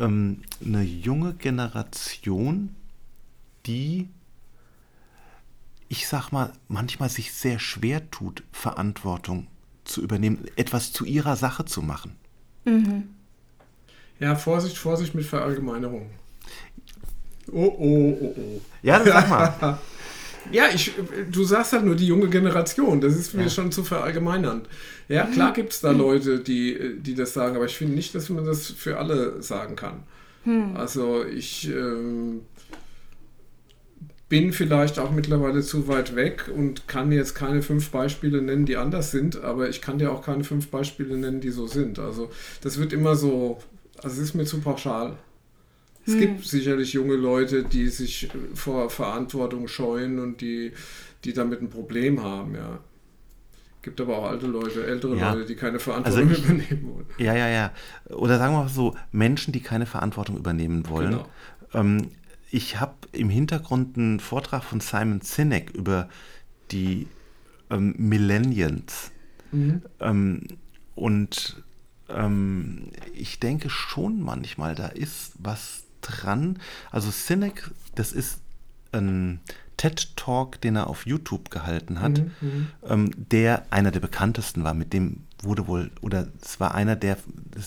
Ähm, 0.00 0.42
eine 0.64 0.82
junge 0.82 1.34
Generation, 1.34 2.74
die, 3.66 4.08
ich 5.88 6.08
sag 6.08 6.32
mal, 6.32 6.52
manchmal 6.66 7.08
sich 7.08 7.32
sehr 7.32 7.60
schwer 7.60 8.10
tut, 8.10 8.42
Verantwortung 8.50 9.46
zu 9.86 10.02
übernehmen, 10.02 10.44
etwas 10.56 10.92
zu 10.92 11.04
ihrer 11.04 11.36
Sache 11.36 11.64
zu 11.64 11.82
machen. 11.82 12.12
Ja, 14.18 14.34
Vorsicht, 14.34 14.76
Vorsicht 14.78 15.14
mit 15.14 15.24
Verallgemeinerung. 15.24 16.10
Oh, 17.52 17.72
oh, 17.78 18.18
oh, 18.20 18.34
oh. 18.36 18.60
Ja, 18.82 18.98
dann 18.98 19.06
sag 19.08 19.28
mal. 19.28 19.78
ja, 20.52 20.64
ich, 20.74 20.92
du 21.30 21.44
sagst 21.44 21.72
halt 21.72 21.84
nur 21.84 21.94
die 21.94 22.06
junge 22.08 22.28
Generation. 22.28 23.00
Das 23.00 23.14
ist 23.14 23.34
mir 23.34 23.44
Ja. 23.44 23.48
schon 23.50 23.70
zu 23.70 23.84
verallgemeinern. 23.84 24.62
Ja, 25.08 25.26
klar 25.26 25.52
gibt 25.52 25.72
es 25.72 25.80
da 25.80 25.92
Leute, 25.92 26.40
die, 26.40 26.96
die 26.98 27.14
das 27.14 27.34
sagen, 27.34 27.54
aber 27.56 27.66
ich 27.66 27.76
finde 27.76 27.94
nicht, 27.94 28.14
dass 28.16 28.28
man 28.28 28.44
das 28.44 28.66
für 28.66 28.98
alle 28.98 29.42
sagen 29.42 29.76
kann. 29.76 30.02
Also 30.74 31.24
ich 31.24 31.68
ähm, 31.68 32.42
bin 34.28 34.52
vielleicht 34.52 34.98
auch 34.98 35.12
mittlerweile 35.12 35.62
zu 35.62 35.86
weit 35.88 36.16
weg 36.16 36.50
und 36.54 36.88
kann 36.88 37.12
jetzt 37.12 37.34
keine 37.34 37.62
fünf 37.62 37.90
Beispiele 37.90 38.42
nennen, 38.42 38.66
die 38.66 38.76
anders 38.76 39.10
sind, 39.12 39.40
aber 39.42 39.68
ich 39.68 39.80
kann 39.80 39.98
dir 39.98 40.10
auch 40.12 40.22
keine 40.24 40.42
fünf 40.42 40.68
Beispiele 40.68 41.16
nennen, 41.16 41.40
die 41.40 41.50
so 41.50 41.66
sind. 41.68 41.98
Also 42.00 42.30
das 42.60 42.78
wird 42.78 42.92
immer 42.92 43.14
so, 43.14 43.58
also 44.02 44.08
es 44.20 44.28
ist 44.30 44.34
mir 44.34 44.44
zu 44.44 44.60
pauschal. 44.60 45.16
Es 46.08 46.16
gibt 46.16 46.44
sicherlich 46.46 46.92
junge 46.92 47.14
Leute, 47.16 47.64
die 47.64 47.88
sich 47.88 48.28
vor 48.54 48.90
Verantwortung 48.90 49.66
scheuen 49.66 50.20
und 50.20 50.40
die, 50.40 50.72
die 51.24 51.32
damit 51.32 51.60
ein 51.62 51.68
Problem 51.70 52.22
haben, 52.22 52.54
ja. 52.54 52.78
Gibt 53.82 54.00
aber 54.00 54.18
auch 54.18 54.24
alte 54.30 54.46
Leute, 54.46 54.84
ältere 54.86 55.16
Ja. 55.16 55.32
Leute, 55.32 55.46
die 55.46 55.54
keine 55.56 55.78
Verantwortung 55.80 56.28
Also 56.28 56.32
ich- 56.32 56.44
übernehmen 56.44 56.94
wollen. 56.94 57.06
Ja, 57.18 57.34
ja, 57.36 57.48
ja. 57.48 57.72
Oder 58.10 58.38
sagen 58.38 58.54
wir 58.54 58.62
mal 58.62 58.68
so, 58.68 58.96
Menschen, 59.12 59.52
die 59.52 59.60
keine 59.60 59.86
Verantwortung 59.86 60.36
übernehmen 60.36 60.88
wollen. 60.88 61.10
Genau. 61.10 61.28
Ähm, 61.74 62.08
ich 62.50 62.80
habe 62.80 62.94
im 63.12 63.28
Hintergrund 63.28 63.96
einen 63.96 64.20
Vortrag 64.20 64.64
von 64.64 64.80
Simon 64.80 65.20
Sinek 65.20 65.70
über 65.70 66.08
die 66.70 67.06
ähm, 67.70 67.94
Millennials. 67.98 69.10
Mhm. 69.52 69.82
Ähm, 70.00 70.42
und 70.94 71.62
ähm, 72.08 72.88
ich 73.14 73.40
denke 73.40 73.70
schon 73.70 74.20
manchmal, 74.20 74.74
da 74.74 74.86
ist 74.86 75.32
was 75.38 75.84
dran. 76.00 76.58
Also 76.90 77.10
Sinek, 77.10 77.70
das 77.94 78.12
ist 78.12 78.40
ein 78.92 79.40
TED-Talk, 79.76 80.60
den 80.60 80.76
er 80.76 80.86
auf 80.86 81.06
YouTube 81.06 81.50
gehalten 81.50 82.00
hat, 82.00 82.18
Mhm, 82.40 82.68
ähm, 82.88 83.10
der 83.16 83.66
einer 83.70 83.90
der 83.90 84.00
bekanntesten 84.00 84.64
war. 84.64 84.72
Mit 84.72 84.92
dem 84.92 85.24
wurde 85.42 85.66
wohl, 85.66 85.90
oder 86.00 86.28
es 86.40 86.60
war 86.60 86.74
einer 86.74 86.96
der, 86.96 87.18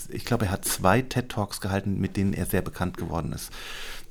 ich 0.08 0.24
glaube, 0.24 0.46
er 0.46 0.50
hat 0.50 0.64
zwei 0.64 1.02
TED-Talks 1.02 1.60
gehalten, 1.60 2.00
mit 2.00 2.16
denen 2.16 2.32
er 2.32 2.46
sehr 2.46 2.62
bekannt 2.62 2.96
geworden 2.96 3.32
ist. 3.32 3.52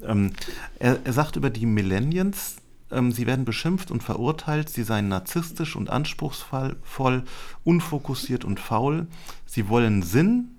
Ähm, 0.03 0.31
er, 0.79 0.99
er 1.03 1.13
sagt 1.13 1.35
über 1.35 1.49
die 1.49 1.65
Millennials, 1.65 2.57
ähm, 2.91 3.11
sie 3.11 3.27
werden 3.27 3.45
beschimpft 3.45 3.91
und 3.91 4.03
verurteilt, 4.03 4.69
sie 4.69 4.83
seien 4.83 5.07
narzisstisch 5.07 5.75
und 5.75 5.89
anspruchsvoll, 5.89 7.23
unfokussiert 7.63 8.45
und 8.45 8.59
faul. 8.59 9.07
Sie 9.45 9.69
wollen 9.69 10.01
Sinn 10.01 10.49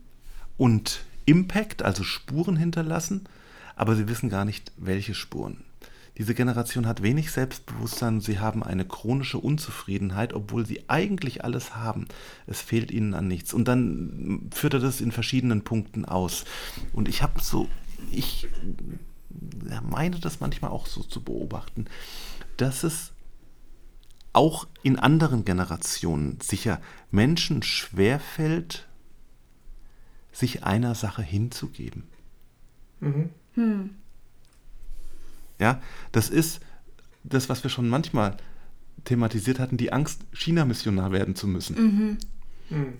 und 0.57 1.05
Impact, 1.24 1.82
also 1.82 2.03
Spuren 2.03 2.57
hinterlassen, 2.57 3.28
aber 3.76 3.97
sie 3.97 4.09
wissen 4.09 4.28
gar 4.28 4.45
nicht, 4.45 4.72
welche 4.76 5.14
Spuren. 5.14 5.64
Diese 6.18 6.34
Generation 6.34 6.86
hat 6.86 7.03
wenig 7.03 7.30
Selbstbewusstsein, 7.30 8.20
sie 8.20 8.41
haben 8.41 8.62
eine 8.62 8.84
chronische 8.84 9.38
Unzufriedenheit, 9.38 10.34
obwohl 10.34 10.66
sie 10.66 10.82
eigentlich 10.88 11.45
alles 11.45 11.76
haben. 11.76 12.09
Es 12.47 12.61
fehlt 12.61 12.91
ihnen 12.91 13.14
an 13.14 13.26
nichts. 13.26 13.55
Und 13.55 13.66
dann 13.68 14.51
führt 14.53 14.74
er 14.74 14.80
das 14.80 15.01
in 15.01 15.12
verschiedenen 15.12 15.62
Punkten 15.62 16.05
aus. 16.05 16.45
Und 16.93 17.09
ich 17.09 17.22
habe 17.22 17.41
so, 17.41 17.68
ich 18.11 18.49
meine 19.89 20.18
das 20.18 20.41
manchmal 20.41 20.70
auch 20.70 20.87
so 20.87 21.03
zu 21.03 21.22
beobachten, 21.22 21.87
dass 22.57 22.83
es 22.83 23.12
auch 24.33 24.66
in 24.83 24.99
anderen 24.99 25.45
Generationen 25.45 26.39
sicher 26.41 26.81
Menschen 27.11 27.62
schwerfällt, 27.62 28.87
sich 30.33 30.62
einer 30.64 30.95
Sache 30.95 31.22
hinzugeben. 31.22 32.05
Mhm. 33.01 33.91
Ja, 35.59 35.83
das 36.12 36.31
ist 36.31 36.61
das, 37.24 37.49
was 37.49 37.62
wir 37.62 37.70
schon 37.70 37.89
manchmal 37.89 38.37
thematisiert 39.05 39.59
hatten, 39.59 39.76
die 39.76 39.93
Angst, 39.93 40.22
China-Missionar 40.33 41.12
werden 41.12 41.35
zu 41.35 41.47
müssen. 41.47 42.18
Mhm. 42.68 42.99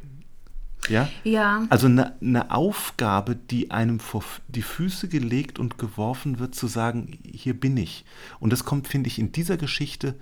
Ja, 0.89 1.09
Ja, 1.24 1.66
also 1.68 1.87
eine 1.87 2.20
eine 2.20 2.51
Aufgabe, 2.51 3.37
die 3.37 3.70
einem 3.70 4.01
vor 4.01 4.24
die 4.49 4.62
Füße 4.62 5.09
gelegt 5.09 5.59
und 5.59 5.78
geworfen 5.78 6.39
wird, 6.39 6.55
zu 6.55 6.66
sagen, 6.66 7.18
hier 7.24 7.59
bin 7.59 7.76
ich. 7.76 8.05
Und 8.39 8.53
das 8.53 8.64
kommt, 8.64 8.89
finde 8.89 9.09
ich, 9.09 9.18
in 9.18 9.33
dieser 9.33 9.57
Geschichte 9.57 10.16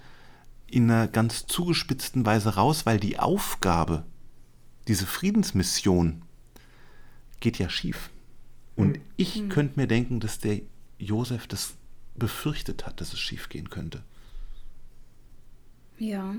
in 0.67 0.91
einer 0.91 1.09
ganz 1.09 1.47
zugespitzten 1.47 2.27
Weise 2.27 2.55
raus, 2.57 2.85
weil 2.85 3.01
die 3.01 3.19
Aufgabe, 3.19 4.05
diese 4.87 5.07
Friedensmission, 5.07 6.23
geht 7.41 7.59
ja 7.59 7.71
schief. 7.71 8.11
Und 8.77 9.01
ich 9.17 9.49
könnte 9.49 9.81
mir 9.81 9.87
denken, 9.87 10.21
dass 10.21 10.39
der 10.39 10.61
Josef 10.99 11.47
das 11.47 11.75
befürchtet 12.17 12.87
hat, 12.87 13.01
dass 13.01 13.13
es 13.13 13.19
schief 13.19 13.49
gehen 13.49 13.71
könnte. 13.71 14.03
ja. 15.99 16.35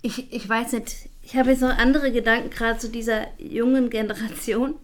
Ich, 0.00 0.32
ich 0.32 0.48
weiß 0.48 0.72
nicht, 0.72 1.10
ich 1.28 1.36
habe 1.36 1.50
jetzt 1.50 1.60
noch 1.60 1.76
andere 1.76 2.10
Gedanken 2.10 2.48
gerade 2.48 2.78
zu 2.78 2.88
dieser 2.88 3.26
jungen 3.36 3.90
Generation, 3.90 4.76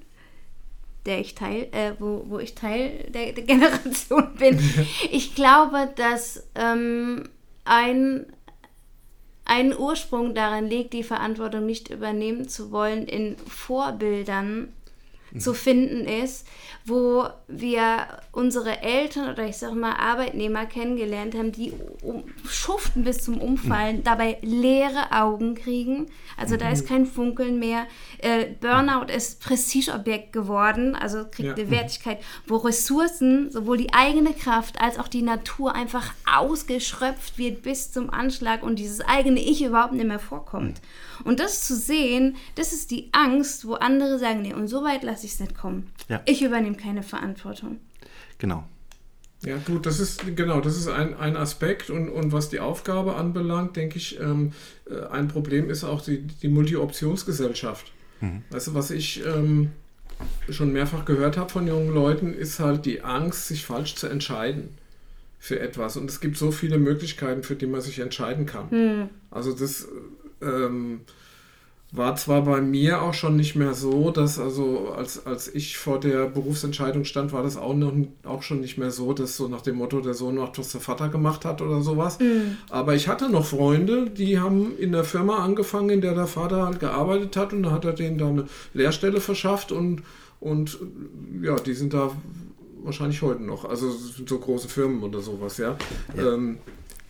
der 1.06 1.18
ich 1.20 1.34
teil, 1.34 1.68
äh, 1.72 1.92
wo, 1.98 2.22
wo 2.28 2.38
ich 2.38 2.54
Teil 2.54 3.06
der, 3.08 3.32
der 3.32 3.44
Generation 3.44 4.34
bin. 4.38 4.60
Ich 5.10 5.34
glaube, 5.34 5.88
dass 5.96 6.46
ähm, 6.54 7.30
ein, 7.64 8.26
ein 9.46 9.74
Ursprung 9.74 10.34
darin 10.34 10.66
liegt, 10.66 10.92
die 10.92 11.02
Verantwortung 11.02 11.64
nicht 11.64 11.88
übernehmen 11.88 12.46
zu 12.46 12.70
wollen, 12.70 13.06
in 13.06 13.38
Vorbildern 13.38 14.68
zu 15.38 15.52
finden 15.54 16.06
ist, 16.06 16.46
wo 16.86 17.26
wir 17.48 18.06
unsere 18.30 18.82
Eltern 18.82 19.30
oder 19.32 19.46
ich 19.46 19.56
sag 19.56 19.74
mal 19.74 19.94
Arbeitnehmer 19.94 20.66
kennengelernt 20.66 21.34
haben, 21.34 21.50
die 21.50 21.72
um, 22.02 22.24
schuften 22.46 23.04
bis 23.04 23.24
zum 23.24 23.40
Umfallen, 23.40 24.04
dabei 24.04 24.38
leere 24.42 25.12
Augen 25.12 25.54
kriegen. 25.54 26.06
Also 26.36 26.56
da 26.56 26.70
ist 26.70 26.86
kein 26.86 27.06
Funkeln 27.06 27.58
mehr. 27.58 27.86
Äh, 28.18 28.46
Burnout 28.60 29.12
ist 29.12 29.40
Prestigeobjekt 29.42 30.32
geworden, 30.32 30.94
also 30.94 31.24
kriegt 31.24 31.48
Ja. 31.48 31.54
eine 31.54 31.70
Wertigkeit, 31.70 32.18
wo 32.46 32.56
Ressourcen, 32.56 33.50
sowohl 33.50 33.78
die 33.78 33.92
eigene 33.92 34.34
Kraft 34.34 34.80
als 34.80 34.98
auch 34.98 35.08
die 35.08 35.22
Natur 35.22 35.74
einfach 35.74 36.12
ausgeschröpft 36.32 37.38
wird 37.38 37.62
bis 37.62 37.90
zum 37.92 38.10
Anschlag 38.10 38.62
und 38.62 38.78
dieses 38.78 39.00
eigene 39.00 39.40
Ich 39.40 39.64
überhaupt 39.64 39.94
nicht 39.94 40.06
mehr 40.06 40.18
vorkommt. 40.18 40.80
Und 41.22 41.40
das 41.40 41.66
zu 41.66 41.76
sehen, 41.76 42.36
das 42.54 42.72
ist 42.72 42.90
die 42.90 43.08
Angst, 43.12 43.66
wo 43.66 43.74
andere 43.74 44.18
sagen, 44.18 44.42
nee, 44.42 44.54
und 44.54 44.68
so 44.68 44.82
weit 44.82 45.02
lasse 45.02 45.26
ich 45.26 45.32
es 45.32 45.40
nicht 45.40 45.54
kommen. 45.56 45.90
Ja. 46.08 46.20
Ich 46.26 46.42
übernehme 46.42 46.76
keine 46.76 47.02
Verantwortung. 47.02 47.78
Genau. 48.38 48.64
Ja, 49.44 49.58
gut, 49.58 49.84
das 49.84 50.00
ist 50.00 50.22
genau, 50.36 50.60
das 50.60 50.76
ist 50.76 50.88
ein, 50.88 51.14
ein 51.14 51.36
Aspekt 51.36 51.90
und, 51.90 52.08
und 52.08 52.32
was 52.32 52.48
die 52.48 52.60
Aufgabe 52.60 53.16
anbelangt, 53.16 53.76
denke 53.76 53.98
ich, 53.98 54.18
ähm, 54.18 54.52
äh, 54.88 55.04
ein 55.08 55.28
Problem 55.28 55.68
ist 55.68 55.84
auch 55.84 56.00
die, 56.00 56.22
die 56.22 56.48
Multi-Optionsgesellschaft. 56.48 57.92
Weißt 58.50 58.68
du, 58.68 58.74
was 58.74 58.90
ich 58.90 59.22
ähm, 59.26 59.72
schon 60.48 60.72
mehrfach 60.72 61.04
gehört 61.04 61.36
habe 61.36 61.50
von 61.50 61.66
jungen 61.66 61.92
Leuten, 61.92 62.32
ist 62.32 62.58
halt 62.58 62.86
die 62.86 63.02
Angst, 63.02 63.48
sich 63.48 63.66
falsch 63.66 63.96
zu 63.96 64.06
entscheiden 64.06 64.70
für 65.38 65.60
etwas. 65.60 65.96
Und 65.98 66.08
es 66.08 66.20
gibt 66.20 66.38
so 66.38 66.50
viele 66.50 66.78
Möglichkeiten, 66.78 67.42
für 67.42 67.54
die 67.54 67.66
man 67.66 67.82
sich 67.82 67.98
entscheiden 67.98 68.46
kann. 68.46 69.10
Also 69.30 69.52
das 69.52 69.88
ähm, 70.44 71.00
war 71.96 72.16
zwar 72.16 72.42
bei 72.42 72.60
mir 72.60 73.02
auch 73.02 73.14
schon 73.14 73.36
nicht 73.36 73.54
mehr 73.54 73.72
so, 73.72 74.10
dass 74.10 74.40
also 74.40 74.92
als, 74.96 75.26
als 75.26 75.54
ich 75.54 75.78
vor 75.78 76.00
der 76.00 76.26
Berufsentscheidung 76.26 77.04
stand, 77.04 77.32
war 77.32 77.44
das 77.44 77.56
auch, 77.56 77.74
noch, 77.74 77.92
auch 78.24 78.42
schon 78.42 78.60
nicht 78.60 78.78
mehr 78.78 78.90
so, 78.90 79.12
dass 79.12 79.36
so 79.36 79.46
nach 79.46 79.60
dem 79.60 79.76
Motto, 79.76 80.00
der 80.00 80.14
Sohn 80.14 80.34
macht, 80.34 80.58
was 80.58 80.72
der 80.72 80.80
Vater 80.80 81.08
gemacht 81.08 81.44
hat 81.44 81.62
oder 81.62 81.82
sowas. 81.82 82.18
Aber 82.68 82.96
ich 82.96 83.06
hatte 83.06 83.30
noch 83.30 83.46
Freunde, 83.46 84.10
die 84.10 84.40
haben 84.40 84.76
in 84.76 84.90
der 84.90 85.04
Firma 85.04 85.44
angefangen, 85.44 85.90
in 85.90 86.00
der 86.00 86.14
der 86.14 86.26
Vater 86.26 86.66
halt 86.66 86.80
gearbeitet 86.80 87.36
hat 87.36 87.52
und 87.52 87.62
da 87.62 87.70
hat 87.70 87.84
er 87.84 87.92
denen 87.92 88.18
da 88.18 88.26
eine 88.26 88.46
Lehrstelle 88.72 89.20
verschafft 89.20 89.70
und, 89.70 90.02
und 90.40 90.78
ja, 91.42 91.54
die 91.56 91.74
sind 91.74 91.94
da 91.94 92.10
wahrscheinlich 92.82 93.22
heute 93.22 93.44
noch. 93.44 93.64
Also 93.64 93.90
sind 93.90 94.28
so 94.28 94.38
große 94.40 94.68
Firmen 94.68 95.00
oder 95.04 95.20
sowas, 95.20 95.58
ja. 95.58 95.76
Ähm, 96.18 96.58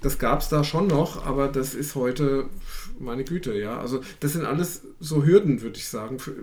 das 0.04 0.18
gab 0.18 0.40
es 0.40 0.50
da 0.50 0.62
schon 0.62 0.86
noch, 0.86 1.24
aber 1.24 1.48
das 1.48 1.74
ist 1.74 1.94
heute, 1.94 2.44
meine 2.98 3.24
Güte, 3.24 3.54
ja. 3.58 3.78
Also 3.78 4.02
das 4.20 4.32
sind 4.32 4.44
alles 4.44 4.82
so 5.00 5.24
Hürden, 5.24 5.62
würde 5.62 5.78
ich 5.78 5.88
sagen, 5.88 6.18
für, 6.18 6.34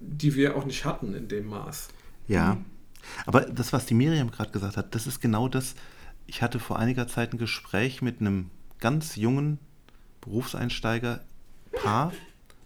die 0.00 0.34
wir 0.34 0.56
auch 0.56 0.64
nicht 0.64 0.84
hatten 0.84 1.14
in 1.14 1.28
dem 1.28 1.46
Maß. 1.46 1.88
Ja. 2.26 2.58
Aber 3.26 3.42
das, 3.42 3.72
was 3.72 3.86
die 3.86 3.94
Miriam 3.94 4.30
gerade 4.30 4.50
gesagt 4.50 4.76
hat, 4.76 4.94
das 4.94 5.06
ist 5.06 5.20
genau 5.20 5.48
das. 5.48 5.74
Ich 6.26 6.42
hatte 6.42 6.58
vor 6.58 6.78
einiger 6.78 7.08
Zeit 7.08 7.32
ein 7.32 7.38
Gespräch 7.38 8.02
mit 8.02 8.20
einem 8.20 8.50
ganz 8.80 9.16
jungen 9.16 9.58
Berufseinsteiger, 10.20 11.20
Paar, 11.72 12.12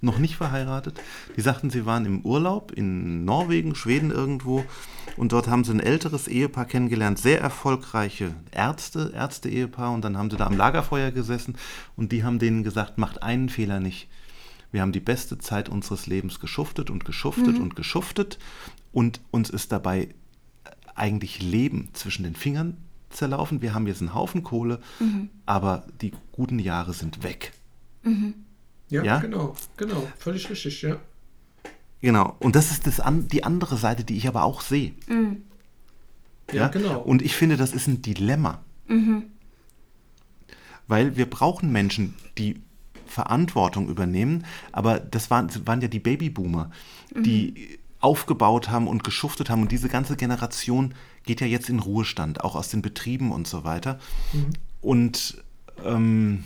noch 0.03 0.19
nicht 0.19 0.37
verheiratet. 0.37 1.01
Die 1.37 1.41
sagten, 1.41 1.71
sie 1.71 1.87
waren 1.87 2.05
im 2.05 2.21
Urlaub 2.27 2.73
in 2.73 3.25
Norwegen, 3.25 3.75
Schweden 3.75 4.11
irgendwo 4.11 4.65
und 5.17 5.33
dort 5.33 5.49
haben 5.49 5.65
sie 5.65 5.73
ein 5.73 5.81
älteres 5.81 6.29
Ehepaar 6.29 6.65
kennengelernt, 6.67 7.19
sehr 7.19 7.41
erfolgreiche 7.41 8.35
Ärzte, 8.51 9.13
Ärzte-Ehepaar 9.15 9.93
und 9.93 10.05
dann 10.05 10.19
haben 10.19 10.31
sie 10.31 10.37
da 10.37 10.47
am 10.47 10.57
Lagerfeuer 10.57 11.13
gesessen 11.13 11.57
und 11.97 12.13
die 12.13 12.25
haben 12.25 12.39
denen 12.39 12.65
gesagt, 12.65 12.99
macht 12.99 13.23
einen 13.23 13.49
Fehler 13.49 13.81
nicht. 13.81 14.09
Wir 14.73 14.81
haben 14.83 14.93
die 14.93 15.01
beste 15.01 15.39
Zeit 15.39 15.69
unseres 15.69 16.07
Lebens 16.07 16.41
geschuftet 16.41 16.91
und 16.91 17.05
geschuftet 17.05 17.57
Mhm. 17.57 17.63
und 17.63 17.77
geschuftet 17.77 18.39
und 18.93 19.21
uns 19.31 19.51
ist 19.51 19.71
dabei 19.71 20.09
eigentlich 20.95 21.41
Leben 21.41 21.91
zwischen 21.93 22.25
den 22.25 22.35
Fingern 22.35 22.77
zerlaufen. 23.11 23.63
Wir 23.63 23.73
haben 23.75 23.87
jetzt 23.87 24.01
einen 24.01 24.15
Haufen 24.15 24.43
Kohle, 24.43 24.81
Mhm. 24.99 25.29
aber 25.47 25.85
die 26.01 26.13
guten 26.33 26.59
Jahre 26.59 26.93
sind 26.93 27.23
weg. 27.23 27.53
Ja, 28.93 29.03
Ja? 29.03 29.19
genau, 29.19 29.57
genau, 29.77 30.07
völlig 30.19 30.49
richtig, 30.51 30.83
ja. 30.83 30.99
Genau. 32.03 32.37
Und 32.41 32.57
das 32.57 32.71
ist 32.71 32.87
das 32.87 33.01
an, 33.01 33.29
die 33.29 33.43
andere 33.43 33.77
Seite, 33.77 34.05
die 34.05 34.17
ich 34.17 34.29
aber 34.29 34.43
auch 34.43 34.61
sehe. 34.61 34.93
Ja, 36.53 36.69
genau. 36.69 37.01
Und 37.01 37.23
ich 37.23 37.35
finde, 37.35 37.57
das 37.57 37.73
ist 37.73 37.87
ein 37.87 38.03
Dilemma. 38.03 38.61
Weil 40.89 41.17
wir 41.17 41.31
brauchen 41.31 41.73
Menschen, 41.73 42.15
die 42.37 42.61
Verantwortung 43.07 43.89
übernehmen, 43.89 44.45
aber 44.73 44.99
das 45.01 45.31
waren, 45.31 45.47
das 45.49 45.67
waren 45.67 45.81
ja 45.81 45.89
die 45.89 46.01
Babyboomer, 46.01 46.71
die 47.15 47.79
aufgebaut 48.01 48.69
haben 48.69 48.89
und 48.89 49.05
geschuftet 49.05 49.49
haben. 49.49 49.63
Und 49.63 49.73
diese 49.73 49.89
ganze 49.89 50.17
Generation 50.17 50.93
geht 51.25 51.41
ja 51.41 51.47
jetzt 51.47 51.71
in 51.71 51.79
Ruhestand, 51.79 52.43
auch 52.43 52.57
aus 52.57 52.69
den 52.69 52.83
Betrieben 52.83 53.31
und 53.33 53.47
so 53.47 53.65
weiter. 53.65 53.99
Und 54.81 55.43
ähm, 55.85 56.45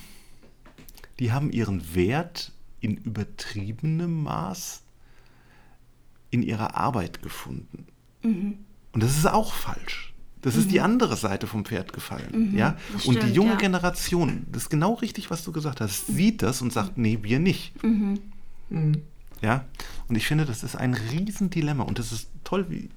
die 1.18 1.32
haben 1.32 1.50
ihren 1.50 1.94
Wert 1.94 2.52
in 2.80 2.96
übertriebenem 2.96 4.22
Maß 4.22 4.82
in 6.30 6.42
ihrer 6.42 6.76
Arbeit 6.76 7.22
gefunden. 7.22 7.86
Und 8.92 9.02
das 9.02 9.16
ist 9.16 9.26
auch 9.26 9.52
falsch. 9.52 10.12
Das 10.42 10.54
ist 10.54 10.70
die 10.70 10.80
andere 10.80 11.16
Seite 11.16 11.46
vom 11.46 11.64
Pferd 11.64 11.92
gefallen. 11.92 12.54
Ja? 12.56 12.76
das 12.92 13.06
Und 13.06 13.22
die 13.22 13.32
junge 13.32 13.52
ja. 13.52 13.56
Generation, 13.56 14.46
das 14.52 14.64
ist 14.64 14.68
genau 14.68 14.94
richtig, 14.94 15.30
was 15.30 15.42
du 15.42 15.50
gesagt 15.50 15.80
hast, 15.80 16.06
sieht 16.06 16.42
das 16.42 16.62
und 16.62 16.72
sagt, 16.72 16.98
nee, 16.98 17.18
wir 17.22 17.40
nicht. 17.40 17.72
Ja? 19.42 19.64
Und 20.08 20.16
ich 20.16 20.26
finde, 20.26 20.44
das 20.44 20.62
ist 20.62 20.76
ein 20.76 20.94
Riesendilemma. 20.94 21.82
Und 21.82 21.98
das 21.98 22.12
ist 22.12 22.30
toll, 22.44 22.66
wie. 22.68 22.90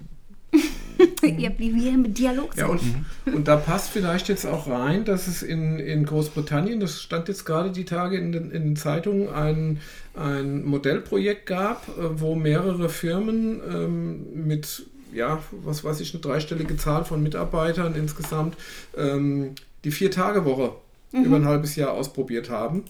Ihr 1.23 1.49
habt 1.49 1.59
wie 1.59 1.73
wir 1.75 1.93
im 1.93 2.13
Dialog 2.13 2.55
Ja, 2.55 2.67
und, 2.67 2.81
und 3.25 3.47
da 3.47 3.55
passt 3.55 3.89
vielleicht 3.89 4.27
jetzt 4.27 4.45
auch 4.45 4.67
rein, 4.67 5.05
dass 5.05 5.27
es 5.27 5.43
in, 5.43 5.79
in 5.79 6.05
Großbritannien, 6.05 6.79
das 6.79 7.01
stand 7.01 7.27
jetzt 7.27 7.45
gerade 7.45 7.71
die 7.71 7.85
Tage 7.85 8.17
in 8.17 8.31
den, 8.31 8.51
in 8.51 8.63
den 8.63 8.75
Zeitungen, 8.75 9.29
ein, 9.29 9.79
ein 10.13 10.65
Modellprojekt 10.65 11.45
gab, 11.45 11.87
äh, 11.87 12.19
wo 12.19 12.35
mehrere 12.35 12.89
Firmen 12.89 13.61
ähm, 13.71 14.47
mit, 14.47 14.85
ja, 15.13 15.41
was 15.63 15.83
weiß 15.83 16.01
ich, 16.01 16.13
eine 16.13 16.21
dreistellige 16.21 16.77
Zahl 16.77 17.05
von 17.05 17.23
Mitarbeitern 17.23 17.95
insgesamt 17.95 18.55
ähm, 18.97 19.55
die 19.83 19.91
Vier-Tage-Woche 19.91 20.73
über 21.11 21.37
ein 21.37 21.45
halbes 21.45 21.75
Jahr 21.75 21.93
ausprobiert 21.93 22.49
haben. 22.49 22.83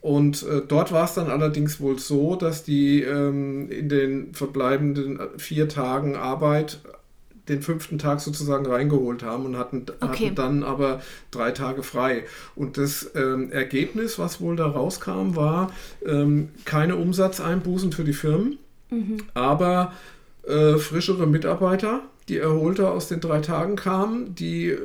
Und 0.00 0.44
äh, 0.44 0.62
dort 0.66 0.92
war 0.92 1.04
es 1.04 1.14
dann 1.14 1.28
allerdings 1.28 1.80
wohl 1.80 1.98
so, 1.98 2.34
dass 2.34 2.64
die 2.64 3.02
ähm, 3.02 3.70
in 3.70 3.88
den 3.88 4.32
verbleibenden 4.32 5.20
äh, 5.20 5.26
vier 5.36 5.68
Tagen 5.68 6.16
Arbeit 6.16 6.80
den 7.50 7.62
fünften 7.62 7.98
Tag 7.98 8.20
sozusagen 8.20 8.64
reingeholt 8.66 9.22
haben 9.22 9.44
und 9.44 9.58
hatten, 9.58 9.84
Okay. 10.00 10.26
hatten 10.26 10.34
dann 10.34 10.62
aber 10.62 11.02
drei 11.30 11.50
Tage 11.50 11.82
frei. 11.82 12.24
Und 12.54 12.78
das 12.78 13.10
ähm, 13.14 13.50
Ergebnis, 13.52 14.18
was 14.18 14.40
wohl 14.40 14.56
da 14.56 14.66
rauskam, 14.66 15.36
war 15.36 15.72
ähm, 16.06 16.48
keine 16.64 16.96
Umsatzeinbußen 16.96 17.92
für 17.92 18.04
die 18.04 18.12
Firmen, 18.14 18.58
aber 19.34 19.92
äh, 20.46 20.76
frischere 20.78 21.26
Mitarbeiter, 21.26 22.00
die 22.28 22.38
erholter 22.38 22.92
aus 22.92 23.08
den 23.08 23.20
drei 23.20 23.40
Tagen 23.40 23.76
kamen, 23.76 24.34
die 24.34 24.68
äh, 24.70 24.78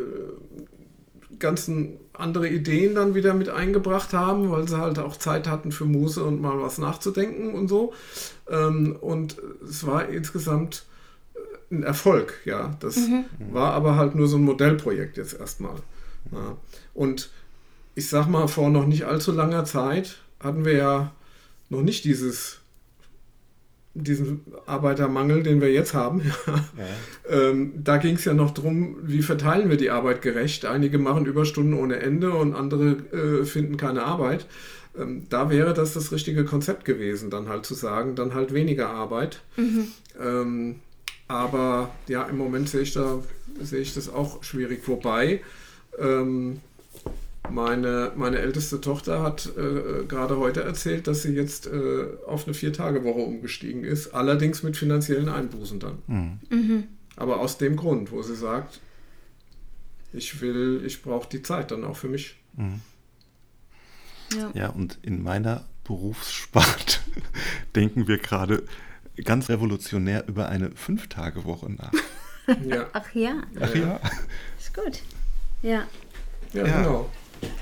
ganzen 1.40 1.98
andere 2.14 2.48
Ideen 2.48 2.96
dann 2.96 3.14
wieder 3.14 3.34
mit 3.34 3.50
eingebracht 3.50 4.14
haben, 4.14 4.50
weil 4.52 4.68
sie 4.68 4.78
halt 4.78 5.00
auch 5.00 5.18
Zeit 5.18 5.48
hatten 5.48 5.72
für 5.72 5.86
Muße 5.86 6.24
und 6.24 6.42
mal 6.42 6.62
was 6.62 6.78
nachzudenken 6.78 7.54
und 7.54 7.68
so. 7.68 7.94
Ähm, 8.50 8.96
und 9.02 9.38
es 9.68 9.86
war 9.86 10.08
insgesamt 10.08 10.86
ein 11.72 11.84
Erfolg, 11.84 12.40
ja. 12.46 12.76
Das 12.80 13.00
war 13.52 13.74
aber 13.74 13.96
halt 13.96 14.16
nur 14.16 14.28
so 14.28 14.38
ein 14.38 14.44
Modellprojekt 14.44 15.18
jetzt 15.18 15.40
erstmal. 15.40 15.76
Ja. 16.32 16.58
Und 16.94 17.30
ich 17.96 18.10
sag 18.10 18.28
mal, 18.28 18.48
vor 18.48 18.70
noch 18.70 18.86
nicht 18.86 19.06
allzu 19.06 19.32
langer 19.32 19.66
Zeit 19.66 20.18
hatten 20.40 20.66
wir 20.66 20.74
ja 20.74 21.12
noch 21.70 21.82
nicht 21.82 22.04
dieses 22.06 22.60
diesen 23.98 24.42
Arbeitermangel, 24.66 25.42
den 25.42 25.62
wir 25.62 25.72
jetzt 25.72 25.94
haben. 25.94 26.22
Ja. 26.78 27.50
Ähm, 27.50 27.72
da 27.82 27.98
ging 27.98 28.16
es 28.16 28.26
ja 28.26 28.34
noch 28.34 28.52
darum, 28.52 28.98
wie 29.02 29.22
verteilen 29.22 29.70
wir 29.70 29.78
die 29.78 29.90
Arbeit 29.90 30.22
gerecht. 30.22 30.66
Einige 30.66 31.00
machen 31.00 31.26
Überstunden 31.26 31.74
ohne 31.74 32.00
Ende 32.00 32.32
und 32.34 32.54
andere 32.54 32.98
äh, 33.14 33.46
finden 33.46 33.78
keine 33.78 34.04
Arbeit. 34.04 34.46
Ähm, 35.00 35.26
da 35.30 35.50
wäre 35.50 35.74
das 35.74 35.94
das 35.94 36.12
richtige 36.12 36.44
Konzept 36.44 36.84
gewesen, 36.84 37.30
dann 37.30 37.48
halt 37.48 37.66
zu 37.66 37.74
sagen, 37.74 38.16
dann 38.16 38.34
halt 38.34 38.54
weniger 38.54 38.90
Arbeit. 38.90 39.42
Ähm, 40.22 40.76
aber 41.28 41.92
ja, 42.08 42.24
im 42.24 42.38
Moment 42.38 42.70
sehe 42.70 42.82
ich 42.82 42.94
da 42.94 43.20
sehe 43.60 43.82
ich 43.82 43.94
das 43.94 44.10
auch 44.10 44.44
schwierig. 44.44 44.88
Wobei 44.88 45.42
ähm, 45.98 46.60
meine, 47.50 48.12
meine 48.16 48.40
älteste 48.40 48.82
Tochter 48.82 49.22
hat 49.22 49.52
äh, 49.58 50.06
gerade 50.08 50.38
heute 50.38 50.64
erzählt, 50.64 51.08
dass 51.08 51.24
sie 51.24 51.34
jetzt 51.34 51.68
äh, 51.68 52.08
auf 52.28 52.46
eine 52.46 52.54
Vier-Tage-Woche 52.54 53.20
umgestiegen 53.20 53.84
ist, 53.84 54.14
allerdings 54.14 54.64
mit 54.64 54.78
finanziellen 54.78 55.30
Einbußen 55.30 55.80
dann. 55.80 56.00
Aber 57.16 57.40
aus 57.40 57.58
dem 57.58 57.76
Grund, 57.76 58.12
wo 58.12 58.22
sie 58.22 58.36
sagt, 58.36 58.82
ich 60.12 60.42
will, 60.42 60.82
ich 60.86 61.02
brauche 61.02 61.30
die 61.30 61.42
Zeit 61.42 61.72
dann 61.72 61.84
auch 61.84 61.98
für 61.98 62.10
mich. 62.10 62.36
Ja. 64.34 64.52
Ja, 64.54 64.70
und 64.70 64.98
in 65.02 65.24
meiner 65.24 65.66
Berufssparte 65.84 67.00
denken 67.76 68.08
wir 68.08 68.18
gerade 68.18 68.64
ganz 69.24 69.50
revolutionär 69.50 70.28
über 70.28 70.50
eine 70.50 70.72
Fünf-Tage-Woche 70.72 71.72
nach. 71.72 71.92
Ja, 72.64 72.86
Ach 72.94 73.12
ja, 73.16 73.42
Ach 73.60 73.74
ja. 73.74 74.00
ist 74.60 74.72
gut. 74.72 75.02
Ja. 75.64 75.84
ja, 76.54 76.68
Ja. 76.68 76.78
genau. 76.78 77.10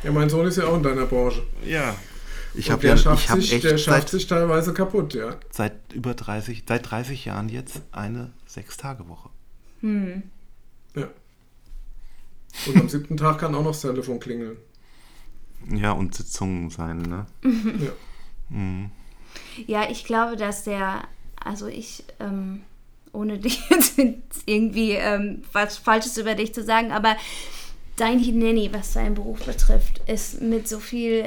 Ja, 0.03 0.11
mein 0.11 0.29
Sohn 0.29 0.45
ist 0.45 0.57
ja 0.57 0.65
auch 0.65 0.75
in 0.75 0.83
deiner 0.83 1.05
Branche. 1.05 1.41
Ja. 1.65 1.95
Ich 2.53 2.69
habe 2.69 2.81
der 2.81 2.91
ja 2.91 2.97
schafft, 2.97 3.23
ich 3.23 3.29
hab 3.29 3.39
sich, 3.39 3.53
echt 3.53 3.63
der 3.63 3.77
schafft 3.77 4.01
seit, 4.01 4.09
sich 4.09 4.27
teilweise 4.27 4.73
kaputt, 4.73 5.13
ja. 5.13 5.37
seit 5.51 5.93
über 5.93 6.13
30, 6.13 6.65
seit 6.67 6.91
30 6.91 7.23
Jahren 7.23 7.47
jetzt 7.47 7.81
eine 7.93 8.33
Sechs-Tage-Woche. 8.45 9.29
ja. 10.95 11.07
Und 12.67 12.77
am 12.81 12.89
siebten 12.89 13.15
Tag 13.15 13.39
kann 13.39 13.55
auch 13.55 13.63
noch 13.63 13.71
das 13.71 13.81
Telefon 13.81 14.19
klingeln. 14.19 14.57
Ja, 15.73 15.93
und 15.93 16.13
Sitzungen 16.13 16.69
sein, 16.69 17.01
ne? 17.03 17.25
Ja. 17.43 18.89
Ja, 19.65 19.89
ich 19.89 20.03
glaube, 20.03 20.35
dass 20.35 20.63
der, 20.65 21.07
also 21.43 21.67
ich, 21.67 22.03
ähm, 22.19 22.61
ohne 23.11 23.37
dich 23.39 23.61
jetzt 23.69 23.99
irgendwie 24.45 24.91
ähm, 24.91 25.43
was 25.51 25.77
Falsches 25.77 26.17
über 26.17 26.35
dich 26.35 26.53
zu 26.53 26.63
sagen, 26.63 26.91
aber 26.91 27.15
dein 27.95 28.19
Hineni, 28.19 28.69
was 28.73 28.93
deinen 28.93 29.15
Beruf 29.15 29.45
betrifft, 29.45 30.01
ist 30.07 30.41
mit 30.41 30.67
so 30.67 30.79
viel 30.79 31.25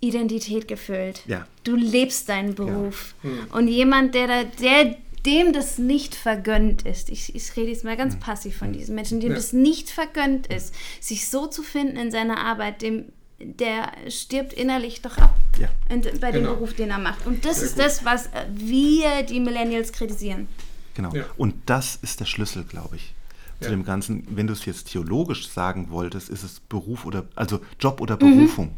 Identität 0.00 0.66
gefüllt. 0.66 1.22
Ja. 1.26 1.46
Du 1.64 1.76
lebst 1.76 2.28
deinen 2.28 2.54
Beruf. 2.54 3.14
Und 3.52 3.68
jemand, 3.68 4.14
der, 4.14 4.26
da, 4.26 4.44
der 4.44 4.96
dem 5.26 5.52
das 5.52 5.78
nicht 5.78 6.14
vergönnt 6.14 6.82
ist, 6.82 7.10
ich, 7.10 7.34
ich 7.34 7.56
rede 7.56 7.70
jetzt 7.70 7.84
mal 7.84 7.96
ganz 7.96 8.18
passiv 8.18 8.56
von 8.56 8.72
diesen 8.72 8.94
Menschen, 8.94 9.20
dem 9.20 9.30
Ja. 9.30 9.36
das 9.36 9.52
nicht 9.52 9.90
vergönnt 9.90 10.46
ist, 10.46 10.74
sich 11.00 11.28
so 11.28 11.46
zu 11.46 11.62
finden 11.62 11.96
in 11.96 12.10
seiner 12.10 12.38
Arbeit, 12.38 12.82
dem, 12.82 13.12
der 13.42 13.92
stirbt 14.08 14.52
innerlich 14.52 15.02
doch 15.02 15.16
ab 15.18 15.34
Ja. 15.58 15.68
in, 15.88 16.02
bei 16.20 16.30
dem 16.32 16.42
Genau. 16.42 16.54
Beruf, 16.54 16.74
den 16.74 16.90
er 16.90 16.98
macht. 16.98 17.26
Und 17.26 17.44
das 17.44 17.56
Sehr 17.58 17.66
ist 17.66 17.74
gut. 17.76 17.84
das, 17.84 18.04
was 18.04 18.28
wir, 18.52 19.22
die 19.22 19.40
Millennials, 19.40 19.92
kritisieren. 19.92 20.48
Genau. 20.94 21.12
Ja. 21.14 21.24
Und 21.36 21.54
das 21.66 21.96
ist 22.02 22.20
der 22.20 22.24
Schlüssel, 22.26 22.64
glaube 22.64 22.96
ich, 22.96 23.14
zu 23.60 23.66
Ja. 23.68 23.70
dem 23.70 23.84
Ganzen. 23.84 24.26
Wenn 24.30 24.46
du 24.46 24.52
es 24.52 24.64
jetzt 24.66 24.90
theologisch 24.90 25.48
sagen 25.48 25.90
wolltest, 25.90 26.28
ist 26.28 26.42
es 26.42 26.60
Beruf 26.60 27.06
oder, 27.06 27.26
also 27.36 27.60
Job 27.78 28.00
oder 28.00 28.16
Berufung. 28.16 28.76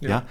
Ja. 0.00 0.24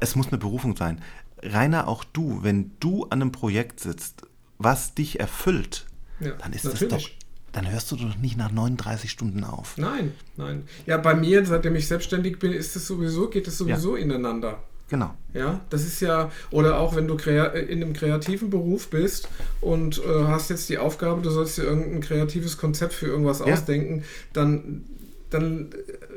Es 0.00 0.16
muss 0.16 0.28
eine 0.28 0.38
Berufung 0.38 0.76
sein. 0.76 1.00
Rainer, 1.42 1.88
auch 1.88 2.04
du, 2.04 2.42
wenn 2.42 2.72
du 2.80 3.04
an 3.04 3.20
einem 3.20 3.32
Projekt 3.32 3.80
sitzt, 3.80 4.22
was 4.58 4.94
dich 4.94 5.18
erfüllt, 5.20 5.86
Ja, 6.20 6.30
dann 6.32 6.52
ist 6.52 6.64
das 6.64 6.74
natürlich. 6.80 7.16
doch, 7.18 7.21
dann 7.52 7.70
hörst 7.70 7.90
du 7.92 7.96
doch 7.96 8.16
nicht 8.16 8.36
nach 8.36 8.50
39 8.50 9.10
Stunden 9.10 9.44
auf. 9.44 9.76
Nein, 9.76 10.12
nein. 10.36 10.64
Ja, 10.86 10.96
bei 10.96 11.14
mir, 11.14 11.44
seitdem 11.44 11.76
ich 11.76 11.86
selbstständig 11.86 12.38
bin, 12.38 12.52
ist 12.52 12.74
es 12.76 12.86
sowieso, 12.86 13.28
geht 13.28 13.46
es 13.46 13.58
sowieso 13.58 13.94
ineinander. 13.96 14.62
Genau. 14.88 15.14
Ja, 15.32 15.60
das 15.70 15.84
ist 15.86 16.00
ja, 16.00 16.30
oder 16.50 16.78
auch 16.78 16.94
wenn 16.96 17.08
du 17.08 17.16
krea 17.16 17.46
in 17.46 17.82
einem 17.82 17.94
kreativen 17.94 18.50
Beruf 18.50 18.88
bist 18.88 19.26
und 19.62 19.98
äh, 19.98 20.24
hast 20.26 20.50
jetzt 20.50 20.68
die 20.68 20.76
Aufgabe, 20.76 21.22
du 21.22 21.30
sollst 21.30 21.56
dir 21.56 21.62
irgendein 21.62 22.02
kreatives 22.02 22.58
Konzept 22.58 22.92
für 22.92 23.06
irgendwas 23.06 23.38
Ja. 23.38 23.46
ausdenken, 23.46 24.04
dann, 24.34 24.84
dann 25.30 25.70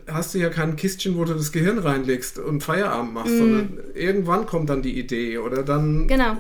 hast 0.08 0.34
du 0.34 0.40
ja 0.40 0.50
kein 0.50 0.76
Kistchen, 0.76 1.18
wo 1.18 1.24
du 1.24 1.34
das 1.36 1.54
Gehirn 1.54 1.80
reinlegst 1.80 2.38
und 2.38 2.64
Feierabend 2.64 3.14
machst, 3.14 3.38
sondern 3.38 3.78
irgendwann 3.94 4.46
kommt 4.46 4.70
dann 4.70 4.82
die 4.82 5.00
Idee 5.00 5.38
oder 5.38 5.64
dann 5.64 6.08
Genau. 6.10 6.36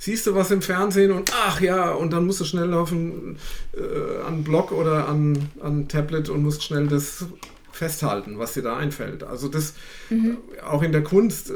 Siehst 0.00 0.26
du 0.26 0.34
was 0.34 0.50
im 0.50 0.62
Fernsehen 0.62 1.12
und 1.12 1.30
ach 1.46 1.60
ja, 1.60 1.92
und 1.92 2.12
dann 2.12 2.26
musst 2.26 2.40
du 2.40 2.44
schnell 2.44 2.72
auf 2.72 2.90
ein, 2.90 3.36
äh, 3.74 4.26
an 4.26 4.42
Blog 4.42 4.72
oder 4.72 5.06
an, 5.06 5.50
an 5.60 5.88
Tablet 5.88 6.30
und 6.30 6.42
musst 6.42 6.64
schnell 6.64 6.88
das 6.88 7.26
festhalten, 7.70 8.38
was 8.38 8.54
dir 8.54 8.62
da 8.62 8.76
einfällt. 8.76 9.22
Also 9.22 9.48
das 9.48 9.74
mhm. 10.08 10.38
auch 10.64 10.82
in 10.82 10.92
der 10.92 11.04
Kunst, 11.04 11.50
äh, 11.50 11.54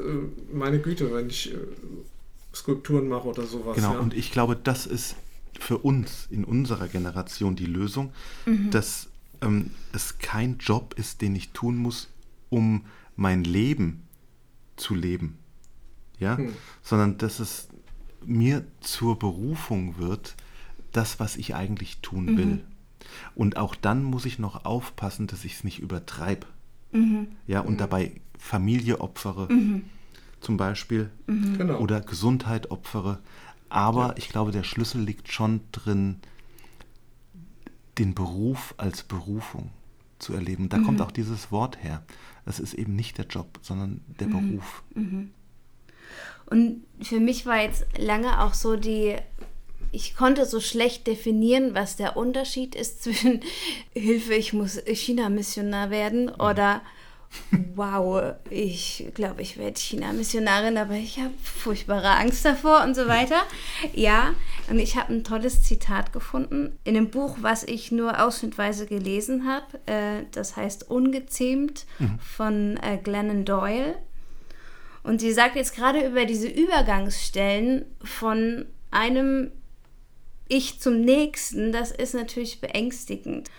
meine 0.53 0.78
Güte, 0.78 1.12
wenn 1.12 1.28
ich 1.28 1.55
äh, 1.55 1.57
Skulpturen 2.55 3.09
mache 3.09 3.28
oder 3.28 3.45
sowas. 3.45 3.76
Genau, 3.76 3.95
ja. 3.95 3.99
und 3.99 4.14
ich 4.14 4.30
glaube, 4.30 4.57
das 4.62 4.86
ist 4.86 5.16
für 5.59 5.78
uns 5.78 6.26
in 6.30 6.45
unserer 6.45 6.88
Generation 6.88 7.57
die 7.57 7.66
Lösung, 7.66 8.12
mhm. 8.45 8.70
dass 8.70 9.09
ähm, 9.40 9.70
es 9.92 10.18
kein 10.18 10.59
Job 10.59 10.95
ist, 10.99 11.22
den 11.22 11.34
ich 11.34 11.51
tun 11.51 11.78
muss, 11.78 12.11
um 12.51 12.84
mein 13.16 13.42
Leben 13.42 14.03
zu 14.76 14.95
leben. 14.95 15.38
Ja? 16.18 16.36
Mhm. 16.36 16.53
Sondern 16.82 17.16
dass 17.16 17.40
es 17.40 17.68
mir 18.26 18.64
zur 18.80 19.18
Berufung 19.18 19.98
wird, 19.98 20.36
das, 20.92 21.20
was 21.20 21.36
ich 21.36 21.54
eigentlich 21.54 21.98
tun 21.98 22.26
mhm. 22.26 22.36
will. 22.36 22.64
Und 23.34 23.56
auch 23.56 23.74
dann 23.74 24.02
muss 24.02 24.24
ich 24.24 24.38
noch 24.38 24.64
aufpassen, 24.64 25.26
dass 25.26 25.44
ich 25.44 25.54
es 25.54 25.64
nicht 25.64 25.80
übertreibe. 25.80 26.46
Mhm. 26.92 27.28
Ja, 27.46 27.60
und 27.60 27.74
mhm. 27.74 27.78
dabei 27.78 28.12
Familie 28.38 29.00
opfere, 29.00 29.52
mhm. 29.52 29.84
zum 30.40 30.56
Beispiel, 30.56 31.10
mhm. 31.26 31.58
genau. 31.58 31.78
oder 31.78 32.00
Gesundheit 32.00 32.70
opfere. 32.70 33.18
Aber 33.68 34.08
ja. 34.08 34.14
ich 34.16 34.28
glaube, 34.28 34.52
der 34.52 34.62
Schlüssel 34.62 35.02
liegt 35.02 35.32
schon 35.32 35.60
drin, 35.72 36.16
den 37.98 38.14
Beruf 38.14 38.74
als 38.76 39.02
Berufung 39.02 39.70
zu 40.18 40.32
erleben. 40.34 40.68
Da 40.68 40.78
mhm. 40.78 40.84
kommt 40.84 41.00
auch 41.00 41.10
dieses 41.10 41.50
Wort 41.50 41.82
her. 41.82 42.02
Es 42.46 42.60
ist 42.60 42.74
eben 42.74 42.94
nicht 42.94 43.18
der 43.18 43.26
Job, 43.26 43.58
sondern 43.62 44.00
der 44.20 44.28
mhm. 44.28 44.32
Beruf. 44.32 44.82
Und 46.46 46.84
für 47.00 47.20
mich 47.20 47.46
war 47.46 47.60
jetzt 47.60 47.84
lange 47.98 48.42
auch 48.42 48.54
so 48.54 48.76
die, 48.76 49.16
ich 49.92 50.16
konnte 50.16 50.46
so 50.46 50.60
schlecht 50.60 51.06
definieren, 51.06 51.74
was 51.74 51.96
der 51.96 52.16
Unterschied 52.16 52.74
ist 52.74 53.02
zwischen 53.04 53.40
Hilfe, 53.94 54.34
ich 54.34 54.52
muss 54.52 54.78
China-Missionar 54.86 55.90
werden 55.90 56.26
mhm. 56.26 56.40
oder 56.40 56.82
wow, 57.74 58.34
ich 58.50 59.10
glaube, 59.14 59.42
ich 59.42 59.58
werde 59.58 59.78
China-Missionarin, 59.78 60.78
aber 60.78 60.94
ich 60.94 61.18
habe 61.18 61.34
furchtbare 61.42 62.10
Angst 62.10 62.44
davor 62.44 62.82
und 62.84 62.94
so 62.94 63.08
weiter. 63.08 63.42
Ja, 63.92 64.34
und 64.70 64.78
ich 64.78 64.96
habe 64.96 65.12
ein 65.12 65.24
tolles 65.24 65.62
Zitat 65.62 66.12
gefunden 66.12 66.78
in 66.84 66.96
einem 66.96 67.10
Buch, 67.10 67.38
was 67.40 67.64
ich 67.64 67.92
nur 67.92 68.22
ausschnittweise 68.22 68.86
gelesen 68.86 69.46
habe. 69.48 69.80
Äh, 69.86 70.24
das 70.32 70.56
heißt 70.56 70.90
Ungezähmt 70.90 71.86
mhm. 71.98 72.18
von 72.18 72.76
äh, 72.78 72.98
Glennon 73.02 73.44
Doyle. 73.44 73.96
Und 75.05 75.20
sie 75.20 75.32
sagt 75.32 75.55
jetzt 75.55 75.76
gerade 75.76 76.05
über 76.05 76.24
diese 76.24 76.48
Übergangsstellen 76.48 77.84
von 78.02 78.66
einem 78.90 79.52
Ich 80.48 80.80
zum 80.80 81.02
nächsten, 81.02 81.72
das 81.72 81.90
ist 81.92 82.14
natürlich 82.14 82.61
beängstigend. 82.61 83.50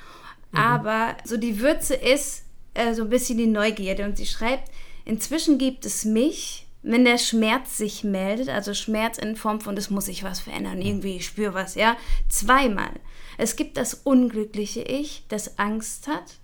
Mhm. 0.52 0.58
Aber 0.58 1.16
so 1.24 1.38
die 1.38 1.60
Würze 1.62 1.94
ist, 1.94 2.44
äh, 2.74 2.94
so 2.94 3.04
ein 3.04 3.10
bisschen 3.10 3.38
die 3.38 3.48
Neugierde. 3.48 4.06
Und 4.06 4.18
sie 4.18 4.26
schreibt, 4.26 4.70
inzwischen 5.06 5.58
gibt 5.58 5.86
es 5.86 6.04
mich, 6.04 6.68
wenn 6.82 7.06
der 7.06 7.18
Schmerz 7.18 7.78
sich 7.78 8.04
meldet, 8.04 8.50
also 8.50 8.74
Schmerz 8.74 9.18
in 9.18 9.36
Form 9.36 9.60
von, 9.60 9.76
es 9.78 9.90
muss 9.90 10.06
sich 10.06 10.24
was 10.24 10.40
verändern, 10.40 10.82
irgendwie, 10.82 11.18
ich 11.18 11.26
spüre 11.26 11.56
was, 11.56 11.74
ja, 11.74 11.98
zweimal. 12.30 12.92
Es 13.38 13.56
gibt 13.56 13.78
das 13.78 13.96
unglückliche 13.96 14.82
Ich, 14.82 15.26
das 15.28 15.58
Angst 15.58 16.08
hat, 16.08 16.36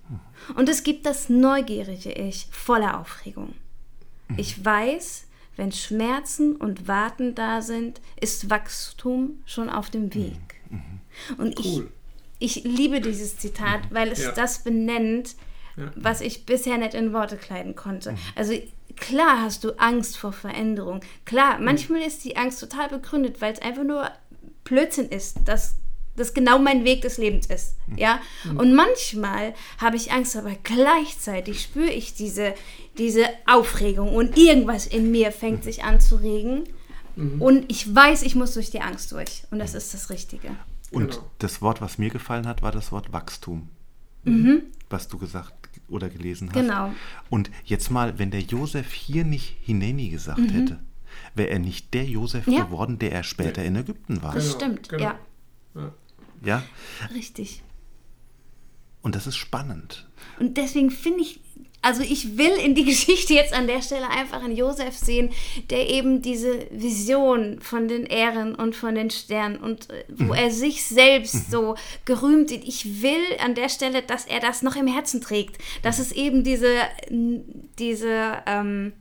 und 0.55 0.67
es 0.67 0.83
gibt 0.83 1.05
das 1.05 1.29
neugierige 1.29 2.11
Ich, 2.11 2.47
voller 2.51 2.99
Aufregung. 2.99 3.53
Ich 4.37 4.63
weiß, 4.63 5.27
wenn 5.55 5.71
Schmerzen 5.71 6.55
und 6.55 6.87
Warten 6.87 7.35
da 7.35 7.61
sind, 7.61 8.01
ist 8.19 8.49
Wachstum 8.49 9.41
schon 9.45 9.69
auf 9.69 9.89
dem 9.89 10.13
Weg. 10.13 10.61
Und 11.37 11.59
cool. 11.59 11.91
ich, 12.39 12.57
ich 12.57 12.63
liebe 12.63 13.01
dieses 13.01 13.37
Zitat, 13.37 13.81
weil 13.91 14.09
es 14.09 14.23
ja. 14.23 14.31
das 14.31 14.63
benennt, 14.63 15.35
was 15.95 16.21
ich 16.21 16.45
bisher 16.45 16.77
nicht 16.77 16.93
in 16.93 17.13
Worte 17.13 17.37
kleiden 17.37 17.75
konnte. 17.75 18.13
Mhm. 18.13 18.17
Also 18.35 18.53
klar 18.95 19.41
hast 19.41 19.63
du 19.63 19.71
Angst 19.79 20.17
vor 20.17 20.33
Veränderung. 20.33 21.01
Klar, 21.25 21.59
mhm. 21.59 21.65
manchmal 21.65 22.01
ist 22.01 22.23
die 22.23 22.37
Angst 22.37 22.59
total 22.59 22.89
begründet, 22.89 23.41
weil 23.41 23.53
es 23.53 23.61
einfach 23.61 23.83
nur 23.83 24.09
Blödsinn 24.63 25.09
ist, 25.09 25.37
dass 25.45 25.75
das 26.15 26.33
genau 26.33 26.59
mein 26.59 26.83
Weg 26.83 27.01
des 27.01 27.17
Lebens 27.17 27.47
ist. 27.47 27.75
Mhm. 27.87 27.97
Ja? 27.97 28.19
Und 28.57 28.73
manchmal 28.73 29.53
habe 29.77 29.95
ich 29.95 30.11
Angst, 30.11 30.35
aber 30.35 30.51
gleichzeitig 30.63 31.61
spüre 31.61 31.89
ich 31.89 32.13
diese, 32.13 32.53
diese 32.97 33.25
Aufregung 33.47 34.13
und 34.13 34.37
irgendwas 34.37 34.87
in 34.87 35.11
mir 35.11 35.31
fängt 35.31 35.63
sich 35.63 35.83
an 35.83 35.99
zu 35.99 36.17
regen. 36.17 36.63
Und 37.39 37.69
ich 37.69 37.93
weiß, 37.93 38.23
ich 38.23 38.35
muss 38.35 38.53
durch 38.53 38.71
die 38.71 38.81
Angst 38.81 39.11
durch. 39.11 39.43
Und 39.51 39.59
das 39.59 39.73
ist 39.73 39.93
das 39.93 40.09
Richtige. 40.09 40.49
Und 40.91 41.11
genau. 41.11 41.31
das 41.39 41.61
Wort, 41.61 41.81
was 41.81 41.97
mir 41.97 42.09
gefallen 42.09 42.47
hat, 42.47 42.61
war 42.61 42.71
das 42.71 42.91
Wort 42.91 43.11
Wachstum. 43.13 43.69
Mhm. 44.23 44.63
Was 44.89 45.07
du 45.07 45.17
gesagt 45.17 45.53
oder 45.87 46.09
gelesen 46.09 46.49
hast. 46.49 46.55
Genau. 46.55 46.91
Und 47.29 47.51
jetzt 47.65 47.91
mal, 47.91 48.17
wenn 48.17 48.31
der 48.31 48.41
Josef 48.41 48.93
hier 48.93 49.25
nicht 49.25 49.57
Hineni 49.61 50.09
gesagt 50.09 50.39
mhm. 50.39 50.49
hätte, 50.49 50.79
wäre 51.35 51.49
er 51.49 51.59
nicht 51.59 51.93
der 51.93 52.05
Josef 52.05 52.47
ja. 52.47 52.63
geworden, 52.63 52.97
der 52.97 53.11
er 53.11 53.23
später 53.23 53.61
ja. 53.61 53.67
in 53.67 53.75
Ägypten 53.75 54.21
war. 54.21 54.33
Das 54.33 54.45
genau, 54.45 54.55
stimmt, 54.55 54.89
genau. 54.89 55.03
ja. 55.03 55.19
Ja? 55.75 55.93
Richtig. 57.13 57.61
Und 59.01 59.15
das 59.15 59.27
ist 59.27 59.37
spannend. 59.37 60.07
Und 60.39 60.57
deswegen 60.57 60.91
finde 60.91 61.21
ich 61.21 61.39
also 61.83 62.03
ich 62.03 62.37
will 62.37 62.51
in 62.63 62.75
die 62.75 62.85
Geschichte 62.91 63.33
jetzt 63.33 63.53
an 63.53 63.67
der 63.67 63.81
Stelle 63.81 64.09
einfach 64.09 64.43
einen 64.43 64.55
Josef 64.55 64.95
sehen, 64.95 65.31
der 65.69 65.89
eben 65.89 66.21
diese 66.21 66.67
Vision 66.71 67.59
von 67.61 67.87
den 67.87 68.05
Ehren 68.05 68.55
und 68.55 68.75
von 68.75 68.95
den 68.95 69.09
Sternen 69.09 69.57
und 69.57 69.89
äh, 69.89 70.05
wo 70.09 70.25
mhm. 70.25 70.33
er 70.33 70.51
sich 70.51 70.83
selbst 70.83 71.35
mhm. 71.35 71.51
so 71.51 71.75
gerühmt 72.05 72.49
sieht. 72.49 72.67
Ich 72.67 73.01
will 73.01 73.23
an 73.43 73.55
der 73.55 73.69
Stelle, 73.69 74.03
dass 74.03 74.25
er 74.25 74.39
das 74.39 74.61
noch 74.61 74.75
im 74.75 74.87
Herzen 74.87 75.21
trägt. 75.21 75.57
Dass 75.81 75.99
es 75.99 76.11
eben 76.11 76.43
diese, 76.43 76.71
diese 77.79 78.43
ähm, 78.45 78.93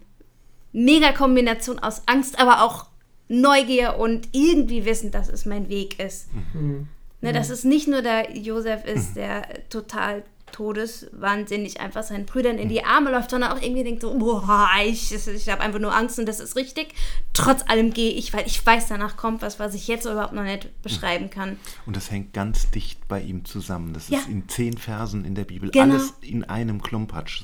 Mega-Kombination 0.73 1.79
aus 1.79 2.03
Angst, 2.07 2.39
aber 2.39 2.63
auch 2.63 2.87
Neugier 3.29 3.97
und 3.99 4.29
irgendwie 4.33 4.85
wissen, 4.85 5.11
dass 5.11 5.29
es 5.29 5.45
mein 5.45 5.69
Weg 5.69 6.01
ist. 6.01 6.29
Mhm. 6.55 6.89
Ne, 7.23 7.33
dass 7.35 7.51
es 7.51 7.65
nicht 7.65 7.87
nur 7.87 8.01
der 8.01 8.37
Josef 8.37 8.85
ist, 8.87 9.11
mhm. 9.11 9.15
der 9.15 9.69
total 9.69 10.23
todeswahnsinnig 10.53 11.81
einfach 11.81 12.03
seinen 12.03 12.27
Brüdern 12.27 12.59
in 12.59 12.69
die 12.69 12.85
Arme 12.85 13.11
läuft, 13.11 13.31
sondern 13.31 13.53
auch 13.53 13.63
irgendwie 13.63 13.85
denkt 13.85 14.03
so, 14.03 14.17
boah, 14.19 14.69
ich, 14.85 15.13
ich 15.13 15.49
habe 15.49 15.63
einfach 15.63 15.79
nur 15.79 15.95
Angst 15.95 16.19
und 16.19 16.27
das 16.27 16.41
ist 16.41 16.57
richtig. 16.57 16.95
Trotz 17.33 17.63
allem 17.69 17.93
gehe 17.93 18.11
ich, 18.11 18.33
weil 18.33 18.47
ich 18.47 18.65
weiß, 18.65 18.89
danach 18.89 19.17
kommt 19.17 19.43
was, 19.43 19.59
was 19.59 19.75
ich 19.75 19.89
jetzt 19.89 20.07
überhaupt 20.07 20.33
noch 20.33 20.43
nicht 20.43 20.69
beschreiben 20.83 21.31
kann. 21.31 21.57
Und 21.87 21.97
das 21.97 22.11
hängt 22.11 22.33
ganz 22.33 22.71
dicht 22.71 23.07
bei 23.09 23.21
ihm 23.21 23.45
zusammen. 23.45 23.93
Das 23.93 24.09
ja. 24.09 24.19
ist 24.19 24.29
in 24.29 24.49
zehn 24.49 24.77
Versen 24.77 25.25
in 25.25 25.35
der 25.35 25.45
Bibel, 25.45 25.71
genau. 25.71 25.95
alles 25.95 26.15
in 26.21 26.45
einem 26.45 26.83
Klumpatsch 26.83 27.43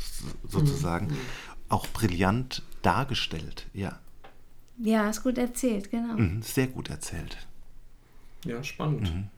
sozusagen. 0.48 1.08
Mhm. 1.08 1.18
Auch 1.68 1.86
brillant 1.88 2.62
dargestellt, 2.82 3.66
ja. 3.72 3.98
Ja, 4.78 5.08
ist 5.08 5.22
gut 5.22 5.38
erzählt, 5.38 5.90
genau. 5.90 6.14
Mhm, 6.14 6.42
sehr 6.42 6.66
gut 6.66 6.90
erzählt. 6.90 7.38
Ja, 8.44 8.62
spannend. 8.62 9.14
Mhm. 9.14 9.28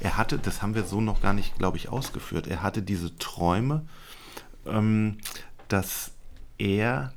Er 0.00 0.16
hatte, 0.16 0.38
das 0.38 0.62
haben 0.62 0.74
wir 0.74 0.84
so 0.84 1.00
noch 1.00 1.20
gar 1.22 1.32
nicht, 1.32 1.58
glaube 1.58 1.76
ich, 1.76 1.88
ausgeführt, 1.88 2.46
er 2.46 2.62
hatte 2.62 2.82
diese 2.82 3.16
Träume, 3.18 3.86
ähm, 4.66 5.18
dass 5.68 6.12
er, 6.58 7.12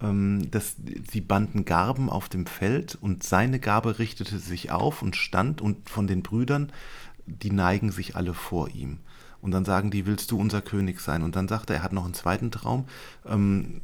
ähm, 0.00 0.50
dass 0.50 0.76
sie 1.10 1.20
banden 1.20 1.64
Garben 1.64 2.10
auf 2.10 2.28
dem 2.28 2.46
Feld 2.46 2.96
und 3.00 3.22
seine 3.22 3.60
Gabe 3.60 3.98
richtete 3.98 4.38
sich 4.38 4.70
auf 4.70 5.02
und 5.02 5.16
stand 5.16 5.60
und 5.60 5.88
von 5.88 6.06
den 6.06 6.22
Brüdern, 6.22 6.72
die 7.26 7.52
neigen 7.52 7.92
sich 7.92 8.16
alle 8.16 8.34
vor 8.34 8.68
ihm. 8.68 8.98
Und 9.40 9.52
dann 9.52 9.64
sagen 9.64 9.90
die, 9.90 10.06
willst 10.06 10.30
du 10.30 10.38
unser 10.38 10.60
König 10.60 11.00
sein? 11.00 11.22
Und 11.22 11.36
dann 11.36 11.48
sagt 11.48 11.70
er, 11.70 11.76
er 11.76 11.82
hat 11.82 11.92
noch 11.92 12.04
einen 12.04 12.14
zweiten 12.14 12.50
Traum. 12.50 12.86
Ähm, 13.26 13.80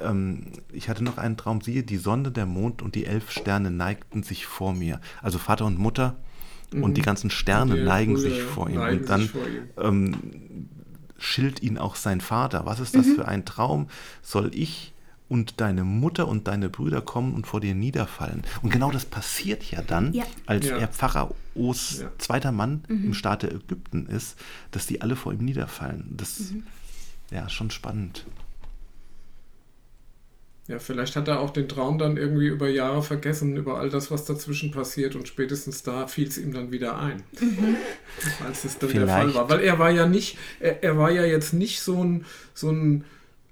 ähm, 0.00 0.52
ich 0.72 0.88
hatte 0.88 1.04
noch 1.04 1.18
einen 1.18 1.36
Traum, 1.36 1.60
siehe, 1.60 1.82
die 1.82 1.98
Sonne, 1.98 2.30
der 2.30 2.46
Mond 2.46 2.82
und 2.82 2.94
die 2.94 3.06
elf 3.06 3.30
Sterne 3.30 3.70
neigten 3.70 4.22
sich 4.22 4.46
vor 4.46 4.72
mir. 4.72 5.00
Also 5.20 5.38
Vater 5.38 5.66
und 5.66 5.78
Mutter 5.78 6.16
mhm. 6.72 6.84
und 6.84 6.96
die 6.96 7.02
ganzen 7.02 7.30
Sterne 7.30 7.76
die 7.76 7.82
neigen 7.82 8.14
Brüder 8.14 8.30
sich 8.30 8.42
vor 8.42 8.68
ihm. 8.68 8.80
Und 8.80 9.08
dann 9.08 9.30
ähm, 9.78 10.68
schilt 11.18 11.62
ihn 11.62 11.78
auch 11.78 11.96
sein 11.96 12.20
Vater. 12.20 12.66
Was 12.66 12.80
ist 12.80 12.94
das 12.94 13.06
mhm. 13.06 13.14
für 13.14 13.28
ein 13.28 13.44
Traum? 13.44 13.88
Soll 14.22 14.50
ich 14.54 14.92
und 15.28 15.60
deine 15.60 15.84
Mutter 15.84 16.28
und 16.28 16.46
deine 16.46 16.68
Brüder 16.68 17.00
kommen 17.00 17.34
und 17.34 17.46
vor 17.46 17.60
dir 17.60 17.74
niederfallen? 17.74 18.42
Und 18.62 18.70
genau 18.70 18.90
das 18.90 19.06
passiert 19.06 19.62
ja 19.70 19.80
dann, 19.82 20.12
ja. 20.12 20.24
als 20.46 20.66
ja. 20.66 20.76
er 20.76 20.88
Pharaos 20.88 22.00
ja. 22.00 22.10
zweiter 22.18 22.52
Mann 22.52 22.84
mhm. 22.88 23.06
im 23.06 23.14
Staate 23.14 23.50
Ägypten 23.50 24.06
ist, 24.06 24.38
dass 24.72 24.86
die 24.86 25.00
alle 25.00 25.16
vor 25.16 25.32
ihm 25.32 25.44
niederfallen. 25.44 26.14
Das 26.16 26.38
mhm. 26.50 26.64
ja 27.30 27.48
schon 27.48 27.70
spannend. 27.70 28.26
Ja, 30.68 30.78
vielleicht 30.78 31.16
hat 31.16 31.26
er 31.26 31.40
auch 31.40 31.50
den 31.50 31.68
Traum 31.68 31.98
dann 31.98 32.16
irgendwie 32.16 32.46
über 32.46 32.68
Jahre 32.68 33.02
vergessen, 33.02 33.56
über 33.56 33.78
all 33.78 33.90
das, 33.90 34.12
was 34.12 34.24
dazwischen 34.24 34.70
passiert 34.70 35.16
und 35.16 35.26
spätestens 35.26 35.82
da 35.82 36.06
fiel 36.06 36.28
es 36.28 36.38
ihm 36.38 36.52
dann 36.52 36.70
wieder 36.70 36.98
ein. 36.98 37.22
Mhm. 37.40 37.76
Als 38.46 38.64
es 38.64 38.78
dann 38.78 38.88
vielleicht. 38.88 39.08
der 39.08 39.16
Fall 39.16 39.34
war. 39.34 39.50
Weil 39.50 39.60
er 39.60 39.80
war 39.80 39.90
ja 39.90 40.06
nicht, 40.06 40.38
er, 40.60 40.84
er, 40.84 40.96
war 40.96 41.10
ja 41.10 41.24
jetzt 41.24 41.52
nicht 41.52 41.80
so 41.80 42.02
ein, 42.02 42.24
so 42.54 42.70
ein 42.70 43.04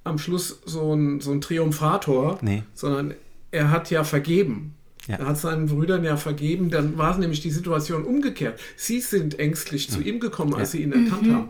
am 0.04 0.18
Schluss 0.18 0.60
so 0.64 0.94
ein, 0.94 1.20
so 1.20 1.32
ein 1.32 1.40
Triumphator, 1.40 2.38
nee. 2.42 2.62
sondern 2.74 3.14
er 3.50 3.70
hat 3.70 3.90
ja 3.90 4.04
vergeben. 4.04 4.74
Ja. 5.08 5.16
Er 5.16 5.26
hat 5.26 5.38
seinen 5.38 5.66
Brüdern 5.66 6.04
ja 6.04 6.16
vergeben, 6.16 6.70
dann 6.70 6.96
war 6.96 7.12
es 7.12 7.18
nämlich 7.18 7.40
die 7.40 7.50
Situation 7.50 8.04
umgekehrt. 8.04 8.60
Sie 8.76 9.00
sind 9.00 9.38
ängstlich 9.40 9.90
mhm. 9.90 9.94
zu 9.94 10.00
ihm 10.00 10.20
gekommen, 10.20 10.54
als 10.54 10.72
ja. 10.72 10.78
sie 10.78 10.84
ihn 10.84 10.92
erkannt 10.92 11.26
mhm. 11.26 11.34
haben. 11.34 11.48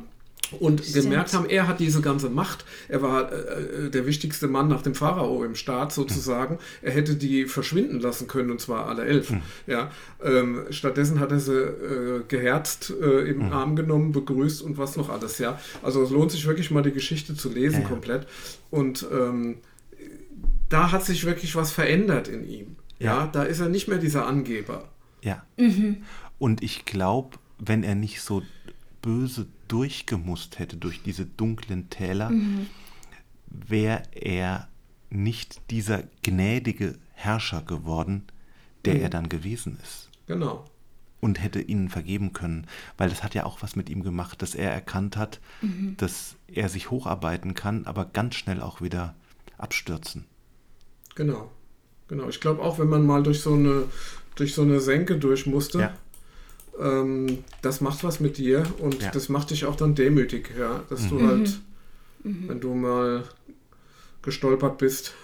Und 0.59 0.81
Stimmt. 0.85 1.05
gemerkt 1.05 1.33
haben, 1.35 1.49
er 1.49 1.69
hat 1.69 1.79
diese 1.81 2.01
ganze 2.01 2.29
Macht. 2.31 2.65
Er 2.89 3.03
war 3.03 3.31
äh, 3.33 3.91
der 3.91 4.07
wichtigste 4.07 4.49
Mann 4.49 4.69
nach 4.69 4.83
dem 4.83 4.95
Pharao 4.95 5.45
im 5.45 5.55
Staat 5.55 5.93
sozusagen. 5.93 6.59
Er 6.83 6.93
hätte 6.93 7.15
die 7.17 7.45
verschwinden 7.47 8.01
lassen 8.01 8.27
können, 8.27 8.51
und 8.51 8.61
zwar 8.61 8.87
alle 8.87 9.05
elf. 9.05 9.33
Ja, 9.67 9.91
ähm, 10.23 10.63
stattdessen 10.71 11.21
hat 11.21 11.31
er 11.33 11.41
sie 11.41 11.53
äh, 11.57 12.23
geherzt 12.27 12.93
äh, 13.01 13.29
im 13.29 13.53
Arm 13.53 13.77
genommen, 13.77 14.13
begrüßt 14.13 14.63
und 14.63 14.79
was 14.79 14.97
noch 14.97 15.09
alles. 15.09 15.39
Ja, 15.39 15.61
also 15.83 16.03
es 16.03 16.11
lohnt 16.11 16.31
sich 16.33 16.47
wirklich 16.47 16.71
mal 16.71 16.83
die 16.83 16.93
Geschichte 16.93 17.35
zu 17.35 17.49
lesen 17.49 17.77
Ja, 17.77 17.83
ja. 17.83 17.89
komplett. 17.89 18.27
Und 18.71 19.07
ähm, 19.13 19.59
da 20.69 20.93
hat 20.93 21.05
sich 21.05 21.25
wirklich 21.27 21.57
was 21.57 21.73
verändert 21.73 22.29
in 22.29 22.49
ihm. 22.49 22.77
Ja, 22.99 23.19
Ja. 23.23 23.27
da 23.27 23.43
ist 23.45 23.61
er 23.61 23.69
nicht 23.69 23.89
mehr 23.89 23.99
dieser 23.99 24.27
Angeber. 24.27 24.89
Ja. 25.23 25.45
Und 26.39 26.63
ich 26.63 26.85
glaube, 26.85 27.37
wenn 27.59 27.83
er 27.83 27.95
nicht 27.95 28.21
so 28.23 28.43
böse 29.03 29.47
durchgemusst 29.69 30.59
hätte 30.59 30.77
durch 30.77 31.03
diese 31.03 31.27
dunklen 31.27 31.91
Täler, 31.91 32.31
wäre 33.47 34.03
er 34.13 34.69
nicht 35.11 35.61
dieser 35.71 36.05
gnädige 36.23 36.99
Herrscher 37.13 37.63
geworden, 37.63 38.25
der 38.85 39.01
er 39.03 39.11
dann 39.11 39.29
gewesen 39.29 39.79
ist. 39.83 40.09
Genau. 40.27 40.65
Und 41.21 41.43
hätte 41.43 41.61
ihnen 41.61 41.91
vergeben 41.91 42.33
können, 42.33 42.67
weil 42.97 43.11
das 43.11 43.23
hat 43.23 43.35
ja 43.35 43.45
auch 43.45 43.63
was 43.63 43.77
mit 43.77 43.91
ihm 43.91 44.03
gemacht, 44.03 44.41
dass 44.41 44.55
er 44.55 44.71
erkannt 44.73 45.17
hat, 45.17 45.41
dass 45.99 46.37
er 46.47 46.69
sich 46.69 46.91
hocharbeiten 46.91 47.55
kann, 47.55 47.87
aber 47.87 48.07
ganz 48.07 48.37
schnell 48.37 48.63
auch 48.63 48.81
wieder 48.81 49.15
abstürzen. 49.59 50.25
Genau. 51.15 51.51
Genau. 52.09 52.29
Ich 52.29 52.41
glaube 52.41 52.63
auch, 52.63 52.79
wenn 52.79 52.89
man 52.89 53.07
mal 53.07 53.23
durch 53.23 53.41
so 53.41 53.55
eine, 53.55 53.85
durch 54.35 54.55
so 54.55 54.63
eine 54.63 54.81
Senke 54.81 55.19
durch 55.19 55.47
musste, 55.47 55.81
Ja. 55.81 55.95
Ähm, 56.79 57.39
das 57.63 57.81
macht 57.81 58.05
was 58.05 58.21
mit 58.21 58.37
dir 58.39 58.65
und 58.79 59.03
Ja. 59.03 59.11
das 59.11 59.29
macht 59.29 59.51
dich 59.51 59.65
auch 59.65 59.77
dann 59.77 59.95
demütig, 59.95 60.51
ja. 60.59 60.83
Dass 60.91 61.09
du 61.09 61.27
halt, 61.27 61.61
wenn 62.23 62.61
du 62.61 62.75
mal 62.75 63.25
gestolpert 64.23 64.79
bist, 64.79 65.15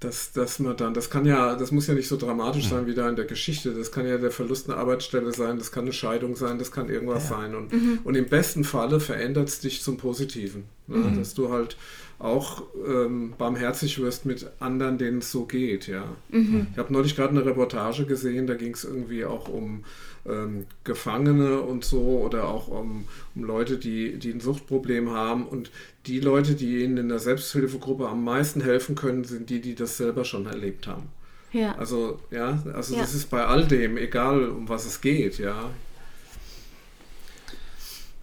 dass, 0.00 0.32
dass 0.32 0.58
man 0.58 0.76
dann, 0.76 0.92
das 0.92 1.08
kann 1.08 1.24
ja, 1.24 1.54
das 1.54 1.70
muss 1.70 1.86
ja 1.86 1.94
nicht 1.94 2.08
so 2.08 2.16
dramatisch 2.16 2.68
sein 2.68 2.86
wie 2.86 2.94
da 2.94 3.08
in 3.08 3.16
der 3.16 3.24
Geschichte. 3.24 3.72
Das 3.72 3.90
kann 3.90 4.06
ja 4.06 4.18
der 4.18 4.30
Verlust 4.30 4.68
einer 4.68 4.78
Arbeitsstelle 4.78 5.32
sein, 5.32 5.56
das 5.58 5.72
kann 5.72 5.84
eine 5.84 5.92
Scheidung 5.94 6.36
sein, 6.36 6.58
das 6.58 6.70
kann 6.72 6.88
irgendwas 6.90 7.28
sein. 7.28 7.54
Und, 7.54 7.72
und 8.04 8.14
im 8.14 8.26
besten 8.26 8.64
Falle 8.64 9.00
verändert 9.00 9.48
es 9.48 9.60
dich 9.60 9.82
zum 9.82 9.96
Positiven. 9.96 10.64
Ne? 10.88 11.12
Dass 11.16 11.32
du 11.34 11.50
halt 11.50 11.76
auch 12.24 12.62
ähm, 12.88 13.34
barmherzig 13.36 14.00
wirst 14.00 14.24
mit 14.24 14.50
anderen, 14.58 14.96
denen 14.98 15.18
es 15.18 15.30
so 15.30 15.44
geht, 15.44 15.86
ja. 15.88 16.04
Ich 16.30 16.78
habe 16.78 16.90
neulich 16.92 17.14
gerade 17.16 17.30
eine 17.30 17.44
Reportage 17.44 18.06
gesehen, 18.06 18.46
da 18.46 18.54
ging 18.54 18.72
es 18.72 18.84
irgendwie 18.84 19.26
auch 19.26 19.48
um 19.48 19.84
ähm, 20.26 20.64
Gefangene 20.84 21.60
und 21.60 21.84
so 21.84 22.22
oder 22.24 22.48
auch 22.48 22.68
um, 22.68 23.04
um 23.34 23.44
Leute, 23.44 23.76
die, 23.76 24.18
die 24.18 24.30
ein 24.30 24.40
Suchtproblem 24.40 25.10
haben. 25.10 25.46
Und 25.46 25.70
die 26.06 26.18
Leute, 26.18 26.54
die 26.54 26.82
ihnen 26.82 26.96
in 26.96 27.08
der 27.10 27.18
Selbsthilfegruppe 27.18 28.08
am 28.08 28.24
meisten 28.24 28.62
helfen 28.62 28.94
können, 28.94 29.24
sind 29.24 29.50
die, 29.50 29.60
die 29.60 29.74
das 29.74 29.98
selber 29.98 30.24
schon 30.24 30.46
erlebt 30.46 30.86
haben. 30.86 31.08
Ja. 31.52 31.76
Also, 31.76 32.18
ja, 32.30 32.62
also 32.72 32.94
Ja. 32.94 33.02
das 33.02 33.14
ist 33.14 33.28
bei 33.28 33.44
all 33.44 33.66
dem, 33.66 33.98
egal 33.98 34.48
um 34.48 34.66
was 34.68 34.86
es 34.86 35.02
geht, 35.02 35.38
ja. 35.38 35.70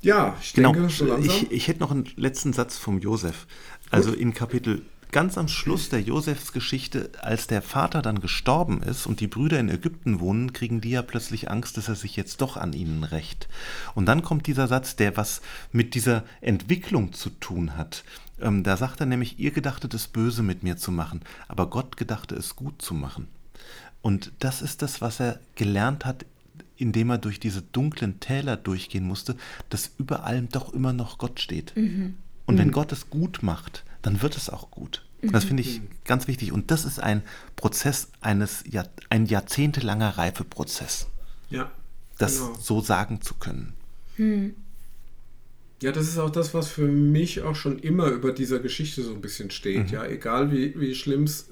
Ja, 0.04 0.36
ich 0.41 0.54
Genau. 0.54 0.74
denke, 0.74 0.89
so 0.89 1.06
langsam. 1.06 1.36
Ich, 1.36 1.52
ich 1.52 1.68
hätte 1.68 1.80
noch 1.82 1.91
einen 1.91 2.10
letzten 2.16 2.54
Satz 2.54 2.78
vom 2.78 2.99
Josef. 2.99 3.45
Also 3.92 4.14
in 4.14 4.34
Kapitel 4.34 4.84
ganz 5.12 5.38
am 5.38 5.48
Schluss 5.48 5.89
der 5.89 6.02
Josefs 6.02 6.54
Geschichte, 6.54 7.10
als 7.22 7.48
der 7.48 7.62
Vater 7.62 8.02
dann 8.02 8.22
gestorben 8.22 8.82
ist 8.82 9.06
und 9.06 9.20
die 9.20 9.28
Brüder 9.28 9.60
in 9.60 9.70
Ägypten 9.70 10.20
wohnen, 10.20 10.54
kriegen 10.54 10.82
die 10.82 10.92
ja 10.92 11.02
plötzlich 11.02 11.52
Angst, 11.52 11.78
dass 11.78 11.89
er 11.89 11.96
sich 11.96 12.16
jetzt 12.16 12.42
doch 12.42 12.58
an 12.58 12.74
ihnen 12.74 13.04
rächt. 13.04 13.48
Und 13.94 14.06
dann 14.06 14.24
kommt 14.24 14.48
dieser 14.48 14.68
Satz, 14.68 14.96
der 14.96 15.18
was 15.18 15.42
mit 15.72 15.96
dieser 15.96 16.24
Entwicklung 16.39 17.14
zu 17.14 17.30
tun 17.30 17.78
hat. 17.78 18.04
Ähm, 18.39 18.64
da 18.64 18.78
sagt 18.78 19.02
er 19.02 19.06
nämlich, 19.06 19.39
ihr 19.39 19.52
gedachtet 19.52 19.94
es 19.94 20.08
böse 20.08 20.44
mit 20.44 20.64
mir 20.64 20.78
zu 20.78 20.92
machen, 20.92 21.22
aber 21.48 21.70
Gott 21.70 21.98
gedachte 21.98 22.36
es 22.36 22.56
gut 22.56 22.82
zu 22.82 22.94
machen. 22.94 23.28
Und 24.02 24.32
das 24.39 24.62
ist 24.62 24.82
das, 24.82 25.02
was 25.02 25.20
er 25.20 25.39
gelernt 25.56 26.06
hat, 26.06 26.26
indem 26.78 27.12
er 27.12 27.18
durch 27.20 27.39
diese 27.39 27.62
dunklen 27.62 28.20
Täler 28.20 28.58
durchgehen 28.58 29.06
musste, 29.06 29.36
dass 29.70 29.92
über 30.00 30.24
allem 30.24 30.50
doch 30.50 30.74
immer 30.74 30.94
noch 30.94 31.18
Gott 31.20 31.39
steht. 31.39 31.74
Und 32.52 32.58
wenn 32.58 32.72
Gott 32.72 32.91
es 32.91 33.10
gut 33.10 33.39
macht, 33.41 33.84
dann 34.02 34.22
wird 34.22 34.38
es 34.38 34.49
auch 34.49 34.72
gut. 34.72 35.06
Das 35.22 35.43
finde 35.43 35.62
ich 35.62 35.82
ganz 36.06 36.28
wichtig. 36.28 36.52
Und 36.52 36.72
das 36.72 36.86
ist 36.86 36.99
ein 36.99 37.22
Prozess 37.56 38.08
eines, 38.22 38.64
Jahr, 38.70 38.88
ein 39.10 39.26
jahrzehntelanger 39.26 40.18
Reifeprozess, 40.18 41.08
ja, 41.49 41.72
das 42.18 42.39
genau. 42.39 42.58
so 42.60 42.82
sagen 42.82 43.22
zu 43.22 43.36
können. 43.36 43.74
Ja, 45.82 45.91
das 45.91 46.08
ist 46.08 46.18
auch 46.18 46.30
das, 46.30 46.54
was 46.54 46.68
für 46.68 46.88
mich 46.88 47.41
auch 47.41 47.56
schon 47.56 47.80
immer 47.80 48.08
über 48.08 48.32
dieser 48.32 48.60
Geschichte 48.60 49.04
so 49.04 49.14
ein 49.14 49.22
bisschen 49.22 49.52
steht. 49.52 49.91
Ja, 49.91 50.06
egal 50.06 50.52
wie, 50.52 50.80
wie 50.80 50.95
schlimm 50.95 51.24
es 51.24 51.49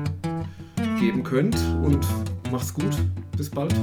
geben 1.01 1.23
könnt. 1.23 1.57
Und 1.83 2.07
macht's 2.51 2.75
gut. 2.75 2.97
Bis 3.37 3.51
bald. 3.51 3.75